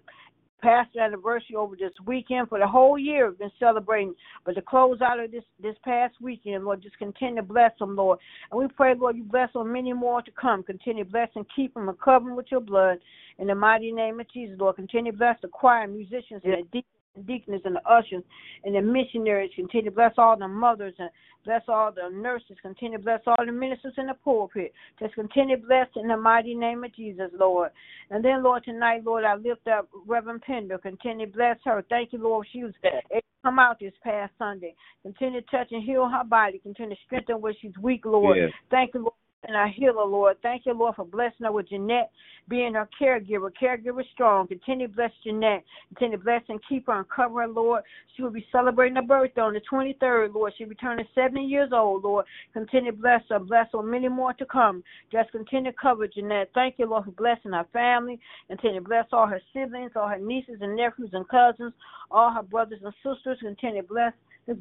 pastor 0.61 1.01
anniversary 1.01 1.57
over 1.57 1.77
this 1.77 1.92
weekend. 2.07 2.49
For 2.49 2.59
the 2.59 2.66
whole 2.66 2.99
year, 2.99 3.29
we've 3.29 3.38
been 3.38 3.51
celebrating. 3.59 4.14
But 4.44 4.55
to 4.55 4.62
close 4.62 5.01
out 5.01 5.21
of 5.21 5.31
this 5.31 5.44
this 5.62 5.77
past 5.85 6.14
weekend, 6.21 6.64
Lord, 6.64 6.83
just 6.83 6.99
continue 6.99 7.37
to 7.37 7.42
bless 7.42 7.73
them, 7.79 7.97
Lord. 7.97 8.18
And 8.51 8.61
we 8.61 8.68
pray, 8.68 8.94
Lord, 8.94 9.16
you 9.16 9.25
bless 9.25 9.53
them 9.53 9.73
many 9.73 9.92
more 9.92 10.23
to 10.23 10.31
come. 10.31 10.62
Continue 10.62 11.05
to 11.05 11.11
bless 11.11 11.29
and 11.35 11.47
keep 11.55 11.75
them 11.75 11.88
and 11.88 12.01
cover 12.01 12.27
them 12.27 12.37
with 12.37 12.47
your 12.51 12.61
blood. 12.61 12.99
In 13.38 13.47
the 13.47 13.55
mighty 13.55 13.92
name 13.92 14.21
of 14.21 14.31
Jesus, 14.33 14.57
Lord, 14.59 14.77
continue 14.77 15.12
to 15.12 15.18
bless 15.18 15.37
the 15.42 15.49
choir, 15.49 15.87
musicians, 15.87 16.42
and 16.44 16.55
the 16.55 16.62
deacons 16.73 16.97
deaconess 17.26 17.62
and 17.64 17.76
the 17.76 17.90
ushers 17.90 18.22
and 18.64 18.74
the 18.74 18.81
missionaries. 18.81 19.50
Continue 19.54 19.90
to 19.90 19.94
bless 19.94 20.12
all 20.18 20.37
the 20.38 20.48
mothers 20.48 20.94
and 20.98 21.11
bless 21.44 21.62
all 21.68 21.92
the 21.92 22.14
nurses. 22.14 22.57
Continue 22.62 22.98
to 22.98 23.04
bless 23.04 23.20
all 23.26 23.44
the 23.44 23.52
ministers 23.52 23.94
in 23.96 24.07
the 24.07 24.14
pulpit. 24.14 24.72
Just 24.98 25.14
continue 25.14 25.57
to 25.57 25.66
bless 25.66 25.87
in 25.96 26.09
the 26.09 26.16
mighty 26.16 26.54
name 26.54 26.85
of 26.85 26.94
Jesus, 26.94 27.31
Lord. 27.38 27.70
And 28.11 28.24
then, 28.24 28.42
Lord, 28.42 28.64
tonight, 28.64 29.04
Lord, 29.04 29.24
I 29.24 29.35
lift 29.35 29.66
up 29.66 29.88
Reverend 30.07 30.42
Pender. 30.42 30.78
Continue 30.78 31.26
to 31.26 31.33
bless 31.33 31.57
her. 31.64 31.85
Thank 31.88 32.12
you, 32.12 32.18
Lord. 32.22 32.46
She 32.52 32.64
was 32.64 32.74
able 32.85 33.00
to 33.12 33.22
come 33.42 33.59
out 33.59 33.78
this 33.81 33.92
past 34.02 34.33
Sunday. 34.38 34.74
Continue 35.02 35.40
to 35.40 35.46
touch 35.46 35.68
and 35.70 35.83
heal 35.83 36.09
her 36.09 36.24
body. 36.24 36.59
Continue 36.59 36.96
to 36.96 37.02
strengthen 37.07 37.40
where 37.40 37.54
she's 37.61 37.76
weak, 37.81 38.04
Lord. 38.04 38.37
Yes. 38.37 38.50
Thank 38.70 38.94
you, 38.94 39.00
Lord. 39.00 39.14
And 39.44 39.57
I 39.57 39.61
our 39.61 39.68
healer, 39.68 40.05
Lord. 40.05 40.37
Thank 40.42 40.66
you, 40.66 40.74
Lord, 40.74 40.96
for 40.96 41.05
blessing 41.05 41.44
her 41.44 41.53
with 41.53 41.68
Jeanette, 41.68 42.11
being 42.48 42.74
her 42.74 42.88
caregiver. 43.01 43.53
Caregiver 43.53 44.03
strong. 44.12 44.48
Continue 44.48 44.88
to 44.88 44.92
bless 44.92 45.12
Jeanette. 45.22 45.62
Continue 45.90 46.18
to 46.18 46.24
bless 46.24 46.42
and 46.48 46.59
keep 46.68 46.88
her 46.88 46.98
and 46.98 47.09
cover 47.09 47.42
her, 47.42 47.48
Lord. 47.48 47.85
She 48.16 48.22
will 48.22 48.33
be 48.33 48.44
celebrating 48.51 48.96
her 48.96 49.03
birthday 49.03 49.40
on 49.40 49.55
the 49.55 49.61
23rd, 49.72 50.35
Lord. 50.35 50.53
She'll 50.59 50.68
be 50.68 50.74
turning 50.74 51.07
70 51.14 51.40
years 51.40 51.70
old, 51.72 52.03
Lord. 52.03 52.27
Continue 52.53 52.90
to 52.90 52.96
bless 52.96 53.22
her. 53.29 53.38
Bless 53.38 53.68
her 53.72 53.83
many 53.83 54.09
more 54.09 54.33
to 54.33 54.44
come. 54.44 54.83
Just 55.12 55.31
continue 55.31 55.70
to 55.70 55.79
cover 55.81 56.09
Jeanette. 56.09 56.51
Thank 56.53 56.74
you, 56.79 56.87
Lord, 56.87 57.05
for 57.05 57.12
blessing 57.12 57.53
her 57.53 57.66
family. 57.72 58.18
Continue 58.48 58.81
to 58.81 58.88
bless 58.88 59.07
all 59.12 59.29
her 59.29 59.40
siblings, 59.53 59.92
all 59.94 60.09
her 60.09 60.18
nieces 60.18 60.59
and 60.61 60.74
nephews 60.74 61.11
and 61.12 61.29
cousins, 61.29 61.74
all 62.11 62.33
her 62.33 62.42
brothers 62.42 62.81
and 62.85 62.92
sisters. 63.05 63.38
Continue 63.40 63.83
to 63.83 63.88
bless. 63.88 64.12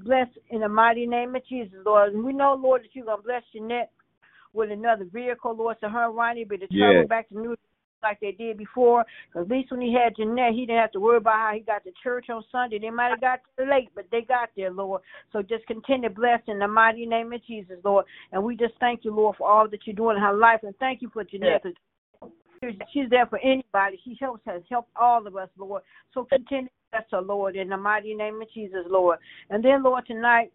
Bless 0.03 0.27
in 0.49 0.59
the 0.59 0.69
mighty 0.69 1.07
name 1.07 1.33
of 1.35 1.47
Jesus, 1.47 1.79
Lord. 1.85 2.13
And 2.13 2.23
we 2.23 2.33
know, 2.33 2.59
Lord, 2.61 2.83
that 2.83 2.89
you're 2.93 3.05
going 3.05 3.19
to 3.19 3.23
bless 3.23 3.41
Jeanette 3.53 3.89
with 4.57 4.71
another 4.71 5.05
vehicle, 5.05 5.55
Lord, 5.55 5.77
so 5.79 5.87
her 5.87 6.05
and 6.05 6.15
Ronnie 6.15 6.43
be 6.43 6.57
to 6.57 6.67
travel 6.67 7.01
Yes. 7.01 7.07
back 7.07 7.29
to 7.29 7.35
New 7.35 7.49
York 7.49 7.59
like 8.03 8.19
they 8.19 8.31
did 8.31 8.57
before. 8.57 9.05
at 9.35 9.47
least 9.47 9.71
when 9.71 9.81
he 9.81 9.91
had 9.93 10.15
Jeanette, 10.15 10.53
he 10.53 10.65
didn't 10.65 10.81
have 10.81 10.91
to 10.91 10.99
worry 10.99 11.17
about 11.17 11.35
how 11.35 11.53
he 11.53 11.61
got 11.61 11.83
to 11.83 11.91
church 12.03 12.29
on 12.29 12.43
Sunday. 12.51 12.77
They 12.79 12.91
might 12.91 13.09
have 13.09 13.21
got 13.21 13.39
there 13.57 13.67
late, 13.67 13.89
but 13.95 14.05
they 14.11 14.21
got 14.21 14.49
there, 14.55 14.69
Lord. 14.71 15.01
So 15.31 15.41
just 15.41 15.65
continue 15.65 16.09
to 16.09 16.13
bless 16.13 16.41
in 16.47 16.59
the 16.59 16.67
mighty 16.67 17.05
name 17.05 17.33
of 17.33 17.43
Jesus, 17.45 17.77
Lord. 17.83 18.05
And 18.31 18.43
we 18.43 18.55
just 18.55 18.75
thank 18.79 19.03
you, 19.03 19.13
Lord, 19.13 19.35
for 19.37 19.49
all 19.49 19.67
that 19.69 19.85
you're 19.87 19.95
doing 19.95 20.17
in 20.17 20.23
her 20.23 20.33
life. 20.33 20.61
And 20.63 20.77
thank 20.77 21.01
you 21.01 21.09
for 21.09 21.23
Jeanette. 21.23 21.63
'cause 21.63 21.73
She's 22.89 23.09
there 23.09 23.27
for 23.27 23.39
anybody. 23.39 23.97
She 24.03 24.15
helps 24.19 24.43
has 24.45 24.63
helped 24.69 24.89
all 24.95 25.25
of 25.27 25.35
us, 25.35 25.49
Lord. 25.57 25.83
So 26.13 26.25
continue 26.25 26.69
to 26.69 26.71
bless 26.91 27.11
her, 27.11 27.21
Lord, 27.21 27.55
in 27.55 27.69
the 27.69 27.77
mighty 27.77 28.15
name 28.15 28.41
of 28.41 28.49
Jesus, 28.51 28.85
Lord. 28.87 29.19
And 29.49 29.63
then, 29.63 29.83
Lord, 29.83 30.05
tonight, 30.07 30.51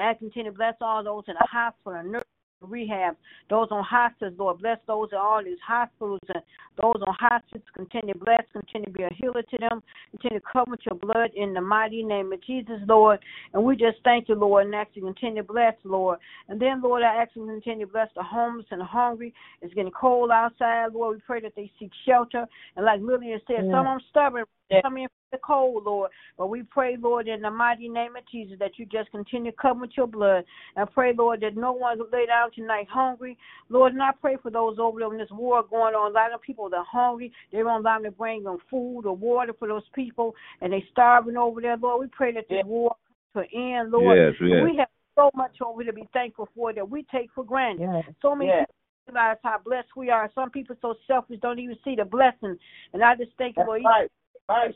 I 0.00 0.14
continue 0.14 0.50
to 0.50 0.56
bless 0.56 0.74
all 0.80 1.04
those 1.04 1.24
in 1.28 1.34
the 1.38 1.46
hospital, 1.46 2.02
nurses, 2.02 2.26
rehab, 2.66 3.16
those 3.50 3.68
on 3.70 3.84
hospice, 3.84 4.32
Lord. 4.38 4.60
Bless 4.60 4.78
those 4.86 5.08
in 5.12 5.18
all 5.18 5.42
these 5.44 5.58
hospitals 5.66 6.20
and 6.34 6.42
those 6.80 7.02
on 7.06 7.14
hospice. 7.18 7.62
Continue 7.74 8.14
to 8.14 8.20
bless, 8.20 8.42
continue 8.52 8.86
to 8.86 8.92
be 8.92 9.02
a 9.02 9.10
healer 9.14 9.42
to 9.42 9.58
them. 9.58 9.82
Continue 10.10 10.40
to 10.40 10.46
cover 10.50 10.70
with 10.70 10.80
your 10.88 10.98
blood 10.98 11.30
in 11.36 11.52
the 11.54 11.60
mighty 11.60 12.02
name 12.02 12.32
of 12.32 12.42
Jesus, 12.44 12.80
Lord. 12.86 13.20
And 13.52 13.64
we 13.64 13.76
just 13.76 13.98
thank 14.04 14.28
you, 14.28 14.34
Lord, 14.34 14.66
and 14.66 14.74
ask 14.74 14.90
you 14.94 15.02
to 15.02 15.06
continue 15.08 15.42
to 15.42 15.52
bless, 15.52 15.74
Lord. 15.84 16.18
And 16.48 16.60
then, 16.60 16.80
Lord, 16.82 17.02
I 17.02 17.22
ask 17.22 17.30
you 17.34 17.46
to 17.46 17.52
continue 17.52 17.86
to 17.86 17.92
bless 17.92 18.08
the 18.16 18.22
homeless 18.22 18.66
and 18.70 18.80
the 18.80 18.84
hungry. 18.84 19.34
It's 19.60 19.74
getting 19.74 19.92
cold 19.92 20.30
outside, 20.30 20.92
Lord. 20.92 21.16
We 21.16 21.22
pray 21.26 21.40
that 21.40 21.54
they 21.56 21.70
seek 21.78 21.90
shelter. 22.06 22.46
And 22.76 22.84
like 22.84 23.00
Lillian 23.00 23.40
said, 23.46 23.66
Yeah. 23.66 23.72
some 23.72 23.86
of 23.86 23.98
them 23.98 24.00
stubborn, 24.10 24.44
come 24.82 24.96
in 24.96 25.08
the 25.32 25.38
cold, 25.38 25.84
Lord. 25.84 26.10
But 26.38 26.48
we 26.48 26.62
pray, 26.62 26.96
Lord, 26.96 27.26
in 27.26 27.42
the 27.42 27.50
mighty 27.50 27.88
name 27.88 28.14
of 28.16 28.22
Jesus, 28.30 28.58
that 28.60 28.78
you 28.78 28.86
just 28.86 29.10
continue 29.10 29.50
to 29.50 29.56
cover 29.56 29.80
with 29.80 29.90
your 29.96 30.06
blood. 30.06 30.44
And 30.76 30.90
pray, 30.92 31.12
Lord, 31.16 31.40
that 31.40 31.56
no 31.56 31.72
one 31.72 31.98
will 31.98 32.08
lay 32.12 32.26
down 32.26 32.52
tonight 32.52 32.86
hungry. 32.88 33.36
Lord, 33.68 33.94
and 33.94 34.02
I 34.02 34.10
pray 34.20 34.36
for 34.40 34.50
those 34.50 34.78
over 34.78 35.00
there 35.00 35.12
in 35.12 35.18
this 35.18 35.30
war 35.32 35.64
going 35.64 35.94
on. 35.94 36.12
A 36.12 36.14
lot 36.14 36.32
of 36.32 36.42
people 36.42 36.68
that 36.70 36.76
are 36.76 36.86
hungry. 36.88 37.32
They 37.50 37.58
don't 37.58 37.80
allow 37.80 37.96
them 37.96 38.04
to 38.04 38.10
bring 38.10 38.44
them 38.44 38.58
food 38.70 39.02
or 39.06 39.16
water 39.16 39.54
for 39.58 39.66
those 39.66 39.88
people, 39.94 40.34
and 40.60 40.72
they're 40.72 40.80
starving 40.92 41.36
over 41.36 41.60
there, 41.60 41.76
Lord. 41.76 42.00
We 42.00 42.06
pray 42.08 42.32
that 42.32 42.48
this 42.48 42.58
Yeah. 42.58 42.62
war 42.64 42.96
comes 43.34 43.48
to 43.48 43.56
end, 43.56 43.90
Lord. 43.90 44.16
Yes, 44.16 44.34
yes. 44.40 44.62
We 44.62 44.76
have 44.76 44.88
so 45.16 45.30
much 45.34 45.60
over 45.60 45.84
to 45.84 45.92
be 45.92 46.08
thankful 46.12 46.48
for 46.54 46.72
that 46.72 46.88
we 46.88 47.02
take 47.04 47.30
for 47.32 47.44
granted. 47.44 47.88
Yes. 47.90 48.14
So 48.20 48.34
many 48.34 48.50
Yeah. 48.50 48.60
people 48.60 48.74
realize 49.08 49.38
how 49.42 49.58
blessed 49.58 49.94
we 49.96 50.10
are. 50.10 50.30
Some 50.34 50.50
people 50.50 50.76
so 50.80 50.94
selfish 51.06 51.38
don't 51.40 51.58
even 51.58 51.78
see 51.84 51.96
the 51.96 52.04
blessing. 52.04 52.58
And 52.92 53.02
I 53.02 53.14
just 53.16 53.32
thank 53.36 53.56
you, 53.56 53.62
That's 53.62 53.68
Lord, 53.68 53.84
right. 53.84 54.10
Right. 54.48 54.74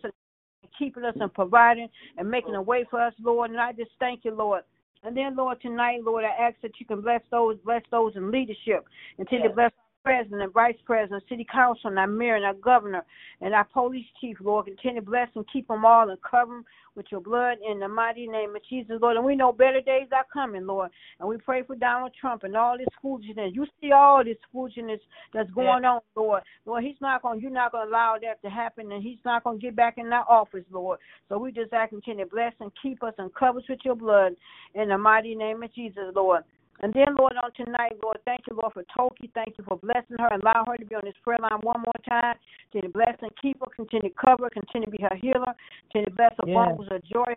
Keeping 0.78 1.04
us 1.04 1.14
and 1.20 1.32
providing 1.32 1.88
and 2.18 2.30
making 2.30 2.54
a 2.54 2.62
way 2.62 2.84
for 2.90 3.00
us, 3.00 3.14
Lord. 3.22 3.50
And 3.50 3.60
I 3.60 3.72
just 3.72 3.90
thank 3.98 4.24
you, 4.24 4.34
Lord. 4.34 4.62
And 5.02 5.16
then, 5.16 5.36
Lord, 5.36 5.60
tonight, 5.60 6.00
Lord, 6.02 6.24
I 6.24 6.42
ask 6.42 6.56
that 6.62 6.72
you 6.80 6.86
can 6.86 7.00
bless 7.00 7.20
those, 7.30 7.56
bless 7.64 7.82
those 7.90 8.16
in 8.16 8.30
leadership, 8.30 8.86
and 9.18 9.28
to 9.28 9.36
Yes. 9.36 9.54
bless 9.54 9.72
president 10.07 10.40
and 10.40 10.52
vice 10.52 10.76
president, 10.84 11.20
city 11.28 11.44
council, 11.52 11.90
and 11.90 11.98
our 11.98 12.07
mayor 12.07 12.36
and 12.36 12.44
our 12.44 12.54
governor, 12.54 13.04
and 13.40 13.52
our 13.52 13.64
police 13.64 14.07
chief, 14.20 14.36
Lord. 14.40 14.66
Continue 14.66 15.00
to 15.00 15.07
bless 15.07 15.28
and 15.34 15.44
keep 15.52 15.66
them 15.66 15.84
all 15.84 16.09
and 16.09 16.18
cover 16.22 16.52
them 16.52 16.64
with 16.94 17.07
your 17.11 17.20
blood 17.20 17.59
in 17.68 17.80
the 17.80 17.88
mighty 17.88 18.28
name 18.28 18.54
of 18.54 18.62
Jesus, 18.70 18.98
Lord. 19.02 19.16
And 19.16 19.26
we 19.26 19.34
know 19.34 19.50
better 19.50 19.80
days 19.80 20.07
are 20.12 20.24
coming, 20.32 20.64
Lord. 20.64 20.92
And 21.18 21.28
we 21.28 21.38
pray 21.38 21.64
for 21.64 21.74
Donald 21.74 22.12
Trump 22.18 22.44
and 22.44 22.57
all 22.57 22.78
this 22.78 22.86
foolishness. 23.02 23.50
You 23.52 23.66
see 23.80 23.90
all 23.90 24.22
this 24.24 24.36
foolishness 24.52 25.00
that's 25.34 25.50
going 25.50 25.84
on, 25.84 26.00
Lord. 26.14 26.42
Lord, 26.64 26.84
he's 26.84 27.00
not 27.00 27.22
going. 27.22 27.40
You're 27.40 27.50
not 27.50 27.72
going 27.72 27.86
to 27.86 27.90
allow 27.90 28.16
that 28.22 28.40
to 28.46 28.48
happen, 28.48 28.92
and 28.92 29.02
he's 29.02 29.18
not 29.24 29.42
going 29.42 29.59
to 29.59 29.66
get 29.66 29.74
back 29.74 29.98
in 29.98 30.09
that 30.11 30.26
office, 30.28 30.64
Lord. 30.70 31.00
So 31.28 31.36
we 31.36 31.50
just 31.50 31.72
ask 31.72 31.90
continue 31.90 32.24
to 32.24 32.30
bless 32.30 32.52
and 32.61 32.70
keep 32.80 33.02
us 33.02 33.14
and 33.18 33.34
cover 33.34 33.59
us 33.59 33.64
with 33.68 33.80
your 33.84 33.96
blood 33.96 34.34
in 34.74 34.88
the 34.88 34.98
mighty 34.98 35.34
name 35.34 35.64
of 35.64 35.74
Jesus, 35.74 36.04
Lord. 36.14 36.44
And 36.80 36.92
then, 36.92 37.16
Lord, 37.18 37.34
on 37.42 37.52
tonight, 37.52 37.96
Lord, 38.02 38.18
thank 38.24 38.42
you, 38.48 38.58
Lord, 38.60 38.74
for 38.74 38.84
Toki. 38.96 39.30
Thank 39.34 39.56
you 39.58 39.64
for 39.66 39.78
blessing 39.78 40.16
her. 40.18 40.28
Allow 40.28 40.64
her 40.66 40.76
to 40.76 40.84
be 40.84 40.94
on 40.94 41.02
this 41.04 41.14
prayer 41.24 41.38
line 41.40 41.60
one 41.62 41.80
more 41.80 42.00
time. 42.08 42.36
Continue 42.70 42.92
to 42.92 42.98
bless 42.98 43.16
and 43.22 43.30
keep 43.40 43.58
her. 43.60 43.66
Continue 43.74 44.10
to 44.10 44.14
cover 44.14 44.44
her. 44.44 44.50
Continue 44.50 44.86
to 44.86 44.92
be 44.92 45.02
her 45.02 45.16
healer. 45.16 45.54
Continue 45.90 46.10
to 46.10 46.16
bless 46.16 46.32
her 46.32 46.46
Yes. 46.46 46.54
bungles 46.54 46.88
of 46.90 47.02
joy. 47.04 47.34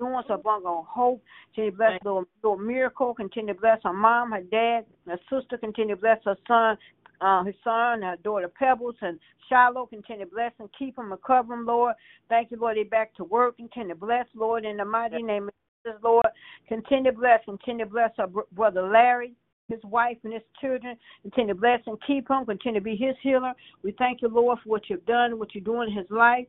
Doing 0.00 0.22
her 0.26 0.36
bungle 0.36 0.80
of 0.80 0.86
hope. 0.86 1.22
Continue 1.54 1.70
to 1.70 1.76
bless 1.76 2.04
little, 2.04 2.24
little 2.42 2.58
miracle. 2.58 3.14
Continue 3.14 3.54
to 3.54 3.60
bless 3.60 3.80
her 3.84 3.92
mom, 3.92 4.32
her 4.32 4.42
dad, 4.42 4.84
her 5.06 5.18
sister. 5.30 5.56
Continue 5.58 5.94
to 5.94 6.00
bless 6.00 6.18
her 6.24 6.36
son, 6.48 6.76
uh, 7.20 7.44
his 7.44 7.54
son, 7.62 8.02
her 8.02 8.16
daughter 8.24 8.48
Pebbles, 8.48 8.96
and 9.00 9.20
Shiloh. 9.48 9.86
Continue 9.86 10.24
to 10.24 10.30
bless 10.30 10.52
and 10.58 10.68
keep 10.76 10.96
them 10.96 11.12
and 11.12 11.22
cover 11.22 11.54
them, 11.54 11.66
Lord. 11.66 11.94
Thank 12.28 12.50
you, 12.50 12.56
Lord. 12.56 12.78
They 12.78 12.82
back 12.82 13.14
to 13.14 13.24
work. 13.24 13.58
Continue 13.58 13.90
to 13.90 13.94
bless, 13.94 14.26
Lord, 14.34 14.64
in 14.64 14.78
the 14.78 14.84
mighty 14.84 15.22
name 15.22 15.50
Lord. 16.02 16.26
Continue 16.68 17.12
to 17.12 17.18
bless. 17.18 17.44
Continue 17.44 17.84
to 17.84 17.90
bless 17.90 18.10
our 18.18 18.26
br- 18.26 18.40
brother 18.52 18.88
Larry. 18.88 19.34
His 19.68 19.80
wife 19.84 20.18
and 20.24 20.34
his 20.34 20.42
children, 20.60 20.96
continue 21.22 21.54
to 21.54 21.60
bless 21.60 21.80
and 21.86 21.96
keep 22.06 22.28
him, 22.28 22.44
continue 22.44 22.80
to 22.80 22.84
be 22.84 22.96
his 22.96 23.14
healer. 23.22 23.54
We 23.82 23.94
thank 23.96 24.20
you, 24.20 24.28
Lord, 24.28 24.58
for 24.62 24.68
what 24.68 24.82
you've 24.90 25.06
done, 25.06 25.38
what 25.38 25.54
you're 25.54 25.64
doing 25.64 25.88
in 25.90 25.96
his 25.96 26.10
life. 26.10 26.46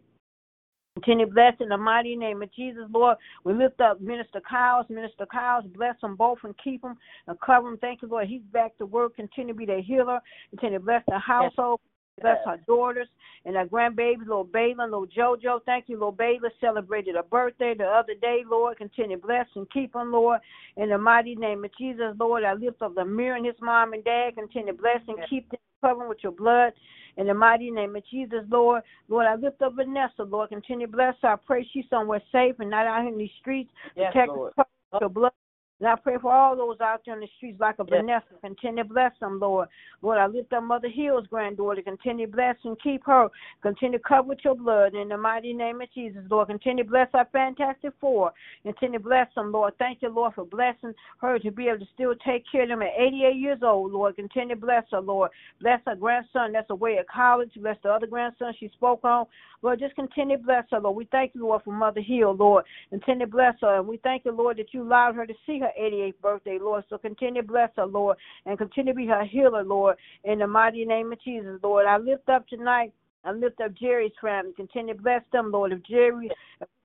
Continue 0.96 1.28
to 1.28 1.32
bless 1.32 1.54
in 1.60 1.70
the 1.70 1.78
mighty 1.78 2.16
name 2.16 2.42
of 2.42 2.54
Jesus, 2.54 2.84
Lord. 2.92 3.18
We 3.44 3.54
lift 3.54 3.80
up 3.82 4.02
Minister 4.02 4.42
Kyles. 4.48 4.86
Minister 4.90 5.26
Kyles, 5.26 5.66
bless 5.74 5.96
them 6.02 6.16
both 6.16 6.40
and 6.44 6.54
keep 6.62 6.82
them 6.82 6.98
and 7.28 7.40
cover 7.40 7.70
them. 7.70 7.78
Thank 7.80 8.02
you, 8.02 8.10
Lord. 8.10 8.28
He's 8.28 8.42
back 8.52 8.78
to 8.78 8.86
work. 8.86 9.16
Continue 9.16 9.54
to 9.54 9.58
be 9.58 9.66
their 9.66 9.82
healer. 9.82 10.20
Continue 10.50 10.80
to 10.80 10.84
bless 10.84 11.04
the 11.08 11.18
household. 11.18 11.80
Bless 12.22 12.38
her 12.46 12.60
daughters 12.68 13.08
and 13.46 13.56
her 13.56 13.66
grandbabies, 13.66 14.20
little 14.20 14.46
Bayla, 14.46 14.86
little 14.86 15.08
JoJo. 15.08 15.60
Thank 15.66 15.86
you, 15.88 15.96
little 15.96 16.14
Bayla. 16.14 16.50
Celebrated 16.62 17.16
her 17.16 17.24
birthday 17.24 17.74
the 17.78 17.86
other 17.86 18.14
day, 18.22 18.44
Lord. 18.50 18.78
Continue 18.78 19.18
bless 19.18 19.48
and 19.56 19.70
keep 19.72 19.94
them, 19.94 20.12
Lord. 20.12 20.40
In 20.78 20.90
the 20.90 20.98
mighty 20.98 21.36
name 21.36 21.66
of 21.66 21.72
Jesus, 21.78 22.16
Lord, 22.20 22.44
I 22.44 22.54
lift 22.54 22.82
up 22.82 22.96
the 22.96 23.04
mirror 23.04 23.36
and 23.36 23.46
his 23.46 23.56
mom 23.62 23.94
and 23.94 24.04
dad. 24.04 24.36
Continue 24.36 24.74
bless 24.74 25.02
and 25.08 25.18
keep 25.30 25.50
them, 25.50 25.60
cover 25.82 26.08
with 26.08 26.20
your 26.22 26.32
blood. 26.32 26.74
In 27.18 27.28
the 27.28 27.34
mighty 27.34 27.70
name 27.70 27.96
of 27.96 28.04
Jesus, 28.10 28.44
Lord. 28.50 28.84
Lord, 29.08 29.26
I 29.26 29.36
lift 29.36 29.62
up 29.62 29.76
Vanessa, 29.76 30.24
Lord. 30.24 30.50
Continue 30.50 30.88
bless 30.88 31.16
her. 31.22 31.30
I 31.30 31.36
pray 31.36 31.68
she's 31.74 31.86
somewhere 31.90 32.22
safe 32.32 32.56
and 32.60 32.70
not 32.70 32.88
out 32.88 33.02
here 33.02 33.12
in 33.12 33.18
these 33.18 33.30
streets. 33.40 33.72
Yes, 33.96 34.14
Protect 34.14 34.30
Lord. 34.30 34.54
her 34.58 34.66
with 34.94 35.02
your 35.02 35.10
blood. 35.10 35.32
And 35.80 35.90
I 35.90 35.96
pray 35.96 36.18
for 36.22 36.32
all 36.32 36.56
those 36.56 36.80
out 36.82 37.02
there 37.06 37.16
in 37.16 37.22
the 37.22 37.28
streets 37.38 37.60
like 37.60 37.80
a 37.80 37.84
Yes. 37.84 38.00
Vanessa. 38.02 38.26
Continue 38.42 38.84
to 38.84 38.90
bless 38.90 39.18
them, 39.20 39.40
Lord. 39.40 39.68
Lord, 40.02 40.18
I 40.18 40.28
lift 40.28 40.54
up 40.54 40.64
Mother 40.64 40.88
Hill's 40.88 41.28
granddaughter. 41.28 41.82
Continue 41.82 42.26
to 42.28 42.32
bless 42.32 42.56
and 42.64 42.80
keep 42.80 43.04
her. 43.06 43.30
Continue 43.62 43.98
to 43.98 44.04
cover 44.04 44.30
with 44.30 44.46
your 44.46 44.56
blood 44.56 44.94
in 44.94 45.10
the 45.10 45.18
mighty 45.18 45.52
name 45.52 45.82
of 45.82 45.92
Jesus, 45.92 46.24
Lord. 46.30 46.48
Continue 46.48 46.84
to 46.84 46.90
bless 46.90 47.10
our 47.14 47.26
Fantastic 47.26 47.94
Four. 48.00 48.34
Continue 48.64 49.00
to 49.00 49.04
bless 49.04 49.34
them, 49.36 49.52
Lord. 49.52 49.74
Thank 49.78 50.02
you, 50.02 50.10
Lord, 50.10 50.36
for 50.36 50.46
blessing 50.46 50.94
her 51.20 51.40
to 51.40 51.52
be 51.52 51.68
able 51.68 51.80
to 51.80 51.92
still 51.94 52.16
take 52.26 52.44
care 52.52 52.64
of 52.64 52.70
them 52.70 52.82
at 52.82 52.92
88 52.98 53.36
years 53.36 53.60
old, 53.64 53.92
Lord. 53.92 54.16
Continue 54.16 54.56
to 54.56 54.62
bless 54.62 54.84
her, 54.92 55.02
Lord. 55.02 55.32
Bless 55.60 55.82
her 55.86 55.96
grandson 55.96 56.52
that's 56.54 56.70
away 56.70 56.98
at 56.98 57.08
college. 57.10 57.52
Bless 57.56 57.78
the 57.84 57.90
other 57.90 58.08
grandson 58.08 58.54
she 58.60 58.70
spoke 58.70 59.04
on. 59.04 59.26
Lord, 59.62 59.80
just 59.80 59.96
continue 59.96 60.38
to 60.38 60.44
bless 60.44 60.66
her, 60.72 60.80
Lord. 60.80 60.98
We 60.98 61.06
thank 61.06 61.34
you, 61.34 61.42
Lord, 61.42 61.64
for 61.64 61.72
Mother 61.72 62.02
Hill, 62.02 62.36
Lord. 62.36 62.66
Continue 62.90 63.26
to 63.26 63.32
bless 63.32 63.56
her. 63.62 63.78
And 63.78 63.88
we 63.88 63.98
thank 63.98 64.26
you, 64.26 64.32
Lord, 64.34 64.58
that 64.58 64.74
you 64.74 64.84
allowed 64.84 65.16
her 65.16 65.26
to 65.26 65.34
see 65.46 65.60
her 65.64 65.72
88th 65.80 66.22
birthday, 66.22 66.58
Lord. 66.62 66.84
So 66.90 66.98
continue 66.98 67.42
to 67.42 67.48
bless 67.48 67.70
her, 67.78 67.86
Lord, 67.86 68.18
and 68.46 68.58
continue 68.58 68.94
to 68.94 68.98
be 68.98 69.08
her 69.08 69.26
healer, 69.26 69.64
Lord, 69.64 69.98
in 70.24 70.40
the 70.40 70.48
mighty 70.48 70.86
name 70.86 71.12
of 71.12 71.22
Jesus, 71.22 71.60
Lord. 71.64 71.86
I 71.86 71.98
lift 71.98 72.30
up 72.30 72.48
tonight. 72.48 72.94
I 73.26 73.32
lift 73.32 73.62
up 73.62 73.74
Jerry's 73.74 74.12
family. 74.22 74.52
Continue 74.54 74.96
to 74.96 75.02
bless 75.02 75.22
them, 75.32 75.52
Lord. 75.52 75.72
If 75.72 75.84
Jerry 75.84 76.30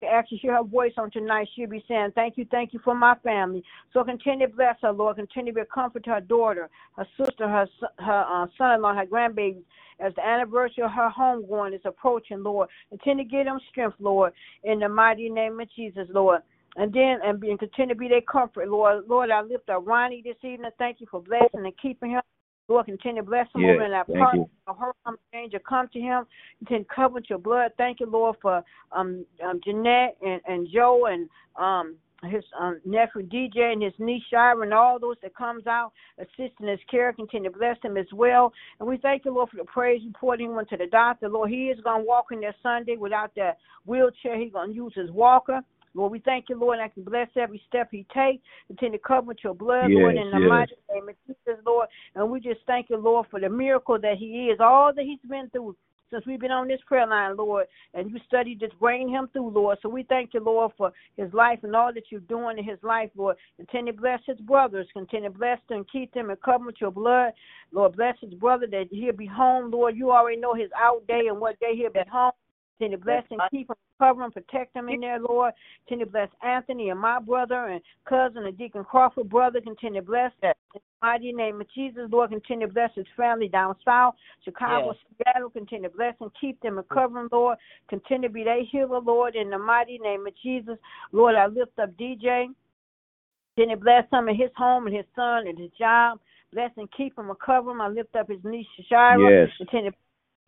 actually 0.08 0.38
hear 0.38 0.56
her 0.56 0.62
voice 0.62 0.92
on 0.96 1.10
tonight, 1.10 1.48
she'll 1.54 1.68
be 1.68 1.84
saying, 1.88 2.12
Thank 2.14 2.38
you, 2.38 2.46
thank 2.50 2.72
you 2.72 2.80
for 2.84 2.94
my 2.94 3.16
family. 3.24 3.64
So 3.92 4.04
continue 4.04 4.46
to 4.46 4.54
bless 4.54 4.76
her, 4.82 4.92
Lord. 4.92 5.16
Continue 5.16 5.52
to 5.52 5.56
be 5.56 5.60
a 5.62 5.66
comfort 5.66 6.04
to 6.04 6.10
her 6.10 6.20
daughter, 6.20 6.70
her 6.96 7.06
sister, 7.16 7.48
her 7.48 7.66
her 7.98 8.24
uh, 8.28 8.46
son 8.56 8.74
in 8.74 8.82
law, 8.82 8.94
her 8.94 9.06
grandbabies. 9.06 9.64
As 10.00 10.14
the 10.14 10.24
anniversary 10.24 10.84
of 10.84 10.92
her 10.92 11.10
homegoing 11.10 11.74
is 11.74 11.80
approaching, 11.84 12.44
Lord. 12.44 12.68
Continue 12.90 13.24
to 13.24 13.30
give 13.30 13.46
them 13.46 13.58
strength, 13.68 13.96
Lord, 13.98 14.32
in 14.62 14.78
the 14.78 14.88
mighty 14.88 15.28
name 15.28 15.58
of 15.58 15.68
Jesus, 15.74 16.06
Lord. 16.10 16.42
And 16.78 16.92
then 16.92 17.18
and, 17.24 17.40
be, 17.40 17.50
and 17.50 17.58
continue 17.58 17.92
to 17.92 17.98
be 17.98 18.06
their 18.06 18.20
comfort, 18.20 18.68
Lord. 18.68 19.02
Lord, 19.08 19.30
I 19.30 19.42
lift 19.42 19.68
up 19.68 19.84
Ronnie 19.84 20.22
this 20.24 20.36
evening. 20.42 20.70
Thank 20.78 21.00
you 21.00 21.08
for 21.10 21.20
blessing 21.20 21.64
and 21.64 21.72
keeping 21.82 22.10
him. 22.10 22.22
Lord, 22.68 22.86
continue 22.86 23.22
to 23.22 23.28
bless 23.28 23.48
him 23.52 23.62
Yes, 23.62 23.74
over 23.74 23.84
in 23.84 23.90
thank 24.06 24.18
part. 24.18 24.34
you. 24.36 24.48
Her 24.68 25.14
danger 25.32 25.58
come 25.58 25.88
to 25.92 25.98
him. 25.98 26.24
Continue 26.60 26.84
to 26.84 26.94
cover 26.94 27.14
with 27.14 27.24
your 27.28 27.40
blood. 27.40 27.72
Thank 27.78 27.98
you, 27.98 28.06
Lord, 28.06 28.36
for 28.40 28.62
um, 28.92 29.26
um 29.44 29.60
Jeanette 29.64 30.16
and, 30.24 30.40
and 30.46 30.68
Joe 30.72 31.06
and 31.06 31.28
um 31.56 31.96
his 32.24 32.44
um, 32.58 32.80
nephew 32.84 33.22
DJ 33.22 33.72
and 33.72 33.82
his 33.82 33.92
niece 33.98 34.22
Shira 34.28 34.60
and 34.60 34.74
all 34.74 34.98
those 34.98 35.16
that 35.22 35.36
comes 35.36 35.66
out 35.66 35.92
assisting 36.18 36.66
his 36.66 36.80
care. 36.90 37.12
Continue 37.12 37.50
to 37.50 37.58
bless 37.58 37.76
him 37.82 37.96
as 37.96 38.06
well. 38.12 38.52
And 38.80 38.88
we 38.88 38.96
thank 38.98 39.24
you, 39.24 39.32
Lord, 39.32 39.50
for 39.50 39.56
the 39.56 39.64
praise 39.64 40.02
report. 40.04 40.40
He 40.40 40.48
went 40.48 40.68
to 40.70 40.76
the 40.76 40.86
doctor. 40.86 41.28
Lord, 41.28 41.50
he 41.50 41.66
is 41.66 41.80
going 41.80 42.02
to 42.02 42.06
walk 42.06 42.26
in 42.32 42.40
there 42.40 42.54
Sunday 42.62 42.96
without 42.96 43.32
that 43.36 43.58
wheelchair. 43.86 44.38
He's 44.38 44.52
going 44.52 44.70
to 44.70 44.74
use 44.74 44.92
his 44.96 45.10
walker. 45.10 45.60
Lord, 45.94 46.12
we 46.12 46.18
thank 46.20 46.48
you, 46.48 46.58
Lord, 46.58 46.78
and 46.78 46.84
I 46.84 46.88
can 46.88 47.04
bless 47.04 47.28
every 47.36 47.62
step 47.68 47.88
he 47.90 48.06
takes. 48.14 48.42
Continue 48.68 48.98
to 48.98 49.04
cover 49.04 49.28
with 49.28 49.38
your 49.42 49.54
blood, 49.54 49.90
Lord, 49.90 50.14
Yes, 50.14 50.24
in 50.24 50.30
the 50.30 50.40
yes. 50.40 50.48
mighty 50.48 50.74
name 50.92 51.08
of 51.08 51.14
Jesus, 51.26 51.62
Lord. 51.64 51.88
And 52.14 52.30
we 52.30 52.40
just 52.40 52.60
thank 52.66 52.90
you, 52.90 52.96
Lord, 52.96 53.26
for 53.30 53.40
the 53.40 53.48
miracle 53.48 53.98
that 54.00 54.16
he 54.18 54.48
is, 54.50 54.58
all 54.60 54.92
that 54.94 55.04
he's 55.04 55.18
been 55.28 55.48
through 55.50 55.76
since 56.10 56.24
we've 56.26 56.40
been 56.40 56.50
on 56.50 56.68
this 56.68 56.80
prayer 56.86 57.06
line, 57.06 57.36
Lord, 57.36 57.66
and 57.94 58.10
you 58.10 58.18
studied 58.26 58.60
just 58.60 58.78
bringing 58.78 59.08
him 59.08 59.28
through, 59.32 59.50
Lord. 59.50 59.78
So 59.82 59.88
we 59.88 60.04
thank 60.04 60.34
you, 60.34 60.40
Lord, 60.40 60.72
for 60.76 60.92
his 61.16 61.32
life 61.32 61.60
and 61.62 61.76
all 61.76 61.92
that 61.92 62.04
you're 62.10 62.20
doing 62.22 62.58
in 62.58 62.64
his 62.64 62.78
life, 62.82 63.10
Lord. 63.16 63.36
Continue 63.56 63.92
to 63.92 64.00
bless 64.00 64.20
his 64.26 64.38
brothers. 64.40 64.86
Continue 64.92 65.30
to 65.30 65.38
bless 65.38 65.58
them, 65.68 65.84
keep 65.90 66.12
them, 66.14 66.30
and 66.30 66.40
cover 66.40 66.66
with 66.66 66.80
your 66.80 66.90
blood. 66.90 67.32
Lord, 67.72 67.96
bless 67.96 68.16
his 68.20 68.34
brother 68.34 68.66
that 68.70 68.86
he'll 68.90 69.12
be 69.12 69.26
home, 69.26 69.70
Lord. 69.70 69.96
You 69.96 70.10
already 70.10 70.40
know 70.40 70.54
his 70.54 70.70
out 70.76 71.06
day 71.06 71.26
and 71.28 71.40
what 71.40 71.60
day 71.60 71.76
he'll 71.76 71.92
be 71.92 72.00
home. 72.10 72.32
Continue 72.78 72.96
to 72.96 73.04
bless 73.04 73.24
and 73.30 73.40
keep 73.50 73.68
him, 73.68 73.76
cover 73.98 74.22
him, 74.22 74.30
protect 74.30 74.74
them 74.74 74.88
in 74.88 75.00
there, 75.00 75.18
Lord. 75.20 75.52
Continue 75.86 76.06
to 76.06 76.10
bless 76.10 76.28
Anthony 76.42 76.90
and 76.90 77.00
my 77.00 77.18
brother 77.18 77.66
and 77.66 77.80
cousin 78.08 78.44
and 78.46 78.56
Deacon 78.56 78.84
Crawford 78.84 79.28
brother. 79.28 79.60
Continue 79.60 80.00
to 80.00 80.06
bless 80.06 80.32
in 80.42 80.52
the 80.74 80.80
mighty 81.02 81.32
name 81.32 81.60
of 81.60 81.66
Jesus, 81.74 82.08
Lord. 82.10 82.30
Continue 82.30 82.66
to 82.66 82.72
bless 82.72 82.90
his 82.94 83.06
family 83.16 83.48
down 83.48 83.74
south, 83.84 84.14
Chicago, 84.44 84.94
Seattle. 85.18 85.50
Continue 85.50 85.88
to 85.88 85.96
bless 85.96 86.14
and 86.20 86.30
keep 86.40 86.60
them 86.60 86.78
and 86.78 86.88
cover 86.88 87.14
them, 87.14 87.28
Lord. 87.32 87.58
Continue 87.88 88.28
to 88.28 88.32
be 88.34 88.44
their 88.44 88.64
healer, 88.64 89.00
Lord, 89.00 89.34
in 89.36 89.50
the 89.50 89.58
mighty 89.58 89.98
name 89.98 90.26
of 90.26 90.32
Jesus. 90.42 90.78
Lord, 91.12 91.34
I 91.34 91.46
lift 91.46 91.78
up 91.78 91.90
DJ. 91.96 92.46
Continue 93.56 93.76
to 93.76 93.82
bless 93.82 94.04
him 94.12 94.28
in 94.28 94.36
his 94.36 94.50
home 94.56 94.86
and 94.86 94.96
his 94.96 95.06
son 95.16 95.46
and 95.48 95.58
his 95.58 95.70
job. 95.78 96.20
bless 96.52 96.70
and 96.76 96.88
keep 96.96 97.18
him 97.18 97.28
and 97.28 97.38
cover 97.40 97.72
him. 97.72 97.80
I 97.80 97.88
lift 97.88 98.14
up 98.16 98.28
his 98.28 98.38
niece 98.44 98.66
Shira. 98.88 99.18
Yes. 99.20 99.50
Continue 99.58 99.90
to 99.90 99.96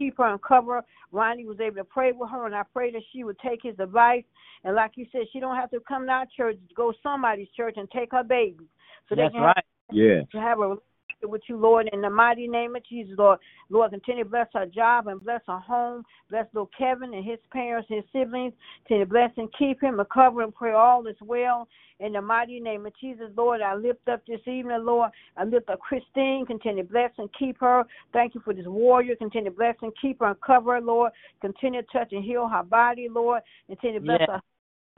keep 0.00 0.16
her 0.16 0.32
and 0.32 0.42
cover. 0.42 0.82
Ronnie 1.12 1.46
was 1.46 1.60
able 1.60 1.76
to 1.76 1.84
pray 1.84 2.12
with 2.12 2.30
her, 2.30 2.46
and 2.46 2.54
I 2.54 2.62
pray 2.72 2.90
that 2.92 3.02
she 3.12 3.22
would 3.22 3.38
take 3.38 3.60
his 3.62 3.78
advice. 3.78 4.24
And 4.64 4.74
like 4.74 4.92
you 4.96 5.06
said, 5.12 5.22
she 5.32 5.40
don't 5.40 5.56
have 5.56 5.70
to 5.70 5.80
come 5.86 6.06
to 6.06 6.12
our 6.12 6.26
church, 6.36 6.56
go 6.74 6.92
somebody's 7.02 7.48
church 7.56 7.74
and 7.76 7.88
take 7.90 8.12
her 8.12 8.24
baby. 8.24 8.66
So 9.08 9.14
they 9.14 9.22
That's 9.22 9.34
can 9.34 9.42
right. 9.42 9.64
Yes. 9.92 10.24
to 10.32 10.40
have 10.40 10.60
a 10.60 10.76
relationship 11.20 11.30
with 11.30 11.42
you, 11.48 11.56
Lord, 11.56 11.88
in 11.92 12.00
the 12.00 12.10
mighty 12.10 12.46
name 12.48 12.76
of 12.76 12.82
Jesus, 12.86 13.14
Lord. 13.16 13.38
Lord, 13.68 13.90
continue 13.90 14.24
to 14.24 14.30
bless 14.30 14.48
her 14.54 14.66
job 14.66 15.06
and 15.08 15.22
bless 15.22 15.40
her 15.46 15.58
home. 15.58 16.04
Bless 16.30 16.46
little 16.52 16.70
Kevin 16.76 17.14
and 17.14 17.24
his 17.24 17.38
parents, 17.52 17.88
his 17.88 18.04
siblings. 18.12 18.52
Continue 18.86 19.04
to 19.04 19.10
bless 19.10 19.30
and 19.36 19.48
keep 19.58 19.82
him 19.82 19.98
and 19.98 20.08
cover 20.08 20.42
and 20.42 20.54
pray 20.54 20.72
all 20.72 21.06
is 21.06 21.16
well. 21.20 21.68
In 22.00 22.14
the 22.14 22.22
mighty 22.22 22.60
name 22.60 22.86
of 22.86 22.92
Jesus, 22.98 23.26
Lord, 23.36 23.60
I 23.60 23.74
lift 23.74 24.08
up 24.08 24.22
this 24.26 24.40
evening, 24.46 24.84
Lord. 24.84 25.10
I 25.36 25.44
lift 25.44 25.68
up 25.68 25.80
Christine. 25.80 26.46
Continue 26.46 26.82
to 26.82 26.88
bless 26.88 27.10
and 27.18 27.28
keep 27.38 27.60
her. 27.60 27.84
Thank 28.12 28.34
you 28.34 28.40
for 28.42 28.54
this 28.54 28.66
warrior. 28.66 29.16
Continue 29.16 29.50
to 29.50 29.56
bless 29.56 29.76
and 29.82 29.92
keep 30.00 30.20
her 30.20 30.26
and 30.26 30.40
cover 30.40 30.74
her, 30.74 30.80
Lord. 30.80 31.12
Continue 31.40 31.82
to 31.82 31.88
touch 31.92 32.12
and 32.12 32.24
heal 32.24 32.48
her 32.48 32.62
body, 32.62 33.08
Lord. 33.10 33.42
Continue 33.66 33.98
to 33.98 34.04
bless 34.04 34.20
Yes. 34.20 34.28
her 34.30 34.42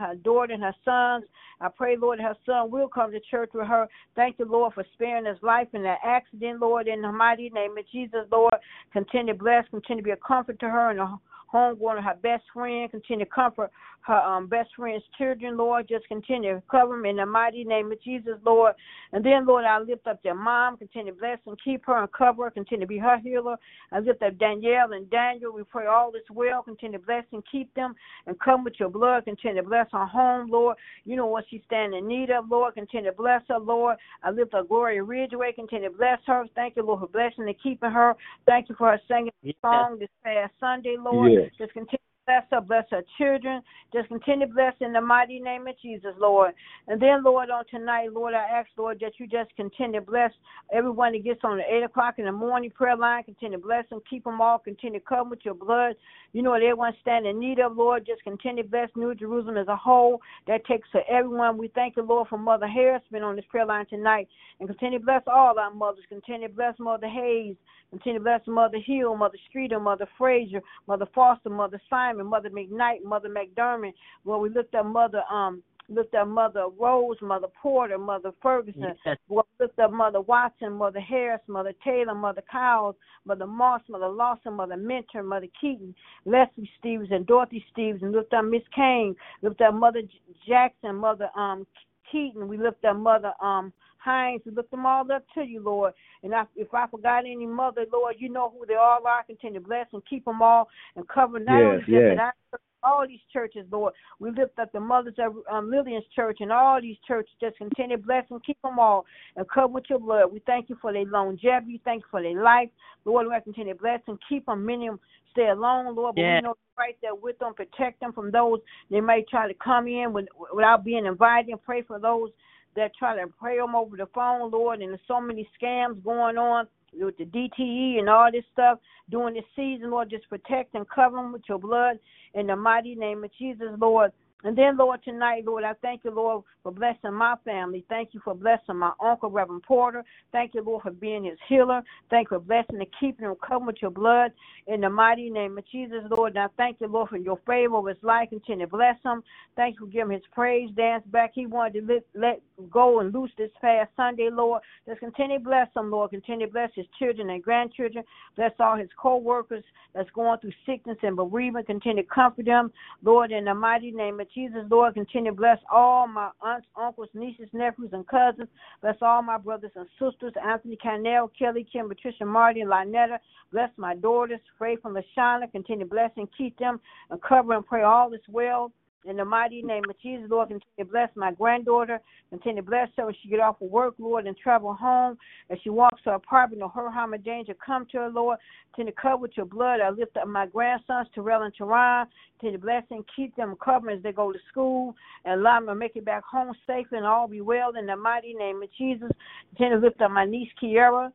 her 0.03 0.14
daughter 0.16 0.53
and 0.53 0.62
her 0.62 0.74
sons. 0.84 1.24
I 1.61 1.68
pray, 1.68 1.96
Lord, 1.96 2.20
her 2.20 2.36
son 2.44 2.70
will 2.70 2.88
come 2.88 3.12
to 3.12 3.20
church 3.30 3.50
with 3.55 3.66
her. 3.66 3.88
Thank 4.16 4.38
you, 4.38 4.44
Lord, 4.44 4.74
for 4.74 4.84
sparing 4.94 5.26
his 5.26 5.42
life 5.42 5.68
in 5.72 5.82
that 5.84 5.98
accident, 6.05 6.61
Lord, 6.61 6.88
in 6.88 7.03
the 7.03 7.12
mighty 7.12 7.50
name 7.50 7.78
of 7.78 7.84
Jesus, 7.90 8.26
Lord. 8.30 8.55
Continue 8.92 9.32
to 9.32 9.38
bless, 9.38 9.68
continue 9.70 10.03
to 10.03 10.07
be 10.07 10.11
a 10.11 10.16
comfort 10.16 10.59
to 10.61 10.68
her 10.68 10.90
and 10.90 10.98
her 10.98 11.16
home, 11.46 11.78
one 11.78 12.03
her 12.03 12.14
best 12.22 12.44
friend. 12.53 12.90
Continue 12.90 13.24
to 13.24 13.30
comfort 13.30 13.70
her 14.03 14.14
um, 14.14 14.46
best 14.46 14.70
friend's 14.76 15.05
children, 15.16 15.57
Lord. 15.57 15.88
Just 15.88 16.07
continue 16.09 16.55
to 16.55 16.62
cover 16.70 16.96
them 16.96 17.07
in 17.07 17.16
the 17.16 17.26
mighty 17.26 17.64
name 17.64 17.92
of 17.92 18.03
Jesus, 18.03 18.34
Lord. 18.44 18.74
And 19.12 19.24
then, 19.24 19.46
Lord, 19.46 19.64
I 19.64 19.78
lift 19.78 20.07
up 20.07 20.22
their 20.22 20.34
mom. 20.34 20.76
Continue 20.76 21.12
to 21.12 21.18
bless 21.18 21.38
and 21.46 21.57
keep 21.62 21.84
her 21.86 22.00
and 22.00 22.12
cover 22.12 22.44
her. 22.44 22.50
Continue 22.50 22.86
to 22.86 22.88
be 22.88 22.98
her 22.98 23.18
healer. 23.18 23.57
I 23.92 24.00
lift 24.00 24.22
up 24.22 24.38
Danielle 24.38 24.92
and 24.92 25.09
Daniel. 25.11 25.53
We 25.53 25.62
pray 25.64 25.86
all 25.86 26.11
is 26.14 26.22
well. 26.30 26.62
Continue 26.62 26.98
to 26.98 27.05
bless 27.05 27.24
and 27.32 27.42
keep 27.50 27.72
them 27.74 27.94
and 28.26 28.38
come 28.40 28.64
with 28.64 28.74
your 28.78 28.88
blood. 28.88 29.24
Continue 29.24 29.62
to 29.62 29.68
bless 29.68 29.86
her 29.92 30.07
home, 30.07 30.50
Lord. 30.50 30.76
You 31.05 31.16
know 31.16 31.26
what 31.26 31.44
she's 31.50 31.62
standing 31.66 32.00
in 32.00 32.09
need 32.09 32.30
of, 32.30 32.50
Lord. 32.50 32.74
Continue 32.74 33.11
to 33.11 33.16
bless 33.16 33.42
her, 33.48 33.59
Lord. 33.59 33.96
I 34.22 34.30
lift 34.30 34.55
up 34.55 34.68
Gloria 34.68 35.03
Ridgeway. 35.03 35.53
Continue 35.53 35.90
to 35.90 35.96
bless 35.96 36.18
her. 36.26 36.44
Thank 36.55 36.76
you, 36.76 36.84
Lord, 36.84 37.00
for 37.00 37.09
blessing 37.09 37.46
and 37.46 37.57
keeping 37.62 37.90
her. 37.90 38.14
Thank 38.46 38.68
you 38.68 38.74
for 38.76 38.90
her 38.90 39.00
singing 39.09 39.32
Yes. 39.42 39.57
song 39.61 39.98
this 39.98 40.09
past 40.22 40.53
Sunday, 40.61 40.96
Lord. 40.98 41.32
Yes. 41.32 41.50
Just 41.59 41.72
continue 41.72 41.98
bless 42.27 42.45
her, 42.51 42.61
bless 42.61 42.85
her 42.91 43.03
children. 43.18 43.62
Just 43.93 44.09
continue 44.09 44.47
to 44.47 44.53
bless 44.53 44.75
in 44.81 44.93
the 44.93 45.01
mighty 45.01 45.41
name 45.41 45.66
of 45.66 45.75
Jesus, 45.81 46.14
Lord. 46.18 46.53
And 46.89 47.01
then, 47.01 47.23
Lord, 47.23 47.51
on 47.51 47.64
tonight, 47.70 48.12
Lord, 48.12 48.35
I 48.35 48.45
ask, 48.45 48.68
Lord, 48.77 48.99
that 49.01 49.12
you 49.18 49.27
just 49.27 49.55
continue 49.57 50.01
to 50.01 50.07
bless 50.07 50.33
everyone 50.73 51.12
that 51.12 51.25
gets 51.25 51.41
on 51.45 51.59
the 51.59 51.64
8 51.64 51.85
o'clock 51.85 52.14
in 52.18 52.25
the 52.25 52.33
morning 52.33 52.70
prayer 52.70 52.97
line. 52.97 53.25
Continue 53.25 53.59
to 53.59 53.62
bless 53.62 53.89
them, 53.89 54.01
keep 54.09 54.25
them 54.25 54.41
all. 54.41 54.59
Continue 54.59 55.01
to 55.01 55.05
cover 55.05 55.31
with 55.31 55.41
your 55.45 55.55
blood. 55.55 55.95
You 56.33 56.43
know 56.43 56.51
what 56.51 56.62
everyone 56.62 56.95
stand 57.01 57.27
in 57.27 57.39
need 57.39 57.59
of, 57.59 57.77
Lord. 57.77 58.07
Just 58.07 58.23
continue 58.23 58.62
to 58.62 58.68
bless 58.68 58.89
New 58.97 59.14
Jerusalem 59.14 59.57
as 59.57 59.68
a 59.68 59.77
whole. 59.77 60.20
That 60.47 60.64
takes 60.66 60.89
to 60.93 61.01
everyone. 61.11 61.59
We 61.59 61.68
thank 61.75 61.97
you, 61.97 62.03
Lord, 62.03 62.29
for 62.29 62.39
Mother 62.39 62.66
Harris 62.66 63.03
been 63.11 63.23
on 63.23 63.37
this 63.37 63.45
prayer 63.51 63.66
line 63.66 63.87
tonight. 63.87 64.29
And 64.59 64.68
continue 64.68 64.99
to 64.99 65.05
bless 65.05 65.23
all 65.27 65.59
our 65.59 65.73
mothers. 65.73 66.05
Continue 66.09 66.49
to 66.49 66.55
bless 66.55 66.75
Mother 66.79 67.09
Hayes. 67.09 67.57
Continue 67.91 68.20
to 68.20 68.25
bless 68.25 68.41
Mother 68.47 68.79
Hill, 68.85 69.14
Mother 69.16 69.37
Streeter, 69.51 69.79
Mother 69.79 70.09
Frazier, 70.16 70.62
Mother 70.89 71.07
Foster, 71.14 71.51
Mother 71.51 71.79
Simon, 71.91 72.12
Mother 72.19 72.51
McKnight, 72.51 73.05
Mother 73.05 73.29
McDermott. 73.29 73.95
Well, 74.25 74.41
we 74.41 74.49
looked 74.49 74.75
at 74.75 74.87
Mother 74.87 75.23
um 75.31 75.63
looked 75.89 76.15
at 76.15 76.27
Mother 76.27 76.67
Rose, 76.79 77.17
Mother 77.21 77.49
Porter, 77.61 77.99
Mother 77.99 78.33
Ferguson. 78.43 78.95
Yes. 79.05 79.19
Lord, 79.29 79.47
lift 79.61 79.79
up 79.79 79.93
Mother 79.93 80.21
Watson, 80.21 80.73
Mother 80.73 81.01
Harris, 81.01 81.41
Mother 81.49 81.73
Taylor, 81.85 82.15
Mother 82.15 82.43
Cowles, 82.51 82.95
Mother 83.25 83.47
Moss, 83.47 83.83
Mother 83.89 84.09
Lawson, 84.09 84.55
Mother 84.55 84.77
Mentor, 84.77 85.23
Mother 85.23 85.49
Keaton, 85.61 85.95
Leslie 86.25 86.71
Stevens, 86.79 87.11
and 87.11 87.27
Dorothy 87.27 87.65
Stevens, 87.73 88.03
and 88.03 88.13
looked 88.13 88.33
at 88.33 88.45
Miss 88.45 88.63
Kane, 88.75 89.15
Looked 89.43 89.61
at 89.61 89.75
Mother 89.75 90.03
J- 90.03 90.21
Jackson, 90.47 90.97
Mother 90.97 91.29
um 91.37 91.67
Keaton, 92.11 92.49
we 92.49 92.59
looked 92.59 92.85
at 92.85 92.97
Mother 92.97 93.33
um 93.43 93.73
Hines, 94.03 94.42
we 94.44 94.53
lift 94.53 94.70
them 94.70 94.86
all 94.86 95.11
up 95.12 95.24
to 95.34 95.42
you, 95.42 95.61
Lord. 95.62 95.92
And 96.22 96.34
I, 96.34 96.44
if 96.57 96.72
I 96.74 96.86
forgot 96.88 97.20
any 97.20 97.46
mother, 97.46 97.84
Lord, 97.92 98.16
you 98.18 98.28
know 98.28 98.53
who 98.57 98.66
they 98.66 98.74
all 98.74 99.07
are. 99.07 99.22
Continue 99.24 99.61
to 99.61 99.66
bless 99.66 99.86
and 99.92 100.03
keep 100.09 100.24
them 100.24 100.42
all 100.42 100.68
and 100.96 101.07
cover 101.09 101.38
not 101.38 101.59
Yes, 101.59 101.66
only 101.66 101.78
just 101.80 101.90
yes. 101.90 102.12
in 102.12 102.18
our 102.18 102.34
all 102.82 103.07
these 103.07 103.20
churches, 103.32 103.64
Lord. 103.70 103.94
We 104.18 104.30
lift 104.30 104.59
up 104.59 104.72
the 104.72 104.80
mothers 104.80 105.14
of 105.18 105.34
um, 105.50 105.70
Lillian's 105.70 106.05
church 106.14 106.38
and 106.40 106.50
all 106.50 106.80
these 106.80 106.96
churches. 107.07 107.32
Just 107.40 107.57
continue 107.59 107.96
to 107.96 108.03
bless 108.03 108.24
and 108.30 108.44
keep 108.44 108.61
them 108.62 108.78
all 108.78 109.07
and 109.36 109.48
cover 109.48 109.68
with 109.68 109.84
your 109.88 110.00
blood. 110.00 110.32
We 110.32 110.40
thank 110.46 110.68
you 110.68 110.76
for 110.80 110.92
their 110.92 111.05
longevity. 111.05 111.80
Thank 111.84 112.03
you 112.03 112.09
for 112.11 112.22
their 112.22 112.42
life. 112.42 112.70
Lord, 113.05 113.26
we 113.28 113.40
continue 113.42 113.74
to 113.74 113.80
bless 113.80 114.00
and 114.09 114.18
keep 114.28 114.46
them. 114.46 114.66
Many 114.66 114.88
of 114.88 114.94
them 114.94 115.00
stay 115.30 115.48
alone, 115.48 115.94
Lord, 115.94 116.16
but 116.16 116.22
Yes. 116.22 116.42
we 116.42 116.48
know 116.48 116.57
right 116.78 116.96
there 117.03 117.14
with 117.14 117.38
them. 117.38 117.55
Protect 117.55 118.00
them 118.00 118.12
from 118.12 118.30
those 118.30 118.61
they 118.90 119.00
may 119.00 119.24
try 119.30 119.48
to 119.48 119.55
come 119.55 119.86
in 119.86 120.12
with, 120.12 120.26
without 120.53 120.84
being 120.84 121.07
invited 121.07 121.50
and 121.50 121.62
pray 121.62 121.82
for 121.82 121.98
those 121.98 122.30
that 122.77 122.95
try 122.97 123.16
to 123.16 123.27
pray 123.39 123.59
them 123.59 123.75
over 123.75 123.97
the 123.97 124.07
phone, 124.14 124.51
Lord. 124.51 124.81
And 124.81 124.91
there's 124.91 125.01
so 125.07 125.20
many 125.20 125.49
scams 125.61 126.03
going 126.03 126.39
on 126.39 126.66
with 126.95 127.16
the 127.16 127.25
DTE 127.25 127.99
and 127.99 128.09
all 128.09 128.31
this 128.31 128.45
stuff 128.53 128.79
during 129.11 129.35
this 129.35 129.45
season, 129.57 129.91
Lord. 129.91 130.11
Just 130.11 130.29
protect 130.29 130.75
and 130.75 130.89
cover 130.89 131.16
them 131.16 131.33
with 131.33 131.43
your 131.49 131.59
blood 131.59 131.99
in 132.35 132.47
the 132.47 132.57
mighty 132.57 132.95
name 132.95 133.25
of 133.25 133.31
Jesus, 133.39 133.68
Lord. 133.79 134.12
And 134.45 134.59
then, 134.59 134.77
Lord, 134.77 135.01
tonight, 135.05 135.45
Lord, 135.47 135.62
I 135.62 135.73
thank 135.83 136.03
you, 136.05 136.11
Lord, 136.11 136.43
for 136.64 136.73
blessing 136.73 137.14
my 137.14 137.37
family. 137.45 137.85
Thank 137.89 138.09
you 138.12 138.20
for 138.25 138.35
blessing 138.35 138.77
my 138.77 138.91
uncle, 139.01 139.31
Reverend 139.31 139.62
Porter. 139.62 140.05
Thank 140.33 140.55
you, 140.55 140.64
Lord, 140.64 140.83
for 140.83 140.91
being 140.91 141.25
his 141.25 141.39
healer. 141.49 141.83
Thank 142.11 142.31
you 142.31 142.39
for 142.39 142.45
blessing 142.45 142.77
and 142.77 142.87
keeping 142.99 143.27
him 143.27 143.37
covered 143.47 143.66
with 143.66 143.77
your 143.81 143.93
blood 143.93 144.33
in 144.66 144.81
the 144.81 144.91
mighty 144.91 145.31
name 145.31 145.57
of 145.59 145.64
Jesus, 145.70 146.03
Lord. 146.11 146.35
And 146.35 146.45
I 146.45 146.49
thank 146.57 146.81
you, 146.81 146.89
Lord, 146.89 147.11
for 147.11 147.18
your 147.18 147.39
favor 147.47 147.77
of 147.77 147.87
his 147.87 148.03
life. 148.03 148.31
Continue 148.31 148.66
to 148.66 148.70
bless 148.70 148.97
him. 149.05 149.23
Thank 149.55 149.77
you 149.77 149.87
for 149.87 149.93
giving 149.93 150.14
his 150.14 150.27
praise 150.33 150.70
dance 150.77 151.05
back. 151.07 151.33
He 151.35 151.47
wanted 151.47 151.87
to 151.87 151.95
let, 151.95 152.05
let 152.14 152.43
go 152.71 153.01
and 153.01 153.13
loose 153.13 153.31
this 153.37 153.51
past 153.61 153.91
Sunday, 153.97 154.29
Lord. 154.31 154.63
Just 154.87 155.01
continue 155.01 155.39
to 155.39 155.45
bless 155.45 155.69
him, 155.75 155.91
Lord. 155.91 156.11
Continue 156.11 156.47
to 156.47 156.53
bless 156.53 156.71
his 156.75 156.87
children 156.99 157.31
and 157.31 157.43
grandchildren. 157.43 158.05
Bless 158.37 158.53
all 158.59 158.77
his 158.77 158.89
co-workers 159.01 159.65
that's 159.95 160.11
going 160.11 160.39
through 160.41 160.53
sickness 160.67 160.99
and 161.03 161.17
bereavement. 161.17 161.67
Continue 161.67 162.03
to 162.03 162.09
comfort 162.09 162.47
them, 162.47 162.73
Lord, 163.03 163.33
in 163.33 163.45
the 163.45 163.55
mighty 163.55 163.91
name 163.91 164.21
of 164.21 164.31
Jesus, 164.33 164.65
Lord. 164.71 164.95
Continue 164.95 165.31
to 165.31 165.37
bless 165.37 165.59
all 165.71 166.07
my 166.07 166.31
aunts, 166.41 166.67
uncles, 166.77 167.09
nieces, 167.15 167.49
nephews, 167.53 167.91
and 167.93 168.07
cousins. 168.07 168.49
Bless 168.81 168.97
all 169.03 169.23
my 169.23 169.39
brothers 169.39 169.73
and 169.77 169.87
sisters, 170.01 170.33
Anthony 170.43 170.77
Canell, 170.77 171.31
Kelly, 171.39 171.67
Kim, 171.71 171.89
Patricia, 171.89 172.25
Marty, 172.25 172.61
and 172.61 172.71
Lynetta. 172.71 173.19
Bless 173.53 173.71
my 173.77 173.95
daughters, 173.95 174.41
Faith 174.59 174.81
and 174.85 174.97
LaShawna. 174.97 175.51
Continue 175.53 175.85
to 175.85 175.91
bless 175.91 176.11
and 176.17 176.29
keep 176.37 176.59
them 176.59 176.81
and 177.11 177.21
cover 177.23 177.53
and 177.55 177.67
pray 177.67 177.83
all 177.83 178.13
is 178.15 178.21
well. 178.29 178.73
In 179.05 179.16
the 179.16 179.24
mighty 179.24 179.62
name 179.62 179.82
of 179.90 179.98
Jesus, 180.00 180.30
Lord, 180.30 180.48
continue 180.48 180.66
to 180.78 180.84
bless 180.84 181.09
my 181.16 181.32
granddaughter. 181.32 182.00
Continue 182.30 182.62
to 182.62 182.68
bless 182.68 182.88
her 182.96 183.07
when 183.07 183.14
she 183.20 183.28
get 183.28 183.40
off 183.40 183.61
of 183.61 183.68
work, 183.68 183.94
Lord, 183.98 184.26
and 184.26 184.36
travel 184.36 184.74
home. 184.74 185.18
As 185.50 185.59
she 185.62 185.70
walks 185.70 186.03
to 186.05 186.11
her 186.11 186.16
apartment, 186.16 186.62
or 186.62 186.68
her 186.68 186.88
harm, 186.88 187.12
or 187.12 187.18
danger 187.18 187.55
come 187.55 187.86
to 187.90 187.98
her, 187.98 188.09
Lord. 188.09 188.38
Continue 188.74 188.92
to 188.92 189.00
cover 189.00 189.16
with 189.16 189.36
your 189.36 189.46
blood. 189.46 189.80
I 189.80 189.90
lift 189.90 190.16
up 190.16 190.28
my 190.28 190.46
grandsons, 190.46 191.09
Terrell 191.14 191.42
and 191.42 191.55
Teron. 191.55 192.07
Continue 192.38 192.59
to 192.59 192.62
bless 192.64 192.84
and 192.90 193.05
keep 193.16 193.34
them 193.34 193.57
covered 193.62 193.96
as 193.96 194.03
they 194.03 194.12
go 194.12 194.32
to 194.32 194.38
school. 194.48 194.94
And 195.24 195.40
allow 195.40 195.59
them 195.59 195.66
to 195.66 195.74
make 195.74 195.96
it 195.96 196.05
back 196.05 196.24
home 196.24 196.53
safe 196.66 196.86
and 196.92 197.05
all 197.05 197.26
be 197.26 197.40
well 197.40 197.72
in 197.76 197.86
the 197.86 197.96
mighty 197.96 198.34
name 198.34 198.62
of 198.62 198.68
Jesus. 198.78 199.11
Continue 199.50 199.80
to 199.80 199.86
lift 199.86 200.00
up 200.00 200.12
my 200.12 200.24
niece, 200.24 200.50
Kiara. 200.62 201.11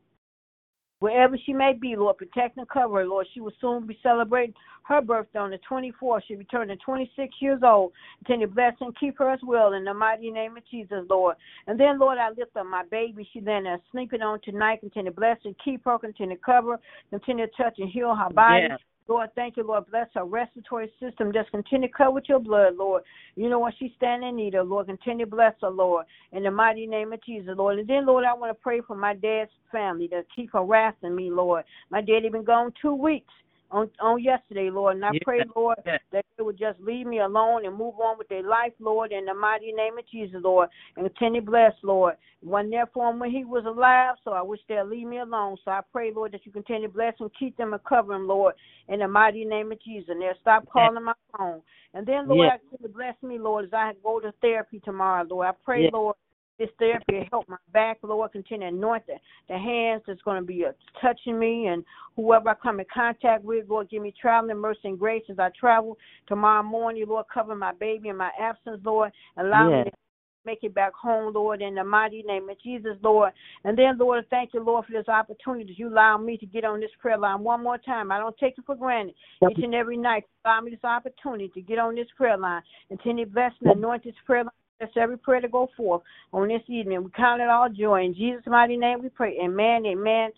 Wherever 1.00 1.36
she 1.46 1.52
may 1.52 1.74
be, 1.74 1.94
Lord, 1.96 2.18
protect 2.18 2.56
and 2.56 2.68
cover 2.68 2.98
her, 2.98 3.06
Lord. 3.06 3.26
She 3.32 3.40
will 3.40 3.52
soon 3.60 3.86
be 3.86 3.98
celebrating 4.02 4.54
her 4.82 5.00
birthday 5.00 5.38
on 5.38 5.50
the 5.50 5.58
24th. 5.70 6.22
She'll 6.26 6.38
be 6.38 6.44
turning 6.44 6.76
26 6.84 7.34
years 7.40 7.60
old. 7.62 7.92
Continue 8.24 8.48
to 8.48 8.52
bless 8.52 8.74
and 8.80 8.98
keep 8.98 9.18
her 9.18 9.30
as 9.30 9.40
well 9.46 9.74
in 9.74 9.84
the 9.84 9.94
mighty 9.94 10.30
name 10.30 10.56
of 10.56 10.62
Jesus, 10.68 11.04
Lord. 11.08 11.36
And 11.68 11.78
then, 11.78 12.00
Lord, 12.00 12.18
I 12.18 12.30
lift 12.30 12.56
up 12.56 12.66
my 12.66 12.84
baby. 12.90 13.28
She 13.32 13.40
then 13.40 13.66
is 13.66 13.80
sleeping 13.92 14.22
on 14.22 14.40
tonight. 14.40 14.80
Continue 14.80 15.12
to 15.12 15.16
bless 15.16 15.38
and 15.44 15.54
keep 15.64 15.84
her. 15.84 15.98
Continue 15.98 16.36
to 16.36 16.42
cover 16.42 16.72
her. 16.72 16.80
Continue 17.10 17.46
to 17.46 17.52
touch 17.62 17.78
and 17.78 17.90
heal 17.90 18.14
her 18.14 18.30
body. 18.30 18.66
Yes. 18.70 18.80
Lord, 19.08 19.30
thank 19.34 19.56
you, 19.56 19.66
Lord. 19.66 19.86
Bless 19.90 20.08
her 20.14 20.24
respiratory 20.24 20.92
system. 21.00 21.32
Just 21.32 21.50
continue 21.50 21.88
to 21.88 21.94
cover 21.94 22.10
with 22.10 22.24
your 22.28 22.40
blood, 22.40 22.76
Lord. 22.76 23.02
You 23.36 23.48
know 23.48 23.58
what 23.58 23.72
she's 23.78 23.90
standing 23.96 24.28
in 24.28 24.36
need 24.36 24.54
of, 24.54 24.68
Lord. 24.68 24.86
Continue 24.86 25.24
to 25.24 25.30
bless 25.30 25.54
her, 25.62 25.70
Lord. 25.70 26.04
In 26.32 26.42
the 26.42 26.50
mighty 26.50 26.86
name 26.86 27.12
of 27.14 27.24
Jesus, 27.24 27.54
Lord. 27.56 27.78
And 27.78 27.88
then, 27.88 28.04
Lord, 28.04 28.24
I 28.24 28.34
want 28.34 28.50
to 28.50 28.62
pray 28.62 28.82
for 28.82 28.94
my 28.94 29.14
dad's 29.14 29.50
family 29.72 30.08
to 30.08 30.22
keep 30.36 30.52
harassing 30.52 31.16
me, 31.16 31.30
Lord. 31.30 31.64
My 31.90 32.02
daddy 32.02 32.28
been 32.28 32.44
gone 32.44 32.72
two 32.82 32.94
weeks 32.94 33.32
on 33.70 33.90
on 34.00 34.22
yesterday, 34.22 34.70
Lord. 34.70 34.96
And 34.96 35.04
I 35.04 35.12
Yes. 35.12 35.22
pray, 35.24 35.44
Lord, 35.54 35.78
Yes. 35.84 36.00
that 36.10 36.24
they 36.36 36.42
would 36.42 36.56
just 36.56 36.80
leave 36.80 37.06
me 37.06 37.18
alone 37.18 37.64
and 37.64 37.76
move 37.76 38.00
on 38.00 38.16
with 38.18 38.28
their 38.28 38.42
life, 38.42 38.72
Lord, 38.78 39.12
in 39.12 39.26
the 39.26 39.34
mighty 39.34 39.72
name 39.72 39.98
of 39.98 40.06
Jesus, 40.06 40.42
Lord. 40.42 40.70
And 40.96 41.06
continue 41.06 41.40
to 41.40 41.46
bless, 41.46 41.74
Lord. 41.82 42.16
One 42.40 42.70
there 42.70 42.86
for 42.86 43.10
him 43.10 43.18
when 43.18 43.30
he 43.30 43.44
was 43.44 43.64
alive, 43.66 44.16
so 44.24 44.32
I 44.32 44.42
wish 44.42 44.60
they'll 44.68 44.84
leave 44.84 45.06
me 45.06 45.18
alone. 45.18 45.56
So 45.64 45.70
I 45.70 45.80
pray, 45.92 46.12
Lord, 46.12 46.32
that 46.32 46.46
you 46.46 46.52
continue 46.52 46.88
to 46.88 46.94
bless 46.94 47.14
and 47.20 47.34
keep 47.34 47.56
them 47.56 47.74
and 47.74 47.84
cover 47.84 48.12
them, 48.12 48.26
Lord, 48.26 48.54
in 48.88 49.00
the 49.00 49.08
mighty 49.08 49.44
name 49.44 49.72
of 49.72 49.80
Jesus. 49.82 50.10
And 50.10 50.22
they'll 50.22 50.34
stop 50.40 50.68
calling 50.68 51.02
my 51.02 51.14
phone. 51.36 51.62
And 51.94 52.06
then, 52.06 52.28
Lord, 52.28 52.46
Yes. 52.46 52.54
I 52.54 52.58
continue 52.58 52.88
to 52.88 52.94
bless 52.94 53.22
me, 53.22 53.38
Lord, 53.38 53.66
as 53.66 53.72
I 53.72 53.92
go 54.02 54.20
to 54.20 54.32
therapy 54.40 54.80
tomorrow, 54.80 55.24
Lord. 55.24 55.46
I 55.46 55.52
pray. 55.64 55.90
Lord, 55.92 56.16
this 56.58 56.68
therapy 56.78 57.26
help 57.30 57.48
my 57.48 57.56
back, 57.72 57.98
Lord. 58.02 58.32
Continue 58.32 58.70
to 58.70 58.76
anoint 58.76 59.06
the, 59.06 59.14
the 59.48 59.56
hands 59.56 60.02
that's 60.06 60.22
going 60.22 60.40
to 60.40 60.46
be 60.46 60.64
uh, 60.64 60.72
touching 61.00 61.38
me 61.38 61.66
and 61.66 61.84
whoever 62.16 62.50
I 62.50 62.54
come 62.54 62.80
in 62.80 62.86
contact 62.92 63.44
with, 63.44 63.68
Lord, 63.68 63.88
give 63.90 64.02
me 64.02 64.12
traveling 64.20 64.58
mercy 64.58 64.80
and 64.84 64.98
grace 64.98 65.22
as 65.30 65.38
I 65.38 65.50
travel 65.58 65.96
tomorrow 66.26 66.62
morning, 66.62 67.04
Lord. 67.06 67.26
Cover 67.32 67.54
my 67.54 67.72
baby 67.72 68.08
in 68.08 68.16
my 68.16 68.30
absence, 68.38 68.80
Lord. 68.84 69.12
Allow 69.36 69.70
Yes. 69.70 69.84
me 69.84 69.90
to 69.90 69.96
make 70.44 70.64
it 70.64 70.74
back 70.74 70.94
home, 70.94 71.32
Lord, 71.32 71.62
in 71.62 71.76
the 71.76 71.84
mighty 71.84 72.22
name 72.22 72.48
of 72.48 72.60
Jesus, 72.60 72.96
Lord. 73.02 73.32
And 73.64 73.78
then, 73.78 73.96
Lord, 73.98 74.24
thank 74.30 74.54
you, 74.54 74.60
Lord, 74.60 74.86
for 74.86 74.92
this 74.92 75.08
opportunity 75.08 75.64
that 75.64 75.78
you 75.78 75.88
allow 75.88 76.18
me 76.18 76.36
to 76.38 76.46
get 76.46 76.64
on 76.64 76.80
this 76.80 76.90
prayer 77.00 77.18
line 77.18 77.44
one 77.44 77.62
more 77.62 77.78
time. 77.78 78.10
I 78.10 78.18
don't 78.18 78.36
take 78.38 78.58
it 78.58 78.64
for 78.66 78.74
granted. 78.74 79.14
Each 79.48 79.62
and 79.62 79.74
every 79.74 79.96
night, 79.96 80.24
allow 80.44 80.60
me 80.60 80.72
this 80.72 80.84
opportunity 80.84 81.48
to 81.50 81.60
get 81.60 81.78
on 81.78 81.94
this 81.94 82.08
prayer 82.16 82.36
line. 82.36 82.62
To 82.90 83.08
any 83.08 83.26
blessing, 83.26 83.68
anoint 83.68 84.04
this 84.04 84.14
prayer 84.26 84.44
line. 84.44 84.52
That's 84.80 84.92
every 84.96 85.18
prayer 85.18 85.40
to 85.40 85.48
go 85.48 85.68
forth 85.76 86.02
on 86.32 86.48
this 86.48 86.62
evening. 86.68 87.02
We 87.02 87.10
count 87.10 87.40
it 87.40 87.48
all 87.48 87.68
joy. 87.68 88.04
In 88.04 88.14
Jesus' 88.14 88.42
mighty 88.46 88.76
name 88.76 89.02
we 89.02 89.08
pray. 89.08 89.36
Amen, 89.42 89.84
amen, 89.86 90.30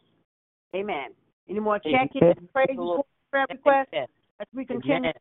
amen. 0.75 1.11
Any 1.49 1.61
more 1.61 1.79
check-ins, 1.79 2.23
Amen. 2.23 2.49
praise 2.53 2.79
prayer 3.31 3.47
requests 3.51 3.89
Yes. 3.93 4.09
as 4.41 4.47
we 4.55 4.65
continue 4.65 4.97
Amen. 4.99 5.13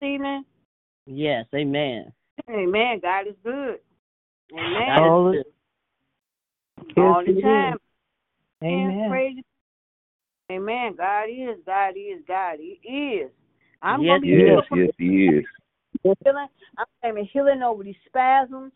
this 0.00 0.08
evening? 0.08 0.44
Yes. 1.06 1.46
Amen. 1.54 2.12
Amen. 2.50 2.98
God 3.00 3.28
is 3.28 3.34
good. 3.44 3.78
Amen. 4.52 4.86
God 4.86 5.06
All 5.06 5.28
is 5.28 5.44
the- 6.76 6.92
good. 6.94 7.04
all 7.04 7.24
the 7.24 7.40
time. 7.40 7.78
Amen. 8.62 9.10
Praise 9.10 9.42
Amen. 10.50 10.94
God 10.96 11.24
is, 11.24 11.58
God 11.64 11.94
is, 11.96 12.24
God 12.26 12.58
is. 12.60 13.30
I'm 13.82 14.02
Yes, 14.02 14.08
gonna 14.10 14.20
be 14.20 14.28
Yes, 14.28 14.64
yes, 14.72 14.90
he 14.98 15.26
is. 15.26 15.44
Healing. 16.24 16.48
I'm 16.78 16.86
claiming 17.00 17.28
healing 17.32 17.62
over 17.62 17.82
these 17.82 17.96
spasms 18.06 18.72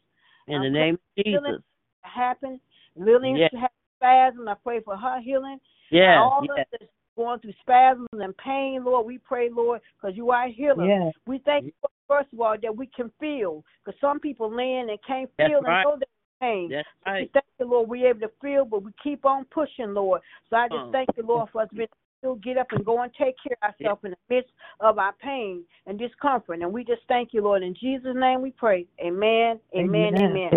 In 0.47 0.61
the 0.61 0.66
I'm 0.66 0.72
name 0.72 0.95
of 0.95 1.01
healing. 1.24 1.45
Jesus. 1.53 1.62
that 2.03 2.09
happen. 2.11 2.61
Lillian 2.97 3.37
Yes. 3.37 3.51
has 3.59 3.70
spasms. 3.97 4.49
I 4.49 4.55
pray 4.55 4.81
for 4.81 4.97
her 4.97 5.20
healing. 5.20 5.61
Yes. 5.91 6.18
all 6.18 6.45
Yes. 6.45 6.66
of 6.72 6.81
us 6.81 6.89
going 7.16 7.41
through 7.41 7.53
spasms 7.61 8.09
and 8.12 8.37
pain, 8.39 8.85
Lord, 8.85 9.05
we 9.07 9.18
pray, 9.18 9.49
Lord, 9.51 9.81
because 10.01 10.16
you 10.16 10.31
are 10.31 10.45
a 10.45 10.49
healer. 10.49 10.87
Yes. 10.87 11.12
We 11.26 11.39
thank 11.39 11.66
you, 11.66 11.72
first 12.09 12.33
of 12.33 12.41
all, 12.41 12.57
that 12.57 12.74
we 12.76 12.87
can 12.87 13.11
feel, 13.20 13.64
because 13.85 13.99
some 14.01 14.20
people 14.20 14.51
laying 14.51 14.89
and 14.89 14.99
can't 15.03 15.31
That's 15.37 15.51
feel 15.51 15.61
right. 15.62 15.83
and 15.83 15.91
know 15.91 15.97
their 15.99 16.09
pain. 16.41 16.70
That's 16.70 16.89
We 17.20 17.26
thank 17.33 17.45
you, 17.59 17.66
Lord, 17.66 17.89
we're 17.89 18.09
able 18.09 18.20
to 18.20 18.31
feel, 18.41 18.64
but 18.64 18.83
we 18.83 18.93
keep 19.03 19.26
on 19.26 19.45
pushing, 19.47 19.93
Lord. 19.93 20.22
So 20.49 20.57
I 20.57 20.68
just 20.68 20.89
Uh. 20.89 20.91
thank 20.93 21.09
you, 21.16 21.24
Lord, 21.24 21.51
for 21.51 21.62
us 21.62 21.68
being 21.70 21.89
able 22.23 22.37
to 22.37 22.41
get 22.41 22.59
up 22.59 22.68
and 22.73 22.85
go 22.85 23.03
and 23.03 23.12
take 23.14 23.35
care 23.43 23.57
of 23.62 23.75
ourselves 23.75 24.03
in 24.05 24.11
the 24.12 24.35
midst 24.35 24.51
of 24.81 24.99
our 24.99 25.12
pain 25.23 25.64
and 25.87 25.99
discomfort. 25.99 26.61
And 26.61 26.73
we 26.73 26.85
just 26.85 27.03
thank 27.09 27.31
you, 27.33 27.43
Lord. 27.43 27.62
In 27.62 27.75
Jesus' 27.75 28.14
name 28.14 28.43
we 28.43 28.51
pray. 28.53 28.87
Amen, 29.05 29.61
amen, 29.77 30.14
Amen. 30.14 30.51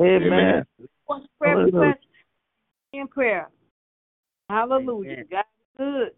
amen. 0.00 0.26
Amen. 0.26 0.66
What's 1.06 1.26
prayer 1.38 1.56
request? 1.56 2.00
In 2.92 3.08
prayer. 3.08 3.48
Hallelujah. 4.48 5.12
Amen. 5.12 5.24
God 5.30 5.40
is 5.40 5.76
good. 5.78 6.10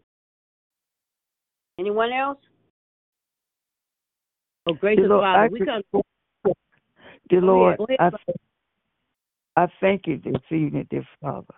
Anyone 1.79 2.11
else? 2.11 2.37
Oh, 4.67 4.73
gracious 4.73 5.03
Dear 5.03 5.09
Lord, 5.09 5.23
Father, 5.23 5.43
I 5.43 5.47
we 5.47 5.59
could- 5.59 5.67
come. 5.91 6.53
Dear 7.29 7.41
Lord, 7.41 7.79
ahead. 7.79 7.99
Ahead, 7.99 8.13
I. 9.57 9.63
I 9.63 9.67
thank 9.81 10.07
you 10.07 10.17
this 10.17 10.41
evening, 10.51 10.87
dear 10.89 11.05
Father. 11.21 11.53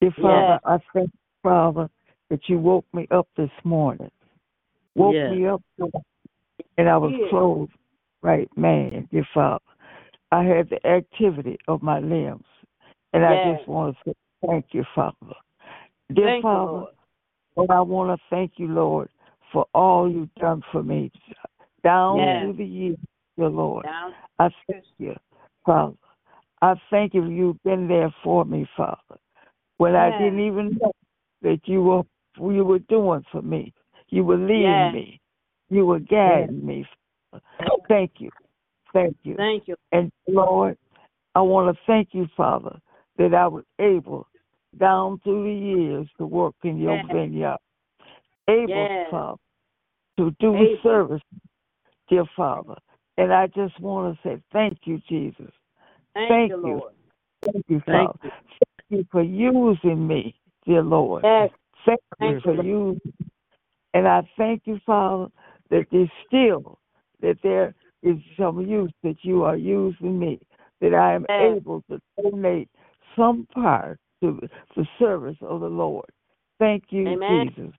Dear 0.00 0.12
Father, 0.20 0.60
I 0.64 0.78
thank 0.92 1.12
you, 1.12 1.18
Father, 1.42 1.88
that 2.32 2.48
you 2.48 2.58
woke 2.58 2.86
me 2.94 3.06
up 3.10 3.28
this 3.36 3.50
morning. 3.62 4.10
Woke 4.94 5.12
Yes. 5.12 5.30
me 5.30 5.46
up 5.46 5.62
and 6.78 6.88
I 6.88 6.96
was 6.96 7.12
Yes. 7.12 7.28
clothed 7.28 7.72
right, 8.22 8.48
man, 8.56 9.06
dear 9.12 9.28
Father. 9.34 9.62
Uh, 10.32 10.36
I 10.36 10.44
had 10.44 10.70
the 10.70 10.84
activity 10.86 11.58
of 11.68 11.82
my 11.82 11.98
limbs. 11.98 12.46
And 13.12 13.22
I 13.22 13.36
just 13.36 13.68
want 13.68 13.94
to 13.94 14.10
say 14.10 14.14
thank 14.46 14.72
you, 14.72 14.82
Father. 14.94 15.14
Dear 16.14 16.24
Thank 16.24 16.36
you, 16.38 16.42
Father, 16.42 16.86
Lord. 17.58 17.70
I 17.70 17.80
want 17.82 18.18
to 18.18 18.24
thank 18.30 18.52
you, 18.56 18.68
Lord, 18.68 19.10
for 19.52 19.66
all 19.74 20.10
you've 20.10 20.34
done 20.36 20.62
for 20.72 20.82
me 20.82 21.12
down 21.84 22.16
Yes. 22.16 22.40
through 22.40 22.52
the 22.54 22.64
years, 22.64 22.96
dear 23.36 23.50
Lord. 23.50 23.84
Down. 23.84 24.14
I 24.38 24.48
thank 24.66 24.84
you, 24.96 25.14
Father. 25.66 25.96
I 26.62 26.76
thank 26.88 27.12
you 27.12 27.28
you've 27.28 27.62
been 27.62 27.88
there 27.88 28.14
for 28.24 28.46
me, 28.46 28.66
Father. 28.74 29.18
When 29.76 29.94
I 29.94 30.10
didn't 30.12 30.40
even 30.40 30.78
know 30.80 30.92
that 31.42 31.60
you 31.66 31.82
were 31.82 32.02
you 32.36 32.64
were 32.64 32.78
doing 32.80 33.24
for 33.30 33.42
me. 33.42 33.72
You 34.08 34.24
were 34.24 34.36
leading 34.36 34.62
Yes. 34.62 34.94
me. 34.94 35.20
You 35.70 35.86
were 35.86 36.00
guiding 36.00 36.64
me. 36.64 36.86
Thank 37.88 38.12
you. 38.20 38.30
Thank 38.92 39.16
you. 39.22 39.36
Thank 39.36 39.68
you. 39.68 39.76
And 39.92 40.12
Lord, 40.28 40.76
I 41.34 41.40
want 41.40 41.74
to 41.74 41.82
thank 41.86 42.08
you, 42.12 42.26
Father, 42.36 42.78
that 43.16 43.34
I 43.34 43.46
was 43.46 43.64
able 43.78 44.26
down 44.78 45.18
through 45.20 45.44
the 45.44 45.52
years 45.52 46.08
to 46.18 46.26
work 46.26 46.54
in 46.62 46.78
your 46.78 46.96
Yes. 46.96 47.06
vineyard. 47.10 47.58
Able, 48.48 48.88
Yes. 48.88 49.10
Father, 49.10 49.38
to 50.18 50.30
do 50.40 50.56
Able. 50.56 50.82
service, 50.82 51.22
dear 52.08 52.24
Father. 52.36 52.76
And 53.16 53.32
I 53.32 53.46
just 53.48 53.78
want 53.80 54.16
to 54.16 54.28
say 54.28 54.42
thank 54.52 54.86
you, 54.86 54.98
Jesus. 55.08 55.52
Thank, 56.14 56.28
Thank 56.28 56.50
you, 56.50 56.56
you. 56.56 56.76
Lord. 56.76 56.92
Thank 57.44 57.64
you, 57.68 57.82
Thank 57.86 58.08
Father. 58.08 58.18
Thank 58.22 58.90
you 58.90 59.06
for 59.10 59.22
using 59.22 60.06
me, 60.06 60.34
dear 60.66 60.82
Lord. 60.82 61.24
Yes. 61.24 61.50
Thank 61.86 62.00
you 62.20 62.40
for 62.42 62.54
you. 62.54 63.00
and 63.94 64.06
I 64.08 64.22
thank 64.36 64.62
you, 64.66 64.78
Father, 64.86 65.28
that 65.70 65.86
there's 65.90 66.10
still 66.26 66.78
that 67.20 67.38
there 67.42 67.74
is 68.02 68.16
some 68.38 68.60
use 68.60 68.92
that 69.02 69.16
you 69.22 69.44
are 69.44 69.56
using 69.56 70.18
me, 70.18 70.40
that 70.80 70.94
I 70.94 71.14
am 71.14 71.26
Yes. 71.28 71.56
able 71.56 71.82
to 71.90 72.00
donate 72.20 72.68
some 73.16 73.46
part 73.52 73.98
to 74.22 74.40
the 74.76 74.86
service 74.98 75.36
of 75.42 75.60
the 75.60 75.68
Lord. 75.68 76.06
Thank 76.58 76.84
you, 76.90 77.08
Amen. 77.08 77.52
Jesus. 77.54 77.74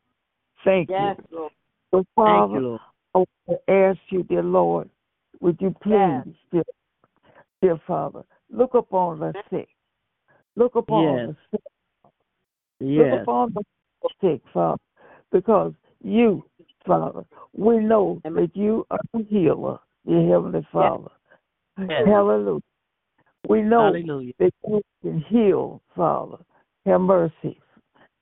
Thank 0.63 0.89
Yes, 0.89 1.17
you. 1.29 1.37
Lord. 1.37 1.51
So, 1.91 1.97
Thank 1.97 2.07
Father, 2.15 2.53
you, 2.55 2.59
Lord. 2.61 2.81
I 3.15 3.17
want 3.19 3.29
to 3.49 3.73
ask 3.73 3.99
you, 4.09 4.23
dear 4.23 4.43
Lord, 4.43 4.89
would 5.41 5.57
you 5.59 5.75
Yes. 5.85 6.25
please, 6.25 6.35
dear, 6.51 6.63
dear 7.61 7.81
Father, 7.85 8.23
look 8.49 8.73
upon 8.73 9.19
the 9.19 9.33
sick. 9.49 9.67
Look 10.55 10.75
upon 10.75 11.27
Yes. 11.27 11.27
the 11.27 11.35
sick. 11.51 11.61
Look 12.79 13.21
upon 13.21 13.53
the 13.53 13.63
sick, 14.21 14.41
Father, 14.53 14.81
because 15.31 15.73
you, 16.03 16.43
Father, 16.85 17.25
we 17.53 17.77
know 17.79 18.21
that 18.23 18.51
you 18.53 18.85
are 18.91 18.99
a 19.15 19.23
healer, 19.23 19.79
dear 20.07 20.27
Heavenly 20.27 20.67
Father. 20.71 21.09
Yes. 21.77 22.03
Hallelujah. 22.05 22.61
We 23.47 23.61
know 23.61 23.93
Hallelujah. 23.93 24.33
that 24.39 24.53
you 24.67 24.81
can 25.01 25.19
heal, 25.27 25.81
Father. 25.95 26.37
Have 26.85 27.01
mercy. 27.01 27.59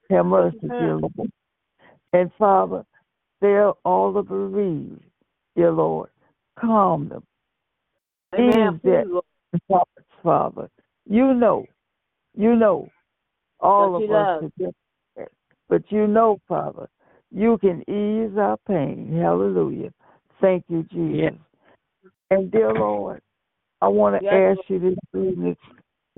Have 0.09 0.25
mercy, 0.25 0.59
dear 0.61 0.97
Lord. 0.97 1.31
And 2.13 2.31
Father, 2.37 2.83
they're 3.39 3.71
all 3.85 4.13
the 4.13 4.21
bereaved, 4.21 5.03
dear 5.55 5.71
Lord. 5.71 6.09
Calm 6.59 7.09
them. 7.09 7.23
Amen. 8.35 8.79
Please, 8.83 9.79
Father. 10.23 10.69
You 11.09 11.33
know, 11.33 11.65
you 12.37 12.55
know, 12.55 12.87
all 13.59 13.95
of 13.95 14.09
us 14.09 14.51
does. 14.59 14.73
But 15.71 15.89
you 15.89 16.05
know, 16.05 16.37
Father, 16.49 16.89
you 17.31 17.57
can 17.57 17.79
ease 17.89 18.37
our 18.37 18.57
pain. 18.67 19.17
Hallelujah. 19.19 19.91
Thank 20.41 20.65
you, 20.67 20.83
Jesus. 20.91 21.31
Yes. 21.31 22.11
And 22.29 22.51
dear 22.51 22.73
Lord, 22.73 23.21
I 23.81 23.87
want 23.87 24.19
to 24.19 24.25
Yes, 24.25 24.57
ask 24.59 24.69
you 24.69 24.79
this 24.79 24.97
evening 25.15 25.55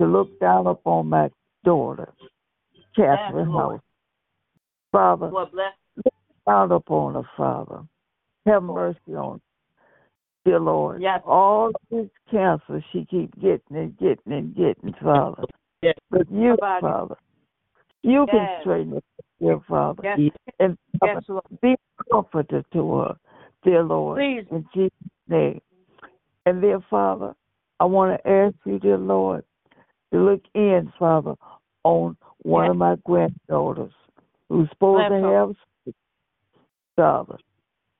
to 0.00 0.06
look 0.06 0.40
down 0.40 0.66
upon 0.66 1.06
my 1.06 1.30
daughter, 1.64 2.12
Catherine 2.96 3.52
Lord. 3.52 3.76
House. 3.76 3.80
Father, 4.90 5.28
Lord 5.28 5.52
bless. 5.52 5.72
down 6.48 6.72
upon 6.72 7.14
her, 7.14 7.22
Father. 7.36 7.82
Have 8.46 8.64
mercy 8.64 9.14
on 9.16 9.34
her. 9.34 9.40
Dear 10.44 10.60
Lord, 10.60 11.00
Yes. 11.00 11.22
all 11.24 11.70
this 11.90 12.10
cancer 12.28 12.84
she 12.90 13.04
keep 13.04 13.32
getting 13.40 13.76
and 13.76 13.96
getting 13.98 14.32
and 14.32 14.54
getting, 14.56 14.94
Father. 14.94 15.44
Yes. 15.80 15.94
But 16.10 16.28
you. 16.28 16.56
Father, 16.58 17.16
you 18.02 18.26
can 18.30 18.60
straighten 18.60 18.96
it, 18.98 19.04
dear 19.40 19.60
Father. 19.68 20.02
Yes. 20.04 20.32
And 20.58 20.78
Yes, 21.02 21.22
Lord. 21.28 21.42
be 21.60 21.72
a 21.72 22.04
comforter 22.12 22.62
to 22.72 22.94
her, 22.94 23.16
dear 23.62 23.82
Lord. 23.82 24.18
Please. 24.18 24.46
In 24.50 24.66
Jesus' 24.74 24.92
name. 25.28 25.60
And 26.46 26.60
dear 26.60 26.80
Father, 26.88 27.34
I 27.80 27.84
want 27.84 28.20
to 28.22 28.28
ask 28.28 28.54
you, 28.64 28.78
dear 28.78 28.98
Lord, 28.98 29.44
to 30.12 30.18
look 30.18 30.42
in, 30.54 30.92
Father, 30.98 31.34
on 31.84 32.16
one 32.42 32.64
Yes. 32.64 32.70
of 32.70 32.76
my 32.76 32.96
granddaughters 33.04 33.92
who's 34.48 34.68
supposed 34.70 35.08
to 35.08 35.22
have 35.22 35.56
sleep, 35.82 35.96
Father. 36.96 37.38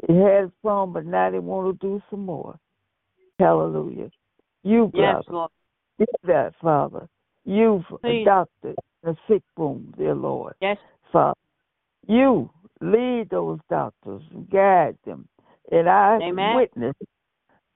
He 0.06 0.14
had 0.16 0.52
some, 0.62 0.92
but 0.92 1.06
now 1.06 1.30
they 1.30 1.38
want 1.38 1.80
to 1.80 1.86
do 1.86 2.02
some 2.10 2.24
more. 2.24 2.58
Hallelujah. 3.38 4.10
You, 4.62 4.90
Yes, 4.94 5.24
brother, 5.24 5.32
Lord. 5.32 5.50
did 5.98 6.08
that, 6.24 6.54
Father. 6.60 7.08
You've 7.44 7.84
Please. 8.02 8.24
doctor, 8.24 8.74
in 9.02 9.10
a 9.10 9.16
sick 9.28 9.42
room, 9.56 9.92
dear 9.96 10.14
Lord. 10.14 10.54
Yes. 10.60 10.78
Father. 11.14 11.38
You 12.06 12.50
lead 12.80 13.30
those 13.30 13.60
doctors, 13.70 14.22
guide 14.52 14.98
them. 15.06 15.26
And 15.70 15.88
I 15.88 16.18
Amen. 16.22 16.54
witness, 16.54 16.94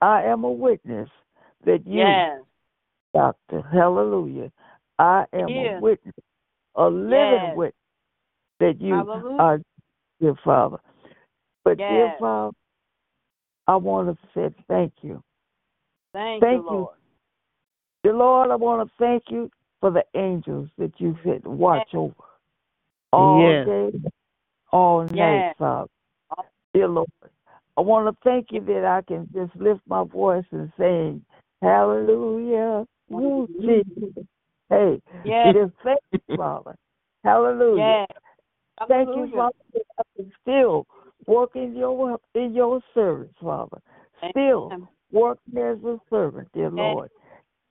I 0.01 0.23
am 0.23 0.43
a 0.43 0.51
witness 0.51 1.09
that 1.65 1.87
you 1.87 1.97
Yes. 1.97 2.41
doctor. 3.13 3.61
Hallelujah. 3.73 4.51
I 4.99 5.25
am 5.33 5.49
Yes. 5.49 5.77
a 5.79 5.81
witness, 5.81 6.15
a 6.75 6.85
living 6.87 7.41
Yes. 7.47 7.55
witness 7.55 7.85
that 8.59 8.81
you 8.81 8.93
Hallelujah. 8.93 9.37
are, 9.39 9.61
dear 10.19 10.35
Father. 10.43 10.77
But, 11.63 11.77
dear 11.77 12.13
Father, 12.19 12.55
I 13.67 13.77
want 13.77 14.09
to 14.09 14.27
say 14.33 14.53
thank 14.67 14.93
you. 15.01 15.23
Thank, 16.13 16.43
Thank 16.43 16.65
you, 16.65 16.69
you. 16.69 16.77
Lord. 16.77 16.95
Dear 18.03 18.13
Lord, 18.15 18.51
I 18.51 18.55
want 18.55 18.87
to 18.87 18.93
thank 18.99 19.23
you 19.29 19.49
for 19.79 19.91
the 19.91 20.03
angels 20.15 20.69
that 20.77 20.91
you 20.97 21.15
said 21.23 21.45
watch 21.45 21.93
over 21.93 22.13
all 23.11 23.53
Yes. 23.53 23.65
day, 23.65 23.99
all 24.71 25.05
night, 25.05 25.55
Father. 25.57 25.89
Dear 26.73 26.87
Lord, 26.87 27.07
I 27.77 27.81
want 27.81 28.13
to 28.13 28.17
thank 28.23 28.47
you 28.51 28.61
that 28.65 28.85
I 28.85 29.01
can 29.01 29.27
just 29.33 29.55
lift 29.55 29.81
my 29.87 30.03
voice 30.03 30.45
and 30.51 30.71
sing, 30.77 31.25
Hallelujah, 31.61 32.85
you 33.09 33.49
Jesus. 33.59 34.25
Hey, 34.69 35.01
Yes. 35.25 35.55
just 35.55 35.73
thank 35.83 35.99
you, 36.11 36.35
Father. 36.37 36.75
Hallelujah. 37.23 38.05
Yes. 38.07 38.07
Thank 38.87 39.09
you, 39.15 39.31
Father, 39.35 39.55
that 39.73 39.83
I 39.97 40.03
can 40.15 40.31
still 40.41 40.85
work 41.25 41.51
in 41.55 41.75
your 41.75 42.19
in 42.35 42.53
your 42.53 42.81
service, 42.93 43.33
Father. 43.41 43.79
Still 44.31 44.69
Amen. 44.71 44.87
working 45.11 45.57
as 45.57 45.83
a 45.83 45.99
servant, 46.09 46.47
dear 46.53 46.65
Yes. 46.65 46.75
Lord. 46.75 47.09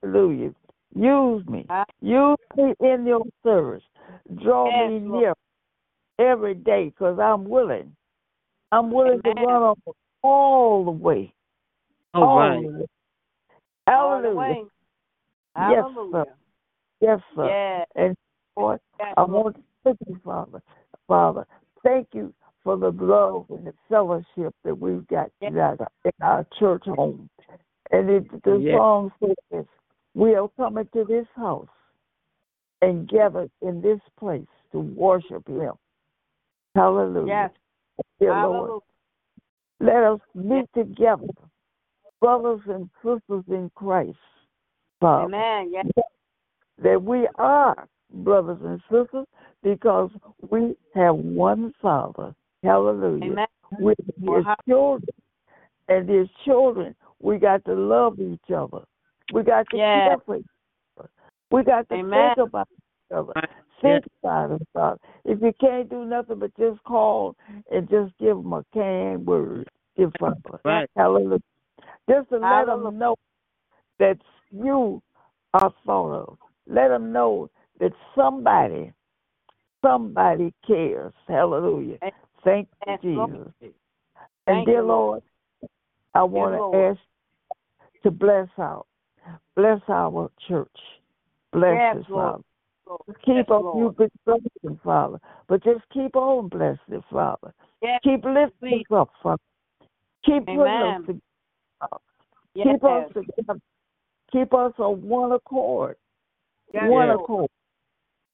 Hallelujah. 0.03 0.53
Use 0.95 1.47
me. 1.47 1.67
Use 2.01 2.37
me 2.57 2.75
in 2.81 3.07
your 3.07 3.25
service. 3.43 3.83
Draw 4.43 4.71
Yes, 4.71 4.91
me 4.91 5.01
Lord. 5.01 5.23
near 5.23 5.35
every 6.19 6.55
day 6.55 6.87
because 6.87 7.19
I'm 7.19 7.45
willing. 7.45 7.95
I'm 8.73 8.91
willing 8.91 9.21
Amen. 9.25 9.35
to 9.37 9.43
run 9.47 9.63
on 9.63 9.77
all 10.23 10.85
the 10.85 10.91
way. 10.91 11.33
All 12.15 12.25
all 12.25 12.39
right. 12.39 12.63
the 12.63 12.69
way. 12.69 12.87
All 13.87 14.23
the 14.23 14.29
Hallelujah. 14.29 14.39
way. 14.39 14.65
Yes, 15.57 15.85
Hallelujah. 15.85 16.11
sir. 16.13 16.25
Yes, 17.01 17.21
sir. 17.35 17.47
Yes. 17.47 17.87
And 17.95 18.17
Lord, 18.57 18.81
Yes, 19.01 19.15
I 19.17 19.21
Lord. 19.23 19.31
want 19.31 19.57
to 19.57 19.63
thank 19.85 19.99
you, 20.07 20.21
Father. 20.25 20.63
Father, 21.07 21.47
thank 21.83 22.09
you 22.13 22.35
for 22.65 22.77
the 22.77 22.91
love 22.91 23.47
and 23.51 23.67
the 23.67 23.75
fellowship 23.89 24.55
that 24.65 24.79
we've 24.79 25.07
got 25.09 25.31
Yes. 25.41 25.53
together 25.53 25.89
in 26.05 26.13
our 26.21 26.47
church 26.59 26.85
home. 26.87 27.31
And 27.91 28.11
it, 28.11 28.43
the 28.45 28.59
Yes. 28.61 28.77
song 28.77 29.13
says, 29.21 29.65
We 30.15 30.35
are 30.35 30.49
coming 30.57 30.89
to 30.93 31.05
this 31.05 31.27
house 31.35 31.69
and 32.83 33.09
gathered 33.09 33.51
in 33.63 33.81
this 33.81 34.01
place 34.19 34.47
to 34.73 34.81
worship 34.81 35.47
Him. 35.47 35.73
Hallelujah. 36.75 37.27
Yes. 37.27 37.51
Dear 38.21 38.35
Hallelujah. 38.35 38.67
Lord, 38.69 38.83
let 39.81 40.03
us 40.05 40.21
meet 40.35 40.67
together, 40.75 41.27
brothers 42.21 42.61
and 42.69 42.89
sisters 43.03 43.45
in 43.49 43.71
Christ, 43.75 44.17
Father 45.01 45.27
Amen. 45.35 45.73
Yes. 45.73 45.87
that 46.83 47.03
we 47.03 47.29
are 47.37 47.89
brothers 48.13 48.59
and 48.65 48.81
sisters 48.91 49.27
because 49.63 50.11
we 50.51 50.77
have 50.95 51.17
one 51.17 51.73
Father. 51.81 52.35
Hallelujah. 52.63 53.33
Amen. 53.33 53.47
We're 53.81 53.95
His 54.39 54.47
children. 54.69 55.09
And 55.89 56.09
His 56.09 56.29
children, 56.45 56.95
we 57.21 57.39
got 57.39 57.65
to 57.65 57.75
love 57.75 58.21
each 58.21 58.51
other. 58.55 58.85
We 59.33 59.43
got 59.43 59.69
to 59.71 59.77
Yes. 59.77 60.09
care 60.09 60.19
for 60.25 60.37
each. 60.37 60.47
We 61.51 61.65
got 61.65 61.89
to 61.89 61.95
Amen. 61.95 62.35
think 62.37 62.49
about 62.49 62.69
each 62.73 63.17
other. 63.17 63.33
Think 63.81 64.05
about 64.23 64.61
Father. 64.73 64.99
If 65.25 65.41
you 65.41 65.53
can't 65.61 65.89
do 65.89 66.05
nothing 66.05 66.41
but 66.41 66.57
just 66.59 66.83
call 66.85 67.37
and 67.71 67.89
just 67.89 68.13
give 68.19 68.37
them 68.37 68.53
a 68.53 68.65
canned 68.75 69.27
word, 69.27 69.69
give 69.97 70.13
Father. 70.19 70.61
Right. 70.65 70.91
Hallelujah. 70.97 71.41
Just 72.11 72.29
to 72.31 72.39
let 72.39 72.67
them 72.67 72.99
know 72.99 73.17
that 73.99 74.19
you 74.51 75.03
are 75.55 75.73
thought 75.87 76.15
of. 76.15 76.39
Let 76.67 76.89
them 76.89 77.13
know 77.13 77.51
that 77.81 77.93
somebody, 78.15 78.93
somebody 79.83 80.53
cares. 80.67 81.13
Hallelujah. 81.27 81.99
Thank 82.45 82.69
you. 83.03 83.53
Jesus. 83.61 83.73
And 84.47 84.67
dear. 84.67 84.83
Lord, 84.83 85.23
I 86.15 86.25
want 86.25 86.55
to 86.55 86.79
ask 86.79 88.03
to 88.03 88.11
bless 88.11 88.49
our 88.59 88.85
bless 89.57 89.81
our 89.89 90.31
church. 90.49 90.69
Bless 91.53 91.77
Yes, 91.77 91.97
us, 91.97 92.11
Lord. 92.11 92.31
Father. 92.33 92.43
Lord. 92.87 93.01
Keep 93.25 93.35
Yes, 93.37 93.45
up 93.51 93.63
Lord. 93.63 93.79
you 93.79 93.91
been 93.99 94.11
blessing, 94.25 94.81
Father. 94.83 95.21
But 95.47 95.63
just 95.65 95.89
keep 95.93 96.17
on 96.17 96.49
blessing, 96.49 97.03
Father. 97.11 97.55
Yes. 97.83 98.01
Keep 98.03 98.25
lifting 98.25 98.81
us 98.81 98.97
up, 98.97 99.11
Father. 99.23 99.43
Keep 100.25 100.47
putting 100.47 100.61
Amen. 100.61 100.95
us 100.95 101.07
together. 101.07 101.21
Yes. 102.55 102.67
Keep 102.67 102.85
us 102.85 103.13
together. 103.13 103.61
Keep 104.33 104.55
us 104.55 104.73
on 104.79 105.09
one 105.09 105.33
accord. 105.33 105.97
Yes, 106.73 106.85
one 106.87 107.09
Lord. 107.09 107.21
accord. 107.21 107.51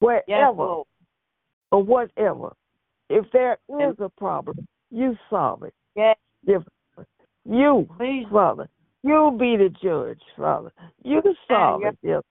Wherever 0.01 0.83
or 1.73 1.83
whatever. 1.83 2.55
If 3.11 3.27
there 3.33 3.59
is 3.69 3.95
a 3.99 4.09
problem, 4.09 4.67
you 4.91 5.17
solve 5.29 5.63
it. 5.63 5.75
Yes. 5.95 6.17
If 6.47 6.63
you, 7.45 7.89
Please. 7.97 8.27
Father, 8.33 8.69
you 9.03 9.37
be 9.39 9.57
the 9.57 9.69
judge, 9.83 10.21
Father. 10.37 10.73
You 11.03 11.21
solve 11.49 11.83
yes. 11.85 11.93
it, 11.93 12.07
dear. 12.07 12.23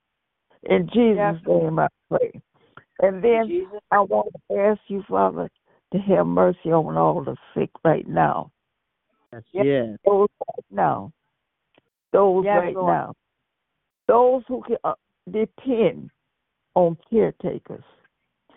In 0.64 0.88
Jesus' 0.88 1.18
Yes. 1.18 1.36
name 1.48 1.80
I 1.80 1.88
pray. 2.10 2.42
And 3.02 3.24
then 3.24 3.68
I 3.92 4.00
want 4.00 4.30
to 4.50 4.58
ask 4.58 4.80
you, 4.88 5.04
Father, 5.10 5.50
to 5.92 6.00
have 6.00 6.26
mercy 6.26 6.72
on 6.72 6.96
all 6.98 7.24
the 7.24 7.36
sick 7.54 7.70
right 7.84 8.08
now. 8.08 8.52
Yes. 9.32 9.44
Yes. 9.52 9.66
Yes. 9.66 9.98
Those 10.06 10.28
right 10.48 10.66
now. 10.72 11.12
Those 12.12 12.46
Yes, 12.46 12.58
right 12.60 12.76
Lord. 12.76 12.88
now. 12.94 13.14
Those 14.08 14.44
who 14.48 14.62
can 14.64 14.78
uh, 14.84 14.94
depend 15.32 16.12
on 16.76 16.98
caretakers. 17.10 17.84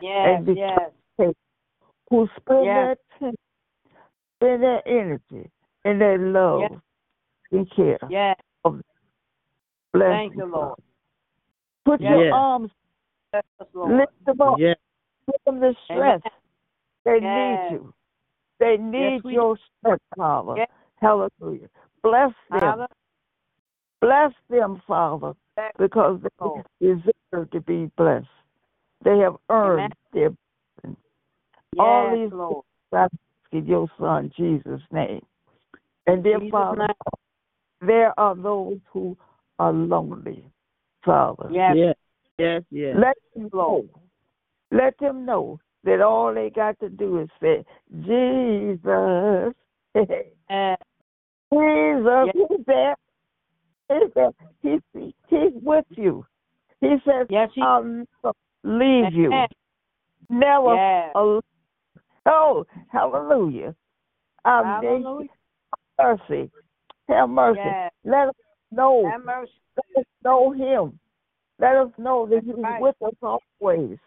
Yes. 0.01 0.45
the- 0.45 0.55
Yes. 0.55 0.91
who 2.11 2.29
spend 2.37 2.67
Yes. 2.67 2.75
their 2.75 2.97
time, 3.19 3.35
spend 4.37 4.63
their 4.63 4.87
energy 4.87 5.51
and 5.85 6.01
their 6.01 6.19
love 6.19 6.61
Yes. 6.61 6.81
and 7.51 7.71
care. 7.71 7.99
Yes. 8.09 8.37
Bless 9.93 10.13
Thank 10.13 10.37
you, 10.37 10.45
Lord. 10.45 10.79
Father. 11.87 11.99
Put 11.99 12.01
Yes. 12.01 12.11
your 12.11 12.35
arms, 12.35 12.71
Bless 13.33 13.45
lift 13.75 14.25
them 14.25 14.41
up, 14.41 14.59
Yes. 14.59 14.79
give 15.27 15.45
them 15.45 15.61
the 15.61 15.75
strength. 15.85 16.27
They 17.05 17.21
Yes. 17.21 17.71
need 17.71 17.75
you. 17.75 17.95
They 18.59 18.77
need 18.79 19.23
we 19.25 19.35
your 19.35 19.57
strength, 19.79 20.05
Father. 20.17 20.57
Yes. 20.57 20.71
Hallelujah. 21.01 21.69
Bless 22.03 22.35
them. 22.51 22.61
Hallelujah. 22.61 22.89
Bless 24.01 24.33
them, 24.49 24.83
Father, 24.87 25.35
because 25.79 26.21
they 26.23 26.29
Lord. 26.41 26.67
deserve 26.81 27.51
to 27.51 27.61
be 27.61 27.87
blessed. 27.97 28.27
They 29.05 29.19
have 29.19 29.37
earned 29.51 29.95
their 30.13 30.31
all 31.79 32.11
Yes, 32.11 32.19
these 32.19 32.33
Lord. 32.33 32.65
I 32.93 32.97
ask 33.05 33.13
in 33.53 33.67
your 33.67 33.89
son 33.99 34.33
Jesus' 34.37 34.81
name. 34.91 35.25
And 36.07 36.23
dear 36.23 36.39
Jesus' 36.39 36.51
Father, 36.51 36.87
name. 36.87 36.97
there 37.81 38.19
are 38.19 38.35
those 38.35 38.79
who 38.93 39.17
are 39.59 39.73
lonely, 39.73 40.51
Father. 41.07 41.49
Yes. 41.51 41.75
Yes. 41.77 41.95
Yes. 42.39 42.63
Yes. 42.71 42.97
Let 42.99 43.17
them 43.35 43.49
know. 43.55 43.85
Let 44.71 44.99
them 44.99 45.25
know 45.25 45.59
that 45.85 46.03
all 46.03 46.35
they 46.35 46.51
got 46.51 46.79
to 46.81 46.89
do 46.91 47.21
is 47.21 47.29
say, 47.41 47.65
Jesus. 48.01 49.55
And 50.51 50.77
Jesus, 51.53 52.27
Yes. 52.27 52.35
he's 52.35 52.67
there. 52.67 52.97
He's 53.89 54.13
there. 54.15 54.31
He's, 54.63 54.81
he's 55.29 55.53
with 55.63 55.87
you. 55.91 56.27
He 56.81 56.97
says, 57.07 57.27
yes, 57.31 57.49
he 57.55 57.63
I'll 57.63 57.85
never 57.85 58.35
leave 58.65 59.15
you. 59.15 59.29
Amen. 59.29 59.49
Never 60.29 60.75
Yes. 60.75 61.13
alone. 61.15 61.41
Oh, 62.27 62.65
hallelujah. 62.89 63.75
Um, 64.45 64.81
they- 64.81 64.87
Hallelujah. 64.89 65.29
mercy. 65.99 66.51
Have 67.09 67.31
mercy. 67.31 67.61
Yes. 67.65 67.93
Let 68.05 68.29
us 68.29 68.35
know. 68.71 69.03
Let 69.05 69.99
us 69.99 70.05
know 70.25 70.53
him. 70.53 70.99
Let 71.59 71.77
us 71.77 71.91
know 71.99 72.27
that 72.27 72.37
That's 72.37 72.47
he's 72.47 72.57
right. 72.57 72.81
with 72.81 72.97
us 73.05 73.15
always. 73.23 73.99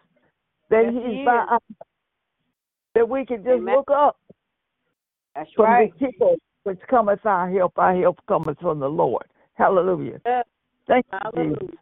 That 0.70 0.84
Yes, 0.84 0.94
he's 0.94 1.18
he 1.18 1.24
by 1.24 1.46
us. 1.50 1.60
That 2.94 3.08
we 3.08 3.24
can 3.24 3.38
just 3.38 3.48
Amen. 3.48 3.76
look 3.76 3.90
up 3.90 4.16
That's 5.34 5.50
from 5.54 5.64
right. 5.66 5.92
the 6.00 6.12
hill 6.18 6.36
which 6.64 6.80
cometh 6.88 7.24
our 7.24 7.50
help. 7.50 7.78
Our 7.78 7.96
help 8.00 8.18
cometh 8.26 8.58
from 8.60 8.80
the 8.80 8.88
Lord. 8.88 9.24
Hallelujah. 9.54 10.20
Yes. 10.24 10.44
Thank 10.86 11.06
you, 11.12 11.18
Hallelujah. 11.22 11.56
Jesus. 11.60 11.76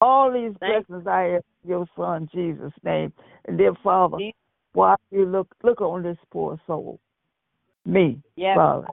All 0.00 0.32
these 0.32 0.52
Thank 0.60 0.86
blessings 0.86 1.06
I 1.06 1.36
ask 1.36 1.44
in 1.62 1.70
your 1.70 1.86
son 1.96 2.28
Jesus' 2.32 2.72
name. 2.82 3.12
And 3.46 3.58
dear 3.58 3.74
Father, 3.82 4.18
Jesus. 4.18 4.34
while 4.72 4.96
you 5.10 5.24
look 5.24 5.54
look 5.62 5.80
on 5.80 6.02
this 6.02 6.18
poor 6.30 6.60
soul. 6.66 6.98
Me, 7.86 8.20
Yes, 8.36 8.56
Father. 8.56 8.88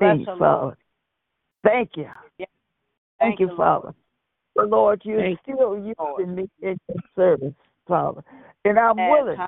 Me. 0.00 0.26
Father. 0.38 0.76
Thank 1.64 1.90
you. 1.96 2.08
Yes. 2.38 2.48
Thank, 3.18 3.38
Thank 3.38 3.40
you, 3.40 3.46
you, 3.46 3.52
Lord. 3.52 3.58
Father. 3.58 3.94
The 4.56 4.62
Lord, 4.64 5.02
you're 5.04 5.22
Thank 5.22 5.40
still 5.42 5.76
using 5.76 5.94
Lord. 5.98 6.28
me 6.28 6.50
in 6.60 6.78
your 6.88 7.02
service, 7.16 7.54
Father. 7.86 8.22
And 8.64 8.78
I'm 8.78 8.96
Yes. 8.96 9.08
willing. 9.10 9.38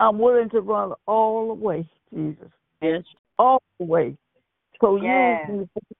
I'm 0.00 0.18
willing 0.18 0.48
to 0.50 0.60
run 0.60 0.92
all 1.06 1.48
the 1.48 1.54
way, 1.54 1.88
Jesus. 2.12 2.48
Yes. 2.80 3.02
All 3.38 3.62
the 3.78 3.84
way. 3.86 4.16
So 4.80 4.96
Yes. 4.96 5.40
use 5.48 5.68
me 5.74 5.96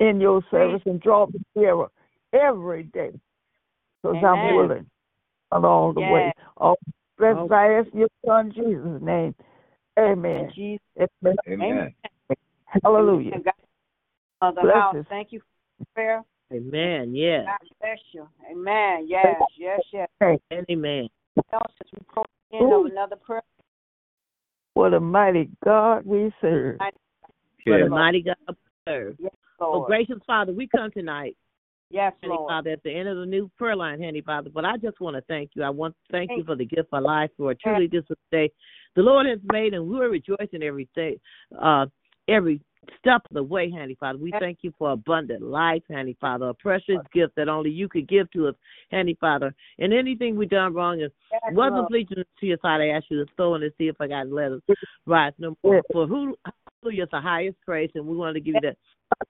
in 0.00 0.20
your 0.20 0.42
service 0.50 0.82
and 0.86 1.00
draw 1.00 1.26
me 1.26 1.40
nearer 1.54 1.88
every 2.32 2.84
day 2.84 3.12
because 4.02 4.18
I'm 4.22 4.40
Amen. 4.40 4.54
willing 4.54 4.86
along 5.52 5.94
the 5.94 6.00
way. 6.00 6.24
Yes. 6.36 6.46
Oh, 6.60 6.76
bless 7.16 7.36
Oh. 7.36 7.48
I 7.50 7.74
ask 7.74 7.88
your 7.94 8.08
son 8.26 8.52
Jesus' 8.52 9.00
name. 9.00 9.34
Amen. 9.98 10.46
In 10.46 10.52
Jesus' 10.54 11.08
Amen. 11.24 11.36
Amen. 11.48 11.94
Hallelujah. 12.82 13.40
Name, 14.42 14.48
of 14.48 14.54
the 14.54 14.60
Bless 14.62 14.74
house. 14.74 14.96
us. 14.96 15.06
Thank 15.08 15.32
you 15.32 15.40
for 15.78 15.84
prayer. 15.94 16.22
Amen. 16.52 17.14
Yes. 17.14 17.44
God 17.46 17.68
bless 17.80 17.98
you. 18.12 18.28
Amen. 18.50 19.06
Yes, 19.06 19.40
yes, 19.56 19.80
yes. 19.92 20.08
Amen. 20.70 21.08
Else 21.52 21.72
we 21.92 22.58
end 22.58 22.72
of 22.72 22.86
another 22.86 23.16
prayer. 23.16 23.42
What 24.74 24.94
a 24.94 25.00
mighty 25.00 25.50
God 25.64 26.06
we 26.06 26.32
serve. 26.40 26.78
For 26.78 27.78
Yes. 27.78 27.84
the 27.84 27.90
mighty 27.90 28.22
God 28.22 28.36
we 28.48 28.54
serve. 28.86 29.16
Yes, 29.18 29.32
Oh, 29.60 29.84
gracious 29.84 30.22
Father, 30.26 30.52
we 30.52 30.68
come 30.68 30.90
tonight, 30.92 31.36
Yes, 31.90 32.12
Heavenly 32.20 32.36
Lord. 32.38 32.50
Father, 32.50 32.70
at 32.70 32.82
the 32.84 32.92
end 32.92 33.08
of 33.08 33.16
the 33.18 33.26
new 33.26 33.50
prayer 33.58 33.74
line, 33.74 33.98
Heavenly 33.98 34.20
Father. 34.20 34.50
But 34.50 34.64
I 34.64 34.76
just 34.76 35.00
want 35.00 35.16
to 35.16 35.22
thank 35.22 35.50
you. 35.54 35.62
I 35.64 35.70
want 35.70 35.94
to 35.94 36.12
thank 36.12 36.30
you 36.36 36.44
for 36.44 36.54
the 36.54 36.64
gift 36.64 36.88
of 36.92 37.02
life, 37.02 37.30
Lord. 37.38 37.58
Truly, 37.60 37.88
this 37.88 38.04
is 38.08 38.16
the 38.30 38.36
day 38.36 38.52
the 38.94 39.02
Lord 39.02 39.26
has 39.26 39.40
made, 39.52 39.74
and 39.74 39.88
we're 39.88 40.08
rejoicing 40.08 40.62
every 40.62 40.88
day, 40.94 41.18
uh, 41.60 41.86
every 42.28 42.60
step 42.98 43.22
the 43.30 43.42
way, 43.42 43.70
Heavenly 43.70 43.96
Father. 43.98 44.18
We 44.18 44.32
thank 44.38 44.58
you 44.62 44.72
for 44.78 44.92
abundant 44.92 45.42
life, 45.42 45.82
Heavenly 45.88 46.16
Father, 46.20 46.48
a 46.48 46.54
precious 46.54 46.98
gift 47.12 47.34
that 47.36 47.48
only 47.48 47.70
you 47.70 47.88
could 47.88 48.08
give 48.08 48.30
to 48.32 48.48
us, 48.48 48.54
Heavenly 48.90 49.16
Father. 49.20 49.54
And 49.78 49.92
anything 49.92 50.36
we 50.36 50.46
done 50.46 50.74
wrong 50.74 50.98
Yes, 50.98 51.10
wasn't 51.52 51.88
pleasing 51.88 52.24
to 52.40 52.46
your 52.46 52.58
side, 52.62 52.80
I 52.80 52.88
ask 52.88 53.04
you 53.10 53.24
to 53.24 53.30
throw 53.36 53.54
in 53.54 53.62
and 53.62 53.72
see 53.78 53.88
if 53.88 54.00
I 54.00 54.06
got 54.06 54.30
letters 54.30 54.62
rise 55.06 55.32
no 55.38 55.56
more. 55.62 55.82
For 55.92 56.06
who 56.06 56.36
hallelujah 56.82 57.04
is 57.04 57.08
the 57.10 57.20
highest 57.20 57.56
praise, 57.64 57.90
and 57.94 58.06
we 58.06 58.16
want 58.16 58.34
to 58.34 58.40
give 58.40 58.54
you 58.54 58.60
that 58.62 58.76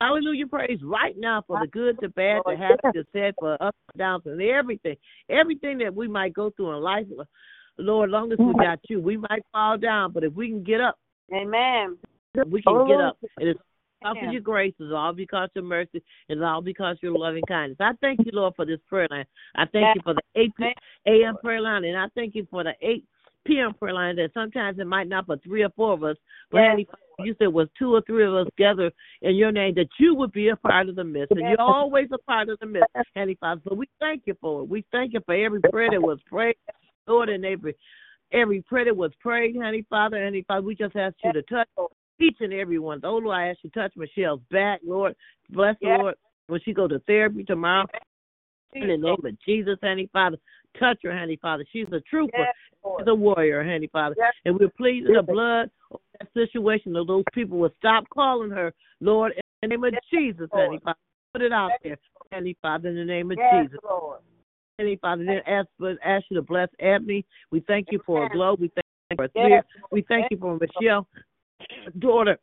hallelujah 0.00 0.46
praise 0.46 0.80
right 0.82 1.16
now 1.18 1.42
for 1.46 1.58
the 1.58 1.66
good, 1.66 1.96
the 2.00 2.08
bad, 2.08 2.42
the 2.46 2.56
happy, 2.56 2.80
the 2.92 3.04
sad, 3.12 3.34
for 3.38 3.54
ups 3.62 3.78
and 3.92 3.98
downs, 3.98 4.22
and 4.26 4.40
everything, 4.42 4.96
everything 5.28 5.78
that 5.78 5.94
we 5.94 6.08
might 6.08 6.32
go 6.32 6.50
through 6.50 6.76
in 6.76 6.82
life. 6.82 7.06
Lord, 7.78 8.10
long 8.10 8.32
as 8.32 8.38
we 8.38 8.54
got 8.54 8.80
you, 8.88 9.00
we 9.00 9.16
might 9.16 9.44
fall 9.52 9.78
down, 9.78 10.12
but 10.12 10.24
if 10.24 10.32
we 10.32 10.48
can 10.48 10.64
get 10.64 10.80
up, 10.80 10.98
Amen. 11.32 11.98
We 12.46 12.62
can 12.62 12.86
get 12.86 13.00
up. 13.00 13.18
And 13.38 13.48
it's 13.48 13.60
all 14.04 14.14
for 14.14 14.26
your 14.26 14.40
grace, 14.40 14.74
it's 14.78 14.92
all 14.94 15.12
because 15.12 15.46
of 15.46 15.50
your 15.56 15.64
mercy, 15.64 16.02
it's 16.28 16.40
all 16.42 16.60
because 16.62 16.96
of 16.96 17.02
your 17.02 17.18
loving 17.18 17.42
kindness. 17.48 17.78
I 17.80 17.92
thank 18.00 18.20
you, 18.20 18.30
Lord, 18.32 18.54
for 18.54 18.64
this 18.64 18.80
prayer 18.88 19.08
line. 19.10 19.26
I 19.56 19.64
thank 19.66 19.94
you 19.94 20.00
for 20.04 20.14
the 20.14 20.22
8 20.36 20.52
p- 20.56 20.74
a.m. 21.06 21.36
prayer 21.38 21.60
line, 21.60 21.84
and 21.84 21.96
I 21.96 22.06
thank 22.14 22.34
you 22.34 22.46
for 22.50 22.62
the 22.62 22.74
8 22.80 23.04
p.m. 23.44 23.74
prayer 23.74 23.94
line 23.94 24.16
that 24.16 24.30
sometimes 24.34 24.78
it 24.78 24.86
might 24.86 25.08
not 25.08 25.26
but 25.26 25.42
three 25.42 25.62
or 25.62 25.70
four 25.70 25.94
of 25.94 26.04
us, 26.04 26.16
but 26.50 26.58
Yes. 26.58 26.86
You 27.20 27.34
said 27.38 27.46
it 27.46 27.52
was 27.52 27.68
two 27.76 27.92
or 27.92 28.00
three 28.02 28.24
of 28.24 28.34
us 28.34 28.46
together 28.56 28.92
in 29.22 29.34
your 29.34 29.50
name 29.50 29.74
that 29.74 29.88
you 29.98 30.14
would 30.14 30.30
be 30.30 30.50
a 30.50 30.56
part 30.56 30.88
of 30.88 30.94
the 30.94 31.02
midst, 31.02 31.32
and 31.32 31.48
you're 31.48 31.60
always 31.60 32.06
a 32.12 32.18
part 32.18 32.48
of 32.48 32.60
the 32.60 32.66
midst, 32.66 32.86
Heavenly 33.16 33.36
Father. 33.40 33.60
So 33.68 33.74
we 33.74 33.88
thank 33.98 34.22
you 34.26 34.36
for 34.40 34.62
it. 34.62 34.68
We 34.68 34.84
thank 34.92 35.14
you 35.14 35.20
for 35.26 35.34
every 35.34 35.60
prayer 35.62 35.90
that 35.90 36.00
was 36.00 36.20
prayed, 36.26 36.54
Lord, 37.08 37.28
and 37.28 37.44
every 37.44 37.74
every 38.30 38.62
prayer 38.62 38.84
that 38.84 38.96
was 38.96 39.10
prayed, 39.20 39.56
honey, 39.56 39.84
Father, 39.90 40.18
Heavenly 40.18 40.44
Father. 40.46 40.64
We 40.64 40.76
just 40.76 40.94
ask 40.94 41.16
you 41.24 41.32
to 41.32 41.42
touch 41.42 41.68
each 42.20 42.36
and 42.40 42.52
every 42.52 42.78
one. 42.78 43.00
Oh 43.04 43.16
Lord, 43.16 43.36
I 43.36 43.48
ask 43.48 43.58
you 43.62 43.70
to 43.70 43.80
touch 43.80 43.92
Michelle's 43.96 44.40
back, 44.50 44.80
Lord. 44.84 45.14
Bless 45.50 45.76
the 45.80 45.88
Yes. 45.88 45.98
Lord 45.98 46.14
when 46.48 46.60
she 46.64 46.72
go 46.72 46.88
to 46.88 46.98
therapy 47.00 47.44
tomorrow. 47.44 47.86
In 48.74 48.88
the 48.88 48.96
name 48.96 49.24
of 49.24 49.40
Jesus, 49.44 49.78
Heavenly 49.82 50.10
Father, 50.12 50.36
touch 50.78 50.98
her, 51.02 51.12
Heavenly 51.12 51.38
Father. 51.40 51.64
She's 51.72 51.86
a 51.92 52.00
trooper. 52.00 52.36
Yes, 52.38 52.54
She's 52.98 53.08
a 53.08 53.14
warrior, 53.14 53.62
Heavenly 53.62 53.88
Father. 53.88 54.14
Yes. 54.18 54.34
And 54.44 54.58
we're 54.58 54.68
pleading 54.68 55.12
the 55.14 55.22
blood 55.22 55.70
of 55.90 56.00
that 56.18 56.28
situation 56.34 56.94
of 56.94 57.06
those 57.06 57.24
people 57.32 57.58
will 57.58 57.72
stop 57.78 58.04
calling 58.10 58.50
her, 58.50 58.74
Lord, 59.00 59.32
in 59.32 59.42
the 59.62 59.68
name 59.68 59.84
of 59.84 59.94
Jesus, 60.12 60.48
Lord. 60.52 60.64
Heavenly 60.64 60.80
Father. 60.84 60.98
Put 61.32 61.42
it 61.42 61.52
out 61.52 61.72
there, 61.82 61.98
Heavenly 62.30 62.56
Father, 62.60 62.88
in 62.88 62.96
the 62.96 63.04
name 63.04 63.30
of 63.30 63.38
Yes, 63.38 63.64
Jesus. 63.64 63.78
Lord. 63.84 64.20
Heavenly 64.78 64.98
Father, 65.00 65.24
then 65.24 65.40
ask, 65.46 65.68
ask 66.04 66.24
you 66.30 66.36
to 66.36 66.42
bless 66.42 66.68
Ebony. 66.78 67.24
We 67.50 67.60
thank 67.60 67.88
you 67.90 68.00
for 68.06 68.26
a 68.26 68.28
glow. 68.28 68.54
We 68.54 68.68
thank 68.68 68.86
you 69.10 69.16
for 69.16 69.24
a 69.24 69.30
Yes, 69.34 69.44
spirit. 69.44 69.64
We 69.90 70.02
thank 70.02 70.26
you 70.30 70.38
for 70.38 70.58
Michelle, 70.58 71.08
daughter 71.98 72.38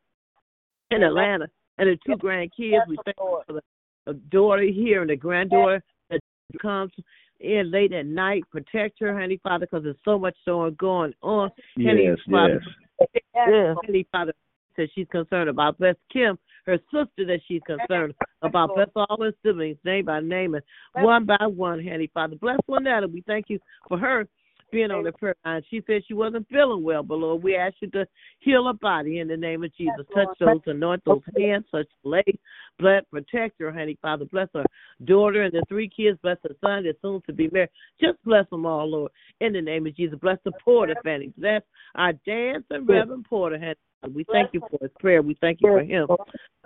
in 0.92 1.04
Atlanta, 1.04 1.48
and 1.78 1.90
the 1.90 1.98
two 2.06 2.18
grandkids. 2.18 2.88
We 2.88 2.98
thank 3.06 3.18
you 3.20 3.42
for 3.48 3.54
the, 3.54 3.62
the 4.06 4.14
daughter 4.30 4.64
here 4.64 5.02
and 5.02 5.10
the 5.10 5.16
granddaughter 5.16 5.84
that 6.10 6.20
comes 6.62 6.92
in 7.40 7.72
late 7.72 7.94
at 7.94 8.06
night. 8.06 8.44
Protect 8.52 9.00
her, 9.00 9.18
honey, 9.20 9.40
Father, 9.44 9.66
because 9.66 9.84
there's 9.84 9.96
so 10.06 10.18
much 10.18 10.36
going 10.46 10.76
going 10.76 11.14
on. 11.22 11.50
Heavenly 11.78 12.06
Yes, 12.06 12.18
Father, 12.30 12.62
yes. 13.00 13.08
Yes, 13.14 13.24
Yes. 13.36 13.76
Heavenly 13.82 14.08
Father 14.12 14.34
that 14.78 14.90
she's 14.94 15.08
concerned 15.12 15.50
about. 15.50 15.78
Bless 15.78 15.96
Kim, 16.12 16.38
her 16.66 16.78
sister 16.92 17.26
that 17.26 17.40
she's 17.48 17.62
concerned 17.66 18.14
about. 18.42 18.76
Bless 18.76 18.90
all 18.96 19.18
her 19.22 19.34
siblings, 19.44 19.78
name 19.86 20.06
by 20.06 20.20
name 20.20 20.56
and 20.56 20.64
one 20.96 21.26
by 21.26 21.46
one, 21.46 21.86
honey, 21.86 22.10
Father. 22.14 22.36
Bless 22.36 22.60
Lynetta. 22.70 23.12
We 23.12 23.24
thank 23.26 23.46
you 23.50 23.60
for 23.88 23.98
her 23.98 24.28
being 24.72 24.92
on 24.92 25.04
the 25.04 25.12
prayer 25.12 25.36
line. 25.46 25.62
She 25.70 25.82
said 25.88 26.02
she 26.08 26.14
wasn't 26.14 26.48
feeling 26.50 26.84
well, 26.84 27.04
but 27.04 27.16
Lord, 27.16 27.44
we 27.44 27.56
ask 27.56 27.76
you 27.80 27.90
to 27.92 28.08
heal 28.40 28.66
her 28.66 28.74
body 28.74 29.20
in 29.20 29.28
the 29.28 29.38
name 29.38 29.64
of 29.64 29.76
Jesus. 29.76 30.06
Touch 30.14 30.28
those, 30.40 30.62
anoint 30.66 31.04
those 31.06 31.22
hands, 31.38 31.66
touch 31.72 31.88
the 32.04 32.10
legs, 32.10 32.40
bless, 32.80 33.04
protect 33.12 33.60
her, 33.60 33.72
honey. 33.72 33.98
Father. 34.02 34.26
Bless 34.26 34.50
her 34.54 34.66
daughter 35.06 35.44
and 35.44 35.54
the 35.54 35.64
three 35.70 35.90
kids. 35.90 36.20
Bless 36.22 36.38
her 36.44 36.56
son 36.62 36.84
that's 36.84 37.02
soon 37.02 37.22
to 37.28 37.34
be 37.34 37.50
married. 37.52 37.70
Just 38.02 38.22
bless 38.24 38.50
them 38.50 38.66
all, 38.66 38.90
Lord, 38.90 39.12
in 39.40 39.54
the 39.54 39.62
name 39.62 39.88
of 39.88 39.96
Jesus. 39.96 40.20
Bless 40.20 40.38
the 40.44 40.52
Porter 40.64 40.96
family. 41.04 41.34
Bless 41.38 41.62
our 41.96 42.14
dance 42.26 42.66
and 42.70 42.88
Reverend 42.88 43.26
Porter. 43.26 43.58
Father. 43.58 44.14
We 44.14 44.26
thank 44.32 44.50
you 44.54 44.62
for 44.70 44.78
his 44.82 44.92
prayer. 45.00 45.22
We 45.22 45.38
thank 45.42 45.62
you 45.62 45.70
for 45.70 45.82
him. 45.82 46.08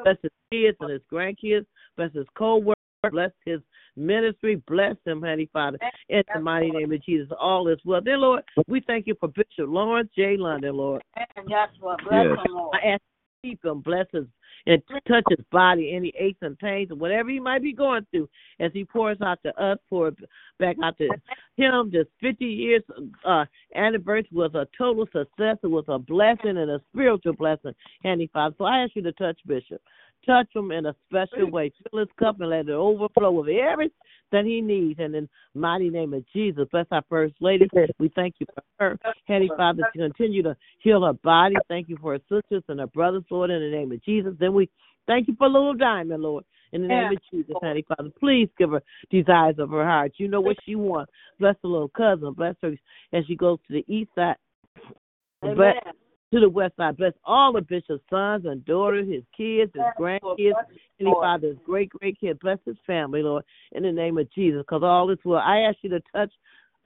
Bless 0.03 0.17
his 0.21 0.31
kids 0.51 0.77
and 0.79 0.89
his 0.89 1.01
grandkids. 1.11 1.65
Bless 1.95 2.13
his 2.13 2.27
co-workers. 2.35 2.75
Bless 3.11 3.31
his 3.45 3.61
ministry. 3.99 4.61
Bless 4.67 4.95
him, 5.05 5.21
Heavenly 5.21 5.49
Father. 5.51 5.77
In 6.09 6.23
the 6.33 6.39
mighty 6.39 6.71
name 6.71 6.91
of 6.91 7.03
Jesus, 7.03 7.31
all 7.39 7.67
is 7.67 7.79
well. 7.85 8.01
Then, 8.03 8.21
Lord, 8.21 8.43
we 8.67 8.81
thank 8.81 9.07
you 9.07 9.15
for 9.19 9.27
Bishop 9.29 9.67
Lawrence 9.67 10.09
J. 10.15 10.37
London, 10.37 10.75
Lord. 10.75 11.03
And 11.15 11.49
yes, 11.49 11.69
Lord. 11.81 12.01
Bless 12.07 12.25
Yes. 12.25 12.37
them, 12.45 12.55
Lord. 12.55 12.75
I 12.81 12.87
ask 12.87 13.01
you 13.43 13.51
to 13.51 13.55
keep 13.55 13.65
him, 13.65 13.81
bless 13.81 14.07
his, 14.11 14.25
and 14.65 14.81
touch 15.07 15.23
his 15.29 15.45
body, 15.51 15.93
any 15.95 16.13
aches 16.19 16.39
and 16.41 16.57
pains, 16.59 16.91
or 16.91 16.95
whatever 16.95 17.29
he 17.29 17.39
might 17.39 17.61
be 17.61 17.73
going 17.73 18.05
through, 18.11 18.29
as 18.59 18.71
he 18.73 18.83
pours 18.85 19.17
out 19.21 19.39
to 19.43 19.61
us, 19.61 19.77
pour 19.89 20.11
back 20.59 20.75
out 20.83 20.97
to 20.97 21.09
him. 21.55 21.89
This 21.91 22.05
50 22.21 22.45
years 22.45 22.83
uh, 23.25 23.45
anniversary 23.75 24.29
was 24.31 24.51
a 24.55 24.67
total 24.77 25.05
success. 25.05 25.57
It 25.63 25.67
was 25.67 25.85
a 25.87 25.99
blessing 25.99 26.57
and 26.57 26.71
a 26.71 26.81
spiritual 26.91 27.33
blessing, 27.33 27.73
Heavenly 28.03 28.29
Father. 28.33 28.55
So 28.57 28.65
I 28.65 28.83
ask 28.83 28.95
you 28.95 29.01
to 29.03 29.11
touch 29.13 29.39
Bishop. 29.45 29.81
Touch 30.25 30.47
him 30.53 30.71
in 30.71 30.85
a 30.85 30.95
special 31.07 31.49
way. 31.49 31.71
Fill 31.89 32.01
his 32.01 32.09
cup 32.19 32.39
and 32.41 32.49
let 32.49 32.67
it 32.67 32.71
overflow 32.71 33.31
with 33.31 33.47
everything 33.47 33.95
that 34.31 34.45
he 34.45 34.61
needs. 34.61 34.99
And 34.99 35.15
in 35.15 35.29
mighty 35.55 35.89
name 35.89 36.13
of 36.13 36.23
Jesus, 36.33 36.67
bless 36.71 36.85
our 36.91 37.03
First 37.09 37.35
Lady. 37.39 37.67
We 37.99 38.09
thank 38.09 38.35
you 38.39 38.45
for 38.53 38.63
her. 38.79 38.99
Heavenly 39.25 39.51
Father, 39.55 39.83
to 39.93 39.99
continue 39.99 40.43
to 40.43 40.55
heal 40.79 41.05
her 41.05 41.13
body. 41.13 41.55
Thank 41.67 41.89
you 41.89 41.97
for 42.01 42.13
her 42.13 42.19
sisters 42.29 42.63
and 42.67 42.79
her 42.79 42.87
brothers, 42.87 43.23
Lord, 43.31 43.49
in 43.49 43.61
the 43.61 43.75
name 43.75 43.91
of 43.91 44.03
Jesus. 44.03 44.33
Then 44.49 44.55
we 44.55 44.69
thank 45.05 45.27
you 45.27 45.35
for 45.37 45.45
a 45.45 45.49
little 45.49 45.75
Diamond, 45.75 46.23
Lord. 46.23 46.43
In 46.71 46.81
the 46.81 46.87
name 46.87 47.11
of 47.11 47.17
Jesus, 47.31 47.55
Heavenly 47.61 47.85
Father, 47.87 48.09
please 48.19 48.49
give 48.57 48.71
her 48.71 48.81
desires 49.11 49.55
of 49.59 49.69
her 49.69 49.85
heart. 49.85 50.13
You 50.17 50.27
know 50.27 50.41
what 50.41 50.57
she 50.65 50.75
wants. 50.75 51.11
Bless 51.39 51.55
the 51.61 51.67
little 51.67 51.89
cousin. 51.89 52.33
Bless 52.33 52.55
her 52.61 52.73
as 53.13 53.25
she 53.27 53.35
goes 53.35 53.59
to 53.67 53.73
the 53.73 53.85
east 53.87 54.09
side. 54.15 54.35
Amen. 55.43 55.55
Bless 55.55 55.75
to 56.33 56.39
the 56.39 56.49
west 56.49 56.75
side. 56.77 56.97
Bless 56.97 57.13
all 57.25 57.53
the 57.53 57.61
bishop's 57.61 58.03
sons 58.09 58.45
and 58.45 58.65
daughters, 58.65 59.07
his 59.07 59.23
kids, 59.35 59.71
his 59.73 59.83
grandkids, 59.99 60.53
Heavenly 60.99 61.13
Father, 61.19 61.47
his 61.49 61.57
great 61.65 61.89
great 61.89 62.19
kids. 62.19 62.39
Bless 62.41 62.59
his 62.65 62.77
family, 62.85 63.21
Lord, 63.21 63.43
in 63.73 63.83
the 63.83 63.91
name 63.91 64.17
of 64.17 64.31
Jesus. 64.33 64.61
Because 64.61 64.81
all 64.83 65.07
this 65.07 65.17
will, 65.25 65.37
I 65.37 65.59
ask 65.59 65.77
you 65.81 65.89
to 65.91 66.01
touch 66.11 66.31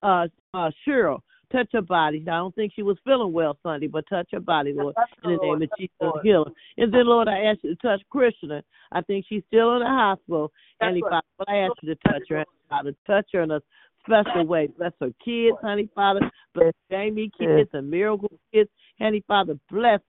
uh, 0.01 0.28
uh, 0.53 0.72
Cheryl. 0.86 1.20
Touch 1.54 1.70
her 1.74 1.84
body. 1.84 2.20
I 2.24 2.32
don't 2.32 2.56
think 2.56 2.74
she 2.76 2.82
was 2.82 2.97
feeling 3.06 3.32
well 3.32 3.60
Sunday, 3.62 3.86
but 3.86 4.06
touch 4.10 4.28
her 4.32 4.39
body, 4.39 4.74
Lord, 4.74 4.95
in 5.24 5.32
the 5.32 5.38
name 5.38 5.62
of 5.62 5.70
Jesus, 5.78 5.91
heal 6.24 6.45
her. 6.45 6.51
And 6.78 6.91
then, 6.91 7.06
Lord, 7.06 7.28
I 7.28 7.43
ask 7.43 7.60
you 7.62 7.76
to 7.76 7.82
touch 7.82 8.01
Krishna. 8.10 8.64
I 8.91 9.01
think 9.01 9.26
she's 9.30 9.43
still 9.49 9.76
in 9.76 9.82
the 9.82 9.86
hospital, 9.86 10.51
Heavenly 10.82 11.01
Father, 11.01 11.28
but 11.38 11.47
I 11.47 11.58
ask 11.58 11.74
you 11.84 11.93
to 11.93 12.12
touch 12.12 12.24
her, 12.30 12.43
Father. 12.70 12.95
Touch 13.06 13.28
her 13.34 13.43
in 13.43 13.51
a 13.51 13.62
special 14.04 14.47
way. 14.47 14.68
Bless 14.80 14.93
her 14.99 15.12
kids, 15.24 15.56
Honey 15.62 15.88
Father. 15.93 16.22
Bless 16.56 16.74
Jamie 16.89 17.30
kids 17.38 17.70
and 17.74 17.89
Miracle 17.89 18.32
kids. 18.51 18.70
Honey 18.99 19.24
Father, 19.28 19.58
bless 19.70 19.99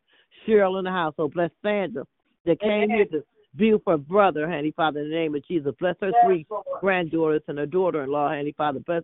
Cheryl 0.48 0.78
in 0.78 0.84
the 0.84 0.90
household. 0.90 1.34
Bless 1.34 1.50
Sandra 1.62 2.06
that 2.46 2.58
came 2.58 2.88
here 2.88 3.04
to 3.06 3.22
be 3.54 3.74
with 3.74 3.82
her 3.86 3.98
brother, 3.98 4.48
Honey 4.48 4.72
Father, 4.74 5.00
in 5.00 5.10
the 5.10 5.14
name 5.14 5.34
of 5.34 5.46
Jesus. 5.46 5.74
Bless 5.78 5.96
her 6.00 6.10
three 6.24 6.46
granddaughters 6.80 7.42
and 7.48 7.58
her 7.58 7.66
daughter-in-law, 7.66 8.30
Honey 8.30 8.54
Father. 8.56 8.80
Bless 8.80 9.02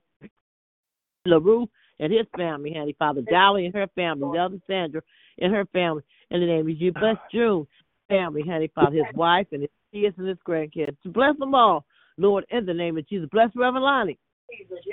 LaRue 1.27 1.69
and 2.01 2.13
his 2.13 2.27
family, 2.37 2.75
Honey 2.77 2.97
Father. 2.99 3.23
Dolly 3.31 3.67
and 3.67 3.75
her 3.75 3.87
family. 3.95 4.29
The 4.33 4.43
other 4.43 4.61
Sandra 4.67 5.03
and 5.39 5.53
her 5.55 5.67
family. 5.67 6.03
In 6.31 6.41
the 6.41 6.47
name 6.47 6.69
of 6.69 6.79
Jesus. 6.79 6.97
Bless 6.99 7.17
June 7.31 7.67
family, 8.09 8.43
Honey 8.43 8.71
Father. 8.75 8.97
His 8.97 9.15
wife 9.15 9.47
and 9.53 9.63
his 9.63 9.71
kids 9.93 10.17
and 10.19 10.27
his 10.27 10.39
grandkids. 10.47 10.97
Bless 11.05 11.37
them 11.39 11.55
all, 11.55 11.85
Lord, 12.17 12.45
in 12.51 12.67
the 12.67 12.75
name 12.75 12.99
of 12.99 13.09
Jesus. 13.09 13.29
Bless 13.31 13.51
Reverend 13.55 13.85
Lonnie. 13.85 14.19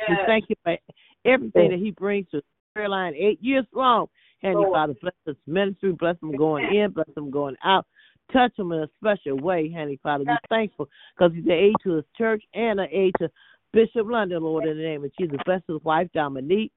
We 0.09 0.17
thank 0.27 0.45
you 0.49 0.55
for 0.63 0.77
everything 1.25 1.71
that 1.71 1.79
he 1.79 1.91
brings 1.91 2.27
to 2.31 2.37
the 2.37 2.43
prayer 2.75 2.89
line 2.89 3.15
eight 3.15 3.41
years 3.41 3.65
long. 3.73 4.07
Heavenly 4.41 4.67
Father, 4.71 4.93
bless 5.01 5.15
his 5.25 5.35
ministry, 5.47 5.93
bless 5.93 6.15
him 6.21 6.35
going 6.35 6.65
in, 6.75 6.91
bless 6.91 7.09
him 7.15 7.31
going 7.31 7.55
out. 7.63 7.87
touch 8.31 8.51
him 8.57 8.71
in 8.71 8.79
a 8.83 8.89
special 8.97 9.37
way, 9.37 9.71
Heavenly 9.71 9.99
Father. 10.03 10.25
We're 10.27 10.37
thankful 10.49 10.89
because 11.15 11.33
he's 11.33 11.45
an 11.45 11.51
aid 11.51 11.73
to 11.83 11.93
his 11.93 12.05
church 12.17 12.43
and 12.53 12.79
an 12.79 12.87
aid 12.91 13.13
to 13.19 13.31
Bishop 13.73 14.05
London, 14.07 14.43
Lord, 14.43 14.65
in 14.65 14.77
the 14.77 14.83
name 14.83 15.03
of 15.03 15.11
Jesus. 15.19 15.37
Bless 15.45 15.61
his 15.67 15.83
wife, 15.83 16.07
Dominique. 16.13 16.71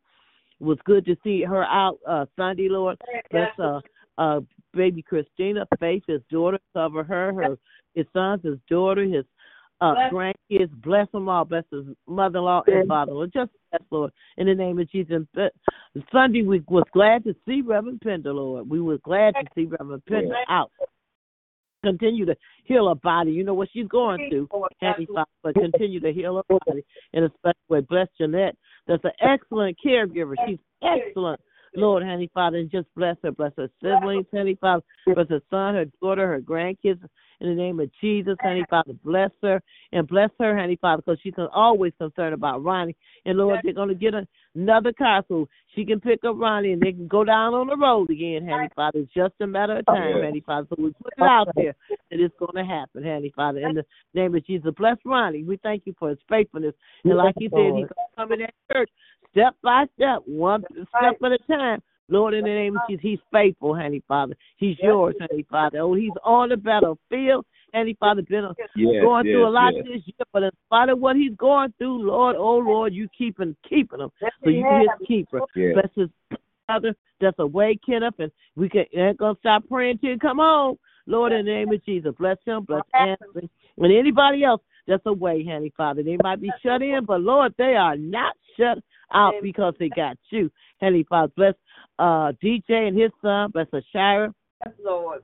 It 0.61 0.64
was 0.64 0.78
good 0.84 1.06
to 1.06 1.16
see 1.24 1.42
her 1.42 1.64
out 1.64 1.98
uh, 2.06 2.26
Sunday, 2.36 2.68
Lord. 2.68 2.98
Bless 3.30 3.58
uh, 3.58 3.80
uh, 4.18 4.40
baby 4.74 5.02
Christina, 5.02 5.66
Faith, 5.78 6.02
his 6.06 6.20
daughter, 6.30 6.58
cover 6.74 7.02
her, 7.02 7.32
her 7.32 7.58
his 7.94 8.06
sons, 8.12 8.42
his 8.44 8.58
daughter, 8.68 9.04
his 9.04 9.24
uh, 9.80 9.94
grandkids. 10.12 10.70
Bless 10.82 11.11
them 11.12 11.28
all. 11.28 11.44
Bless 11.44 11.64
his 11.72 11.84
mother-in-law 12.06 12.62
and 12.66 12.86
father-in-law. 12.86 13.26
Just 13.26 13.50
bless, 13.70 13.82
Lord, 13.90 14.12
in 14.36 14.46
the 14.46 14.54
name 14.54 14.78
of 14.78 14.90
Jesus. 14.90 15.22
But 15.34 15.52
Sunday 16.12 16.42
we 16.42 16.62
was 16.68 16.84
glad 16.92 17.24
to 17.24 17.34
see 17.46 17.62
Reverend 17.62 18.02
Pender, 18.02 18.32
Lord. 18.32 18.68
We 18.68 18.80
was 18.80 19.00
glad 19.02 19.34
to 19.36 19.46
see 19.54 19.64
Reverend 19.64 20.04
Pender 20.06 20.36
out. 20.48 20.70
Continue 21.85 22.26
to 22.26 22.37
heal 22.64 22.89
her 22.89 22.95
body. 22.95 23.33
You 23.33 23.45
know 23.45 23.55
what 23.55 23.68
she's 23.72 23.89
going 23.89 24.28
through, 24.31 24.49
oh, 24.53 24.68
Heavenly 24.81 25.07
Father, 25.07 25.31
but 25.43 25.55
continue 25.55 26.01
to 26.01 26.12
heal 26.12 26.37
her 26.37 26.59
body 26.66 26.85
in 27.12 27.24
a 27.24 27.28
special 27.39 27.61
way. 27.68 27.81
Bless 27.81 28.09
Jeanette. 28.18 28.57
That's 28.87 29.05
an 29.05 29.12
excellent 29.20 29.76
caregiver. 29.85 30.35
She's 30.47 30.59
excellent. 30.83 31.41
Lord, 31.76 32.03
Heavenly 32.03 32.31
Father, 32.35 32.59
and 32.59 32.70
just 32.70 32.89
bless 32.97 33.16
her, 33.22 33.31
bless 33.31 33.53
her 33.57 33.68
siblings, 33.81 34.26
Heavenly 34.33 34.59
Father, 34.61 34.83
bless 35.07 35.28
her 35.28 35.41
son, 35.51 35.76
her 35.76 35.85
daughter, 36.03 36.26
her 36.26 36.41
grandkids, 36.41 37.01
in 37.41 37.49
the 37.49 37.55
name 37.55 37.81
of 37.81 37.91
Jesus, 38.01 38.37
Heavenly 38.41 38.66
Father, 38.68 38.93
bless 39.05 39.31
her 39.43 39.62
and 39.93 40.07
bless 40.07 40.31
her, 40.39 40.55
Heavenly 40.55 40.76
Father, 40.76 41.03
because 41.05 41.18
she's 41.22 41.33
always 41.55 41.93
concerned 41.99 42.35
about 42.35 42.62
Ronnie. 42.62 42.97
And 43.24 43.39
Lord, 43.39 43.61
they're 43.62 43.72
going 43.72 43.89
to 43.89 43.95
get 43.95 44.14
another 44.55 44.92
car 44.92 45.24
so 45.28 45.48
she 45.74 45.84
can 45.84 46.01
pick 46.01 46.24
up 46.24 46.36
Ronnie 46.38 46.72
and 46.72 46.82
they 46.82 46.92
can 46.92 47.07
go 47.07 47.24
down 47.24 47.55
on 47.55 47.68
the 47.68 47.76
road 47.76 48.11
again, 48.11 48.44
Heavenly 48.44 48.70
Father. 48.74 48.98
It's 49.01 49.12
just 49.12 49.34
a 49.40 49.46
matter 49.46 49.78
of 49.78 49.86
time, 49.86 50.14
Heavenly 50.14 50.42
Father. 50.44 50.66
So 50.70 50.82
we 50.82 50.92
put 51.03 51.12
it 51.16 51.22
out 51.22 51.48
there 51.55 51.74
that 52.11 52.20
it's 52.20 52.34
going 52.38 52.55
to 52.55 52.64
happen, 52.64 53.05
Heavenly 53.05 53.32
Father. 53.34 53.61
In 53.61 53.74
the 53.74 53.84
name 54.14 54.34
of 54.34 54.46
Jesus, 54.46 54.72
bless 54.76 54.96
Ronnie. 55.05 55.44
We 55.44 55.59
thank 55.59 55.82
you 55.86 55.94
for 55.98 56.11
his 56.11 56.18
faithfulness. 56.28 56.74
And 57.05 57.16
like 57.16 57.34
you 57.38 57.48
said, 57.51 57.59
he's 57.59 57.72
going 57.72 57.86
to 57.86 58.16
come 58.16 58.32
in 58.32 58.40
that 58.40 58.55
church 58.72 58.90
step 59.30 59.55
by 59.62 59.84
step, 59.96 60.20
one 60.26 60.64
step 60.98 61.16
at 61.24 61.32
a 61.32 61.38
time. 61.46 61.82
Lord, 62.09 62.34
in 62.34 62.44
the 62.44 62.51
name 62.51 62.76
of 62.76 62.82
Jesus, 62.88 63.03
He's 63.03 63.18
faithful, 63.32 63.72
Heavenly 63.72 64.03
Father. 64.09 64.36
He's 64.57 64.76
yours, 64.82 65.14
Heavenly 65.20 65.46
Father. 65.48 65.78
Oh, 65.78 65.94
He's 65.94 66.11
on 66.24 66.48
the 66.48 66.57
battlefield. 66.57 67.46
Heavenly 67.73 67.97
Father, 67.99 68.23
been 68.23 68.49
yes, 68.59 68.68
going 68.77 69.27
yes, 69.27 69.33
through 69.33 69.47
a 69.47 69.51
lot 69.51 69.75
yes. 69.75 69.85
this 69.85 70.03
year, 70.07 70.27
but 70.33 70.43
in 70.43 70.51
spite 70.66 70.89
of 70.89 70.99
what 70.99 71.16
He's 71.16 71.35
going 71.37 71.73
through, 71.79 72.07
Lord, 72.07 72.37
oh 72.39 72.59
Lord, 72.59 72.93
you 72.93 73.09
keeping 73.16 73.57
keeping 73.68 74.01
him. 74.01 74.11
So 74.21 74.51
you 74.51 74.64
His 74.64 75.07
keeper. 75.07 75.41
Yes. 75.55 75.75
Bless 75.75 75.91
His 75.95 76.39
Father 76.66 76.95
that's 77.21 77.39
awake, 77.39 77.81
Kenneth, 77.85 78.14
and 78.18 78.33
we 78.57 78.68
can 78.68 78.85
ain't 78.95 79.18
gonna 79.18 79.37
stop 79.41 79.64
praying 79.68 79.99
till 79.99 80.11
you 80.11 80.18
come 80.18 80.39
home. 80.39 80.79
Lord, 81.07 81.33
in 81.33 81.45
the 81.45 81.51
name 81.51 81.73
of 81.73 81.85
Jesus, 81.85 82.14
bless 82.18 82.37
him, 82.45 82.64
bless 82.64 82.83
Anthony, 82.95 83.51
and 83.79 83.93
anybody 83.93 84.45
else 84.45 84.61
that's 84.87 85.05
away, 85.07 85.45
Heavenly 85.45 85.73
Father. 85.77 86.03
They 86.03 86.16
might 86.23 86.41
be 86.41 86.51
shut 86.62 86.83
in, 86.83 87.05
but 87.05 87.21
Lord, 87.21 87.55
they 87.59 87.75
are 87.75 87.97
not 87.97 88.37
shut 88.59 88.79
out 89.12 89.35
because 89.43 89.75
they 89.79 89.89
got 89.89 90.16
you. 90.31 90.51
Heavenly 90.81 91.05
Father, 91.09 91.33
bless 91.37 91.55
uh 91.99 92.33
DJ 92.43 92.89
and 92.89 92.99
his 92.99 93.11
son, 93.23 93.51
bless 93.51 93.66
Ashira 93.68 94.33
Lord. 94.85 95.23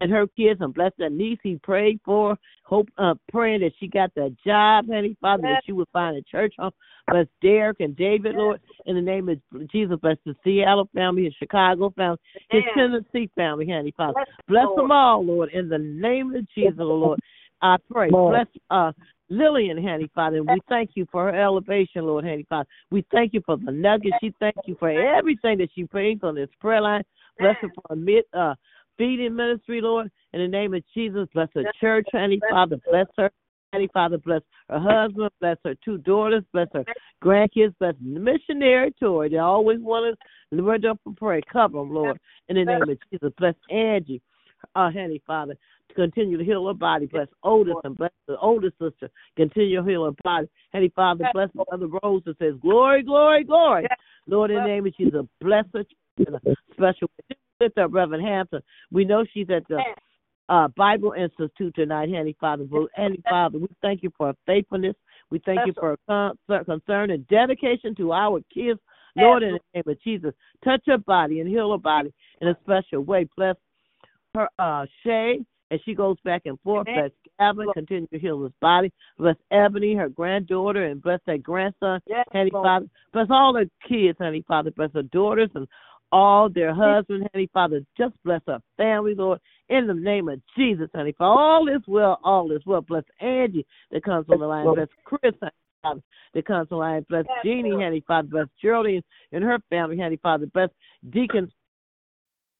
And 0.00 0.10
her 0.10 0.26
kids, 0.26 0.60
and 0.60 0.74
bless 0.74 0.92
that 0.98 1.12
niece 1.12 1.38
he 1.42 1.56
prayed 1.56 2.00
for. 2.04 2.36
Hope, 2.64 2.88
uh, 2.98 3.14
praying 3.30 3.60
that 3.60 3.72
she 3.78 3.86
got 3.86 4.14
that 4.16 4.36
job, 4.44 4.86
Heavenly 4.88 5.16
Father, 5.20 5.42
that 5.42 5.62
she 5.64 5.72
would 5.72 5.88
find 5.92 6.16
a 6.16 6.22
church 6.22 6.54
home. 6.58 6.72
Bless 7.08 7.26
Derek 7.40 7.80
and 7.80 7.96
David, 7.96 8.34
Lord, 8.34 8.60
in 8.86 8.96
the 8.96 9.02
name 9.02 9.28
of 9.28 9.38
Jesus. 9.70 9.96
Bless 10.02 10.16
the 10.26 10.34
Seattle 10.42 10.88
family, 10.94 11.24
his 11.24 11.34
Chicago 11.34 11.90
family, 11.96 12.18
his 12.50 12.62
Tennessee 12.76 13.30
family, 13.36 13.68
Heavenly 13.68 13.94
Father. 13.96 14.24
Bless 14.48 14.66
them 14.76 14.90
all, 14.90 15.24
Lord, 15.24 15.50
in 15.52 15.68
the 15.68 15.78
name 15.78 16.34
of 16.34 16.44
Jesus, 16.54 16.74
Lord. 16.78 17.20
I 17.62 17.76
pray. 17.90 18.10
Bless 18.10 18.46
uh 18.70 18.92
Lillian, 19.28 19.76
Heavenly 19.76 20.10
Father, 20.14 20.36
and 20.36 20.48
we 20.48 20.60
thank 20.68 20.90
you 20.94 21.06
for 21.10 21.24
her 21.24 21.42
elevation, 21.42 22.06
Lord, 22.06 22.24
Heavenly 22.24 22.46
Father. 22.48 22.68
We 22.90 23.04
thank 23.10 23.34
you 23.34 23.42
for 23.44 23.56
the 23.56 23.72
nuggets. 23.72 24.16
She 24.20 24.32
thank 24.38 24.54
you 24.66 24.76
for 24.78 24.88
everything 24.90 25.58
that 25.58 25.70
she 25.74 25.82
brings 25.84 26.20
on 26.22 26.36
this 26.36 26.48
prayer 26.60 26.80
line. 26.80 27.02
Bless 27.38 27.56
her 27.60 27.68
for 27.74 27.82
a 27.92 27.96
mid, 27.96 28.24
uh, 28.32 28.54
feeding 28.98 29.36
ministry, 29.36 29.80
Lord. 29.80 30.10
In 30.32 30.40
the 30.40 30.48
name 30.48 30.74
of 30.74 30.82
Jesus, 30.94 31.28
bless 31.32 31.48
her 31.54 31.64
church, 31.80 32.06
Heavenly 32.12 32.40
Father. 32.50 32.78
Bless 32.90 33.06
her. 33.16 33.30
Heavenly 33.72 33.90
Father, 33.92 34.18
bless 34.18 34.42
her 34.70 34.78
husband, 34.78 35.30
bless 35.40 35.56
her 35.64 35.74
two 35.84 35.98
daughters, 35.98 36.44
bless 36.52 36.68
her 36.72 36.84
grandkids, 37.22 37.74
bless 37.78 37.94
the 38.00 38.20
missionary 38.20 38.94
tour. 38.98 39.28
They 39.28 39.38
always 39.38 39.80
want 39.80 40.16
to 40.52 40.56
lift 40.56 40.84
up 40.84 40.98
and 41.04 41.16
pray. 41.16 41.42
Cover 41.52 41.78
them, 41.78 41.92
Lord. 41.92 42.18
In 42.48 42.56
the 42.56 42.64
name 42.64 42.82
of 42.82 42.98
Jesus, 43.10 43.32
bless 43.38 43.54
Angie, 43.70 44.22
uh, 44.76 44.90
Heavenly 44.90 45.20
Father. 45.26 45.56
to 45.88 45.94
Continue 45.94 46.38
to 46.38 46.44
heal 46.44 46.66
her 46.66 46.74
body. 46.74 47.06
Bless 47.06 47.28
Otis 47.42 47.74
and 47.84 47.96
bless 47.96 48.12
the 48.28 48.38
older 48.38 48.70
sister. 48.80 49.10
Continue 49.36 49.82
to 49.82 49.88
heal 49.88 50.04
her 50.04 50.12
body. 50.22 50.48
Heavenly 50.72 50.92
Father, 50.94 51.28
bless 51.32 51.50
Mother 51.54 51.88
Rose 52.02 52.22
that 52.24 52.38
says, 52.38 52.54
Glory, 52.62 53.02
glory, 53.02 53.44
glory. 53.44 53.88
Lord, 54.28 54.50
in 54.52 54.58
the 54.58 54.66
name 54.68 54.86
of 54.86 54.96
Jesus, 54.96 55.26
bless 55.40 55.64
her 55.74 55.84
in 56.18 56.34
a 56.34 56.40
special 56.72 57.10
way. 57.30 57.36
Lift 57.60 57.78
up 57.78 57.92
Reverend 57.92 58.24
Hampton. 58.24 58.62
We 58.90 59.04
know 59.04 59.24
she's 59.32 59.48
at 59.50 59.66
the 59.68 59.80
uh, 60.48 60.68
Bible 60.76 61.12
Institute 61.12 61.74
tonight, 61.74 62.10
Heavenly 62.10 62.36
Father. 62.40 62.64
Heavenly 62.94 63.22
Father, 63.28 63.58
we 63.58 63.68
thank 63.82 64.02
you 64.02 64.12
for 64.16 64.28
her 64.28 64.36
faithfulness. 64.46 64.94
We 65.30 65.40
thank 65.44 65.66
you 65.66 65.72
for 65.78 65.96
her 66.08 66.34
con- 66.48 66.64
concern 66.64 67.10
and 67.10 67.26
dedication 67.28 67.94
to 67.96 68.12
our 68.12 68.40
kids. 68.52 68.78
Lord, 69.16 69.42
in 69.42 69.52
the 69.54 69.60
name 69.74 69.84
of 69.86 70.02
Jesus, 70.02 70.34
touch 70.62 70.82
her 70.86 70.98
body 70.98 71.40
and 71.40 71.48
heal 71.48 71.72
her 71.72 71.78
body 71.78 72.12
in 72.42 72.48
a 72.48 72.56
special 72.62 73.00
way. 73.00 73.26
Bless 73.36 73.56
her 74.34 74.48
uh, 74.58 74.84
Shay 75.02 75.38
as 75.70 75.80
she 75.86 75.94
goes 75.94 76.16
back 76.22 76.42
and 76.44 76.60
forth. 76.60 76.86
Bless 76.86 77.10
Gavin, 77.40 77.66
continue 77.72 78.06
to 78.08 78.18
heal 78.18 78.42
his 78.42 78.52
body. 78.60 78.92
Bless 79.18 79.36
Ebony, 79.50 79.94
her 79.94 80.10
granddaughter, 80.10 80.84
and 80.84 81.02
bless 81.02 81.20
that 81.26 81.42
grandson, 81.42 82.00
Heavenly 82.30 82.50
Father. 82.52 82.86
Bless 83.14 83.26
all 83.30 83.54
the 83.54 83.70
kids, 83.88 84.18
Heavenly 84.20 84.44
Father. 84.46 84.70
Bless 84.70 84.92
her 84.92 85.02
daughters 85.02 85.50
and 85.54 85.66
all 86.16 86.48
their 86.48 86.74
husbands, 86.74 87.26
Heavenly 87.30 87.50
Father. 87.52 87.82
Just 87.98 88.14
bless 88.24 88.40
her 88.46 88.58
family, 88.78 89.14
Lord, 89.14 89.38
in 89.68 89.86
the 89.86 89.92
name 89.92 90.30
of 90.30 90.40
Jesus, 90.56 90.88
Heavenly 90.94 91.12
Father. 91.12 91.38
All 91.38 91.68
is 91.68 91.82
well, 91.86 92.18
all 92.24 92.50
is 92.52 92.62
well. 92.64 92.80
Bless 92.80 93.04
Angie 93.20 93.66
that 93.90 94.02
comes 94.02 94.24
on 94.30 94.40
the 94.40 94.46
line. 94.46 94.64
Bless 94.74 94.88
Chris, 95.04 95.34
Father, 95.82 96.00
that 96.32 96.46
comes 96.46 96.68
on 96.70 96.76
the 96.76 96.76
line. 96.76 97.06
Bless 97.10 97.26
Jeannie, 97.44 97.70
Heavenly 97.70 98.02
Father. 98.08 98.28
Bless 98.28 98.46
Geraldine 98.62 99.02
and 99.32 99.44
her 99.44 99.58
family, 99.68 99.98
Heavenly 99.98 100.18
Father. 100.22 100.46
Bless 100.46 100.70
Deacon 101.10 101.52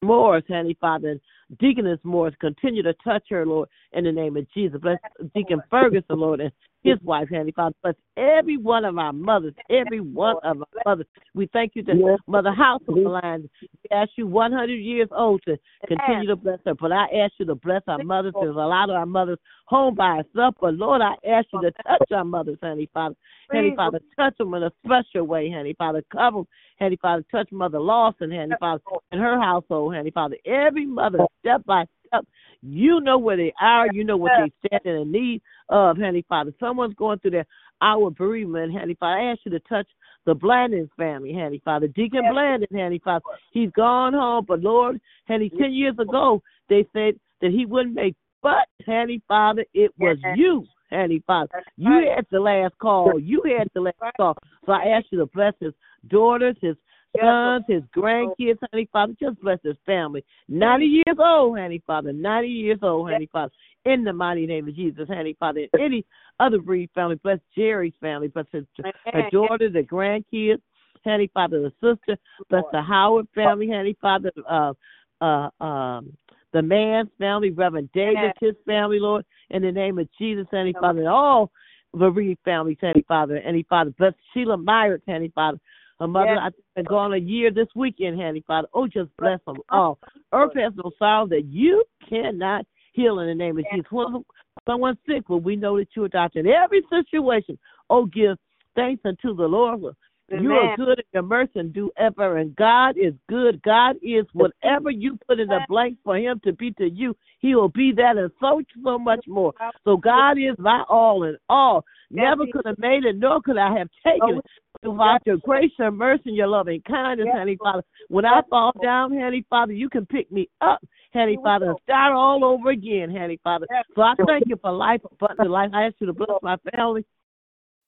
Morris, 0.02 0.44
Heavenly 0.48 0.76
Father, 0.78 1.12
and 1.12 1.20
Deaconess 1.58 1.98
Morris, 2.02 2.34
continue 2.40 2.82
to 2.82 2.92
touch 3.04 3.22
her, 3.30 3.46
Lord, 3.46 3.70
in 3.92 4.04
the 4.04 4.12
name 4.12 4.36
of 4.36 4.46
Jesus. 4.52 4.80
Bless 4.82 4.98
Deacon 5.34 5.62
Ferguson, 5.70 6.18
Lord, 6.18 6.40
and 6.40 6.52
his 6.82 6.98
wife, 7.02 7.28
Heavenly 7.30 7.52
Father. 7.52 7.74
Bless 7.82 7.94
every 8.16 8.56
one 8.56 8.84
of 8.84 8.96
our 8.98 9.12
mothers, 9.12 9.54
every 9.70 10.00
one 10.00 10.36
of 10.44 10.58
our 10.60 10.82
mothers. 10.84 11.06
We 11.34 11.48
thank 11.52 11.72
you 11.74 11.82
that 11.84 12.18
Mother 12.26 12.52
House 12.52 12.80
on 12.88 13.02
the 13.02 13.08
line. 13.08 13.48
We 13.60 13.68
ask 13.90 14.10
you 14.16 14.26
100 14.26 14.72
years 14.72 15.08
old 15.10 15.42
to 15.46 15.58
continue 15.86 16.28
to 16.28 16.36
bless 16.36 16.58
her. 16.64 16.74
But 16.74 16.92
I 16.92 17.06
ask 17.24 17.32
you 17.38 17.46
to 17.46 17.54
bless 17.54 17.82
our 17.88 18.02
mothers. 18.02 18.34
There's 18.40 18.54
a 18.54 18.58
lot 18.58 18.90
of 18.90 18.96
our 18.96 19.06
mothers 19.06 19.38
home 19.66 19.94
by 19.94 20.18
herself. 20.18 20.54
But 20.60 20.74
Lord, 20.74 21.02
I 21.02 21.14
ask 21.28 21.46
you 21.52 21.60
to 21.60 21.72
touch 21.82 22.12
our 22.12 22.24
mothers, 22.24 22.58
Heavenly 22.62 22.88
Father. 22.94 23.16
Heavenly 23.50 23.76
Father, 23.76 24.00
touch 24.16 24.36
them 24.38 24.54
in 24.54 24.62
a 24.62 24.70
special 24.84 25.26
way, 25.26 25.50
Heavenly 25.50 25.74
Father. 25.78 26.02
Cover 26.12 26.38
them, 26.38 26.46
Heavenly 26.78 26.98
Father. 27.02 27.24
Touch 27.30 27.50
Mother 27.52 27.80
Lawson, 27.80 28.30
Heavenly 28.30 28.56
Father, 28.60 28.82
and 29.10 29.20
her 29.20 29.40
household, 29.40 29.94
Heavenly 29.94 30.12
Father. 30.12 30.36
Every 30.44 30.86
mother, 30.86 31.18
step 31.40 31.64
by 31.64 31.84
step, 32.22 32.26
you 32.62 33.00
know 33.00 33.18
where 33.18 33.36
they 33.36 33.52
are. 33.60 33.86
You 33.92 34.04
know 34.04 34.16
what 34.16 34.32
they 34.40 34.68
stand 34.68 34.84
in 34.84 35.12
need 35.12 35.42
of, 35.68 35.96
Heavenly 35.96 36.24
Father. 36.28 36.52
Someone's 36.58 36.94
going 36.94 37.18
through 37.18 37.32
their 37.32 37.46
hour 37.82 38.08
of 38.08 38.16
bereavement, 38.16 38.72
Heavenly 38.72 38.96
Father. 38.98 39.20
I 39.20 39.32
ask 39.32 39.40
you 39.44 39.50
to 39.52 39.60
touch 39.60 39.86
the 40.24 40.34
Blandon 40.34 40.88
family, 40.96 41.32
Heavenly 41.32 41.62
Father. 41.64 41.88
Deacon 41.88 42.24
Blandon, 42.32 42.66
Heavenly 42.72 43.00
Father. 43.04 43.24
He's 43.52 43.70
gone 43.72 44.12
home, 44.12 44.44
but 44.48 44.60
Lord, 44.60 45.00
Heavenly, 45.26 45.50
10 45.50 45.72
years 45.72 45.94
ago, 45.98 46.42
they 46.68 46.86
said 46.92 47.14
that 47.40 47.50
he 47.50 47.66
wouldn't 47.66 47.94
make, 47.94 48.16
but, 48.42 48.66
Heavenly 48.86 49.22
Father, 49.28 49.64
it 49.74 49.92
was 49.98 50.18
you. 50.34 50.64
Heavenly 50.90 51.22
Father, 51.26 51.64
you 51.76 52.08
had 52.14 52.26
the 52.30 52.38
last 52.38 52.78
call. 52.78 53.18
You 53.18 53.42
had 53.58 53.68
the 53.74 53.80
last 53.80 54.16
call. 54.16 54.36
So 54.64 54.72
I 54.72 54.84
ask 54.96 55.06
you 55.10 55.18
to 55.18 55.26
bless 55.26 55.52
his 55.60 55.72
daughters, 56.08 56.56
his 56.62 56.76
sons, 57.20 57.64
his 57.68 57.82
grandkids, 57.96 58.58
Heavenly 58.60 58.88
Father. 58.92 59.14
Just 59.20 59.40
bless 59.40 59.58
his 59.62 59.76
family. 59.84 60.24
90 60.48 60.84
years 60.84 61.16
old, 61.18 61.56
Heavenly 61.56 61.82
Father. 61.86 62.12
90 62.12 62.48
years 62.48 62.78
old, 62.82 63.08
Heavenly 63.08 63.28
Father. 63.32 63.52
In 63.84 64.04
the 64.04 64.12
mighty 64.12 64.46
name 64.46 64.68
of 64.68 64.74
Jesus, 64.74 65.08
Heavenly 65.08 65.36
Father. 65.38 65.66
And 65.72 65.82
any 65.82 66.04
other 66.40 66.60
Reed 66.60 66.90
family, 66.94 67.16
bless 67.22 67.38
Jerry's 67.56 67.94
family, 68.00 68.28
bless 68.28 68.46
his, 68.52 68.64
her 69.12 69.28
daughter, 69.30 69.70
the 69.70 69.82
grandkids, 69.82 70.60
Heavenly 71.04 71.30
Father, 71.32 71.62
the 71.62 71.72
sister, 71.80 72.20
bless 72.50 72.64
the 72.72 72.82
Howard 72.82 73.28
family, 73.34 73.68
Heavenly 73.68 73.96
Father, 74.00 74.32
uh, 74.48 74.72
uh, 75.20 75.64
um, 75.64 76.12
the 76.52 76.62
man's 76.62 77.10
family, 77.18 77.50
Reverend 77.50 77.90
Davis, 77.92 78.32
his 78.40 78.54
family, 78.66 78.98
Lord, 78.98 79.24
in 79.50 79.62
the 79.62 79.72
name 79.72 79.98
of 79.98 80.08
Jesus, 80.18 80.46
Heavenly 80.50 80.72
Father, 80.72 81.00
and 81.00 81.08
all 81.08 81.50
the 81.92 82.10
Reed 82.10 82.38
family, 82.44 82.76
Heavenly 82.80 83.04
Father, 83.06 83.36
Heavenly 83.36 83.66
Father, 83.68 83.92
bless 83.98 84.14
Sheila 84.32 84.56
Myers, 84.56 85.00
Heavenly 85.06 85.32
Father, 85.34 85.58
her 86.00 86.06
mother, 86.06 86.34
Yes. 86.34 86.38
I 86.42 86.50
think, 86.50 86.64
been 86.74 86.84
gone 86.84 87.12
a 87.14 87.18
year 87.18 87.50
this 87.50 87.68
weekend, 87.74 88.18
Heavenly 88.18 88.42
Father. 88.46 88.68
Oh, 88.74 88.86
just 88.86 89.14
bless 89.16 89.40
them 89.46 89.56
all. 89.70 89.98
Earth 90.32 90.54
has 90.56 90.72
no 90.76 90.90
sorrow 90.98 91.26
that 91.28 91.46
you 91.46 91.84
cannot 92.08 92.66
heal 92.92 93.20
in 93.20 93.28
the 93.28 93.34
name 93.34 93.58
of 93.58 93.64
Jesus. 93.72 93.90
When 93.90 94.24
someone's 94.66 94.98
sick, 95.06 95.28
well, 95.28 95.40
we 95.40 95.56
know 95.56 95.78
that 95.78 95.88
you're 95.94 96.06
a 96.06 96.10
doctor. 96.10 96.40
In 96.40 96.46
every 96.48 96.82
situation, 96.90 97.58
oh, 97.88 98.06
give 98.06 98.36
thanks 98.74 99.02
unto 99.04 99.34
the 99.34 99.46
Lord. 99.46 99.94
You 100.28 100.52
are 100.54 100.76
good 100.76 100.98
in 100.98 101.04
your 101.12 101.22
mercy 101.22 101.52
and 101.60 101.72
do 101.72 101.90
ever. 101.96 102.38
And 102.38 102.54
God 102.56 102.96
is 102.98 103.14
good. 103.28 103.62
God 103.62 103.96
is 104.02 104.26
whatever 104.32 104.90
you 104.90 105.18
put 105.28 105.38
in 105.38 105.46
the 105.46 105.60
blank 105.68 105.98
for 106.02 106.16
him 106.16 106.40
to 106.44 106.52
be 106.52 106.72
to 106.72 106.90
you, 106.90 107.16
he 107.38 107.54
will 107.54 107.68
be 107.68 107.92
that 107.96 108.16
and 108.16 108.30
so, 108.40 108.60
so 108.84 108.98
much 108.98 109.24
more. 109.28 109.52
So 109.84 109.96
God 109.96 110.32
is 110.32 110.56
my 110.58 110.82
all 110.88 111.22
in 111.22 111.36
all. 111.48 111.84
Never 112.10 112.44
could 112.52 112.66
have 112.66 112.78
made 112.78 113.04
it, 113.04 113.16
nor 113.18 113.40
could 113.40 113.56
I 113.56 113.78
have 113.78 113.88
oh, 114.04 114.10
taken 114.10 114.38
it. 114.38 114.46
Without 114.82 115.20
your 115.26 115.38
grace 115.38 115.72
and 115.78 115.96
mercy 115.96 116.22
and 116.26 116.36
your 116.36 116.46
loving 116.46 116.82
kindness, 116.82 117.26
Yes, 117.26 117.34
Heavenly 117.34 117.58
Father. 117.62 117.82
When 118.08 118.24
I 118.24 118.40
fall 118.48 118.72
down, 118.82 119.12
Heavenly 119.12 119.44
Father, 119.48 119.72
you 119.72 119.88
can 119.88 120.06
pick 120.06 120.30
me 120.30 120.48
up, 120.60 120.80
Heavenly 121.12 121.38
Father, 121.42 121.70
and 121.70 121.78
start 121.84 122.12
all 122.12 122.44
over 122.44 122.70
again, 122.70 123.10
Heavenly 123.10 123.40
Father. 123.42 123.66
Yes. 123.70 123.84
So 123.94 124.02
I 124.02 124.14
thank 124.26 124.44
you 124.46 124.56
for 124.60 124.72
life, 124.72 125.00
abundant 125.10 125.50
life. 125.50 125.70
I 125.74 125.84
ask 125.84 125.96
you 125.98 126.06
to 126.06 126.12
bless 126.12 126.38
my 126.42 126.56
family 126.74 127.04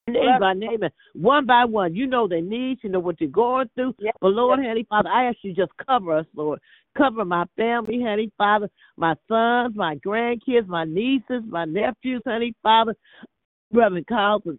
name 0.09 0.41
by 0.41 0.55
name 0.55 0.82
and 0.82 0.93
one 1.14 1.47
by 1.47 1.64
one. 1.64 1.95
You 1.95 2.07
know 2.07 2.28
their 2.28 2.41
needs, 2.41 2.80
you 2.82 2.91
know 2.91 3.01
what 3.01 3.16
they're 3.18 3.28
going 3.28 3.68
through. 3.74 3.95
Yes, 3.99 4.14
But 4.20 4.28
Lord, 4.28 4.61
Heavenly 4.61 4.86
Father, 4.89 5.09
I 5.09 5.26
ask 5.26 5.39
you 5.43 5.55
just 5.55 5.72
cover 5.86 6.16
us, 6.16 6.26
Lord. 6.34 6.61
Cover 6.97 7.24
my 7.24 7.45
family, 7.57 8.01
Heavenly 8.01 8.32
Father, 8.36 8.68
my 8.97 9.14
sons, 9.28 9.76
my 9.76 9.97
grandkids, 9.97 10.66
my 10.66 10.84
nieces, 10.84 11.43
my 11.47 11.64
nephews, 11.64 12.22
Heavenly 12.24 12.55
Father, 12.62 12.95
Reverend 13.72 14.07
Carl 14.07 14.43
and 14.47 14.59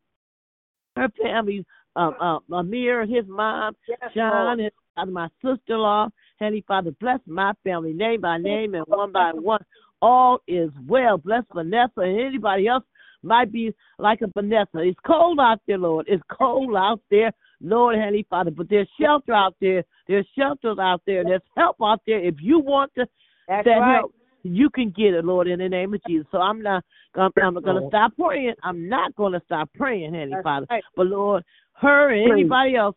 her 0.96 1.10
family, 1.22 1.66
um, 1.96 2.14
um, 2.20 2.40
Amir 2.52 3.02
and 3.02 3.14
his 3.14 3.26
mom, 3.28 3.76
Yes, 3.88 4.00
John 4.16 4.60
and 4.98 5.14
my 5.14 5.28
sister 5.44 5.74
in 5.74 5.78
law, 5.78 6.10
Heavenly 6.40 6.64
Father, 6.68 6.92
bless 7.00 7.20
my 7.26 7.54
family 7.64 7.94
name 7.94 8.22
by 8.22 8.38
name 8.38 8.74
and 8.76 8.86
one 8.88 9.12
by 9.12 9.32
one. 9.34 9.64
All 10.02 10.40
is 10.48 10.70
well. 10.88 11.18
Bless 11.18 11.44
Vanessa 11.54 12.02
and 12.02 12.20
anybody 12.20 12.68
else 12.68 12.84
might 13.22 13.52
be 13.52 13.74
like 13.98 14.22
a 14.22 14.28
Vanessa. 14.28 14.80
It's 14.80 15.00
cold 15.06 15.40
out 15.42 15.60
there, 15.68 15.78
Lord. 15.78 16.06
It's 16.08 16.24
cold 16.32 16.76
out 16.76 17.02
there, 17.12 17.32
Lord, 17.62 17.98
Heavenly 17.98 18.26
Father. 18.30 18.52
But 18.52 18.70
there's 18.70 18.88
shelter 19.00 19.34
out 19.34 19.56
there. 19.60 19.84
There's 20.08 20.28
shelters 20.38 20.78
out 20.80 21.02
there. 21.06 21.24
There's 21.24 21.42
help 21.58 21.78
out 21.84 22.02
there. 22.08 22.24
If 22.24 22.36
you 22.42 22.60
want 22.60 22.94
to 22.96 23.06
That's 23.48 23.66
that 23.66 23.72
right. 23.72 23.98
help, 23.98 24.16
you 24.44 24.70
can 24.70 24.94
get 24.96 25.14
it, 25.14 25.26
Lord, 25.26 25.48
in 25.48 25.60
the 25.60 25.68
name 25.68 25.94
of 25.94 26.02
Jesus. 26.08 26.26
So 26.32 26.38
I'm 26.38 26.62
not, 26.62 26.84
I'm, 27.16 27.32
I'm 27.44 27.56
going 27.56 27.82
to 27.82 27.88
stop 27.90 28.14
praying. 28.18 28.54
I'm 28.64 28.88
not 28.88 29.14
going 29.16 29.34
to 29.34 29.42
stop 29.46 29.70
praying, 29.76 30.14
Heavenly 30.14 30.36
That's 30.36 30.44
Father. 30.44 30.68
right. 30.70 30.84
But 30.96 31.08
Lord, 31.08 31.44
her 31.82 32.12
and 32.12 32.32
anybody 32.32 32.76
else 32.76 32.96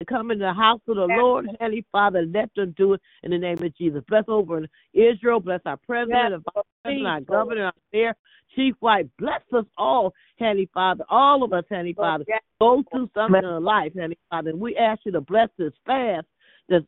to 0.00 0.04
come 0.04 0.30
in 0.30 0.38
the 0.38 0.52
house 0.52 0.80
of 0.88 0.96
the 0.96 1.06
Yes. 1.06 1.18
Lord, 1.18 1.48
Heavenly 1.60 1.84
Father, 1.92 2.26
let 2.26 2.52
them 2.54 2.74
do 2.76 2.94
it 2.94 3.00
in 3.22 3.30
the 3.30 3.38
name 3.38 3.62
of 3.62 3.76
Jesus. 3.76 4.02
Bless 4.08 4.24
over 4.28 4.58
in 4.58 4.68
Israel, 4.92 5.40
bless 5.40 5.60
our 5.66 5.76
president, 5.76 6.32
Yes, 6.32 6.40
and 6.54 6.64
president, 6.82 7.06
our 7.06 7.20
governor, 7.20 7.66
our 7.66 7.72
mayor, 7.92 8.14
chief 8.54 8.74
white. 8.80 9.08
Bless 9.18 9.42
us 9.52 9.64
all, 9.76 10.12
Heavenly 10.38 10.68
Father, 10.74 11.04
all 11.08 11.42
of 11.42 11.52
us, 11.52 11.64
Heavenly 11.70 11.94
Father. 11.94 12.24
yes, 12.26 12.42
Go 12.60 12.82
through 12.90 13.10
something 13.14 13.42
in 13.42 13.64
life, 13.64 13.92
Heavenly 13.94 14.18
Father. 14.30 14.50
And 14.50 14.60
we 14.60 14.76
ask 14.76 15.02
you 15.04 15.12
to 15.12 15.20
bless 15.20 15.48
this 15.58 15.72
fast, 15.86 16.26
this 16.68 16.82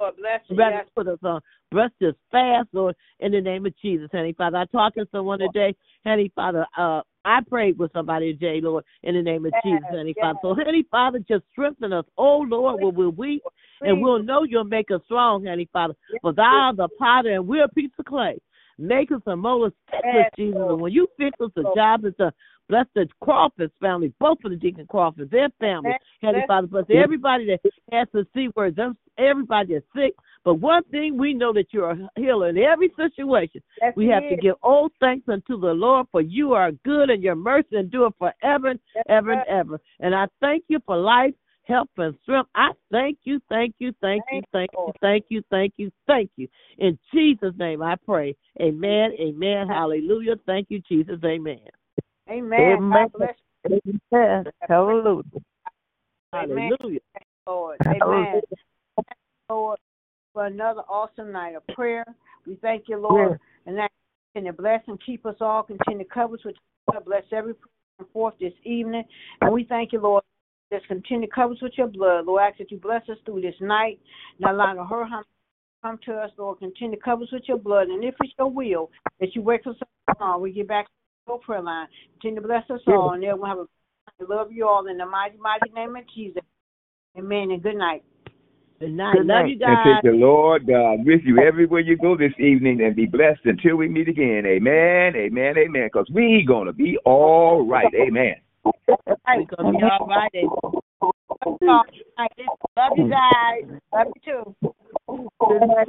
Lord, 0.00 0.16
bless 0.16 0.40
you. 0.48 0.56
Yes. 0.58 0.86
put 0.94 1.08
us 1.08 1.18
on. 1.22 1.40
Bless 1.70 1.90
this 2.00 2.14
fast, 2.30 2.68
Lord, 2.72 2.96
in 3.20 3.32
the 3.32 3.40
name 3.40 3.64
of 3.66 3.76
Jesus, 3.80 4.08
Heavenly 4.12 4.32
Father. 4.32 4.58
I 4.58 4.64
talked 4.66 4.96
to 4.96 5.06
someone 5.12 5.38
today, 5.38 5.74
Heavenly 6.04 6.32
Father. 6.34 6.66
Uh, 6.76 7.02
I 7.24 7.40
prayed 7.48 7.78
with 7.78 7.92
somebody 7.92 8.32
today, 8.32 8.60
Lord, 8.62 8.84
in 9.02 9.14
the 9.14 9.22
name 9.22 9.46
of 9.46 9.52
Yes, 9.54 9.62
Jesus, 9.64 9.84
Heavenly 9.90 10.14
yes. 10.16 10.22
Father. 10.22 10.38
So, 10.42 10.54
Heavenly 10.54 10.86
Father, 10.90 11.18
just 11.20 11.44
strengthen 11.52 11.92
us, 11.92 12.04
oh 12.18 12.44
Lord, 12.46 12.82
when 12.82 12.94
we're 12.94 13.10
weak, 13.10 13.42
and 13.80 14.00
we'll 14.00 14.22
know 14.22 14.44
you'll 14.44 14.64
make 14.64 14.90
us 14.90 15.00
strong, 15.04 15.44
Heavenly 15.44 15.68
Father. 15.72 15.94
Yes, 16.10 16.20
For 16.22 16.32
thou 16.32 16.42
art 16.42 16.76
the 16.76 16.88
potter, 16.98 17.32
and 17.34 17.46
we're 17.46 17.64
a 17.64 17.68
piece 17.68 17.90
of 17.98 18.04
clay. 18.04 18.38
Make 18.78 19.12
us 19.12 19.20
a 19.26 19.36
mold 19.36 19.68
us, 19.68 19.72
fix 19.90 20.02
us, 20.04 20.14
Yes, 20.14 20.30
Jesus. 20.36 20.60
And 20.68 20.80
when 20.80 20.92
you 20.92 21.06
fix 21.16 21.40
us, 21.40 21.50
the 21.54 21.72
job 21.74 22.04
is 22.04 22.14
done. 22.18 22.32
Bless 22.68 22.86
the 22.94 23.06
Crawfords 23.20 23.72
family, 23.80 24.12
both 24.18 24.38
of 24.44 24.50
the 24.50 24.56
Deacon 24.56 24.86
Crawfords, 24.86 25.30
their 25.30 25.48
family, 25.60 25.92
Heavenly. 26.22 26.44
Father. 26.46 26.66
Bless 26.66 26.84
everybody 26.90 27.46
that 27.46 27.60
has 27.92 28.08
to 28.14 28.26
see 28.34 28.46
where 28.54 28.70
them, 28.70 28.96
everybody 29.18 29.74
is 29.74 29.82
sick. 29.94 30.14
But 30.44 30.54
one 30.54 30.82
thing 30.84 31.16
we 31.16 31.32
know 31.32 31.52
that 31.54 31.66
you're 31.70 31.90
a 31.90 32.10
healer 32.16 32.50
in 32.50 32.58
every 32.58 32.92
situation. 32.96 33.62
Yes, 33.80 33.94
We 33.96 34.08
have 34.08 34.28
to 34.28 34.36
give 34.36 34.56
all 34.62 34.90
thanks 35.00 35.28
unto 35.28 35.58
the 35.58 35.72
Lord, 35.72 36.06
for 36.12 36.20
you 36.20 36.52
are 36.52 36.72
good 36.84 37.10
and 37.10 37.22
your 37.22 37.34
mercy 37.34 37.76
endure 37.76 38.10
forever 38.18 38.68
and 38.68 38.80
Yes, 38.94 39.04
ever 39.08 39.32
and 39.32 39.48
ever. 39.48 39.80
And 40.00 40.14
I 40.14 40.26
thank 40.40 40.64
you 40.68 40.80
for 40.86 40.96
life, 40.96 41.34
health, 41.66 41.88
and 41.96 42.14
strength. 42.22 42.50
I 42.54 42.70
thank 42.90 43.18
you, 43.24 43.40
thank 43.48 43.74
you, 43.78 43.92
thank 44.00 44.22
you, 44.30 44.42
Thank 44.52 44.52
thank 44.52 44.70
you, 44.74 44.86
you, 44.86 44.92
thank 45.00 45.24
you, 45.28 45.42
thank 45.50 45.74
you, 45.78 45.90
thank 46.06 46.30
you. 46.36 46.48
In 46.78 46.98
Jesus' 47.12 47.54
name 47.58 47.82
I 47.82 47.96
pray. 47.96 48.36
Amen, 48.60 49.12
amen, 49.18 49.68
hallelujah. 49.68 50.34
Thank 50.46 50.66
you, 50.70 50.80
Jesus, 50.88 51.18
amen. 51.24 51.60
Amen. 52.30 52.60
Amen. 52.60 53.28
Amen. 53.66 54.44
Hallelujah. 54.68 55.24
you. 55.32 55.40
Amen. 56.34 56.68
Hallelujah. 56.68 57.00
Lord. 57.46 57.78
Hallelujah. 57.84 58.26
Amen. 58.26 58.42
Lord, 59.50 59.78
for 60.32 60.46
another 60.46 60.80
awesome 60.88 61.32
night 61.32 61.54
of 61.54 61.66
prayer. 61.68 62.04
We 62.46 62.56
thank 62.56 62.84
you, 62.88 62.98
Lord, 62.98 63.38
and 63.66 63.76
that 63.78 63.90
continue 64.32 64.52
to 64.52 64.56
bless 64.56 64.80
and 64.86 64.98
keep 65.04 65.26
us 65.26 65.36
all. 65.40 65.62
Continue 65.62 66.04
to 66.04 66.10
cover 66.10 66.34
us 66.34 66.44
with 66.44 66.56
your 66.88 67.00
blood. 67.00 67.04
Bless 67.04 67.24
every 67.32 67.54
person 67.54 68.12
forth 68.12 68.34
this 68.40 68.52
evening. 68.64 69.04
And 69.40 69.52
we 69.52 69.64
thank 69.64 69.92
you, 69.92 70.00
Lord. 70.00 70.22
Just 70.72 70.86
continue 70.88 71.28
to 71.28 71.34
cover 71.34 71.52
us 71.52 71.62
with 71.62 71.72
your 71.76 71.86
blood. 71.86 72.26
Lord, 72.26 72.42
I 72.42 72.48
ask 72.48 72.58
that 72.58 72.70
you 72.70 72.78
bless 72.78 73.02
us 73.08 73.18
through 73.24 73.42
this 73.42 73.54
night. 73.60 74.00
Not 74.38 74.54
allowing 74.54 74.78
her 74.78 75.04
harm 75.04 75.24
come 75.82 75.98
to 76.06 76.14
us, 76.14 76.30
Lord. 76.38 76.58
Continue 76.58 76.96
to 76.96 77.02
cover 77.02 77.24
us 77.24 77.32
with 77.32 77.42
your 77.46 77.58
blood. 77.58 77.88
And 77.88 78.02
if 78.02 78.14
it's 78.22 78.32
your 78.38 78.50
will 78.50 78.90
that 79.20 79.34
you 79.34 79.42
wake 79.42 79.66
us 79.66 79.76
up 79.80 80.16
tomorrow, 80.16 80.38
we 80.38 80.52
get 80.52 80.68
back 80.68 80.86
to 80.86 80.92
your 81.28 81.38
prayer 81.38 81.62
line. 81.62 81.86
Continue 82.14 82.40
to 82.40 82.48
bless 82.48 82.68
us 82.70 82.80
all. 82.86 83.12
And 83.12 83.22
then 83.22 83.38
we'll 83.38 83.48
have 83.48 83.58
a 83.58 83.66
I 84.20 84.24
love 84.32 84.52
you 84.52 84.66
all 84.68 84.86
in 84.86 84.98
the 84.98 85.06
mighty, 85.06 85.36
mighty 85.38 85.70
name 85.74 85.96
of 85.96 86.04
Jesus. 86.14 86.42
Amen. 87.18 87.50
And 87.50 87.62
good 87.62 87.76
night. 87.76 88.04
Good 88.80 88.92
night. 88.92 89.12
Good 89.14 89.26
Love 89.26 89.46
night. 89.46 89.58
you 89.58 89.66
And 89.66 90.02
take 90.02 90.12
the 90.12 90.16
Lord 90.16 90.66
God 90.66 91.04
with 91.04 91.20
you 91.24 91.38
everywhere 91.38 91.80
you 91.80 91.96
go 91.96 92.16
this 92.16 92.32
evening 92.38 92.82
and 92.82 92.96
be 92.96 93.06
blessed 93.06 93.40
until 93.44 93.76
we 93.76 93.88
meet 93.88 94.08
again. 94.08 94.44
Amen, 94.46 95.14
amen, 95.16 95.54
amen. 95.58 95.88
Because 95.92 96.08
we 96.12 96.44
going 96.46 96.66
to 96.66 96.72
be 96.72 96.98
all 97.04 97.66
right. 97.66 97.92
Amen. 97.94 98.34
We're 98.64 98.96
going 99.26 99.46
to 99.46 99.78
be 99.78 99.84
all 99.84 100.06
right. 100.06 100.30
Love 101.44 101.56
you 101.60 101.70
all. 101.70 101.84
Love 102.76 102.92
you 102.96 103.10
guys. 103.10 103.80
Love 103.92 104.06
you 104.14 104.20
too. 104.24 104.54
Good 105.40 105.60
night, 105.68 105.88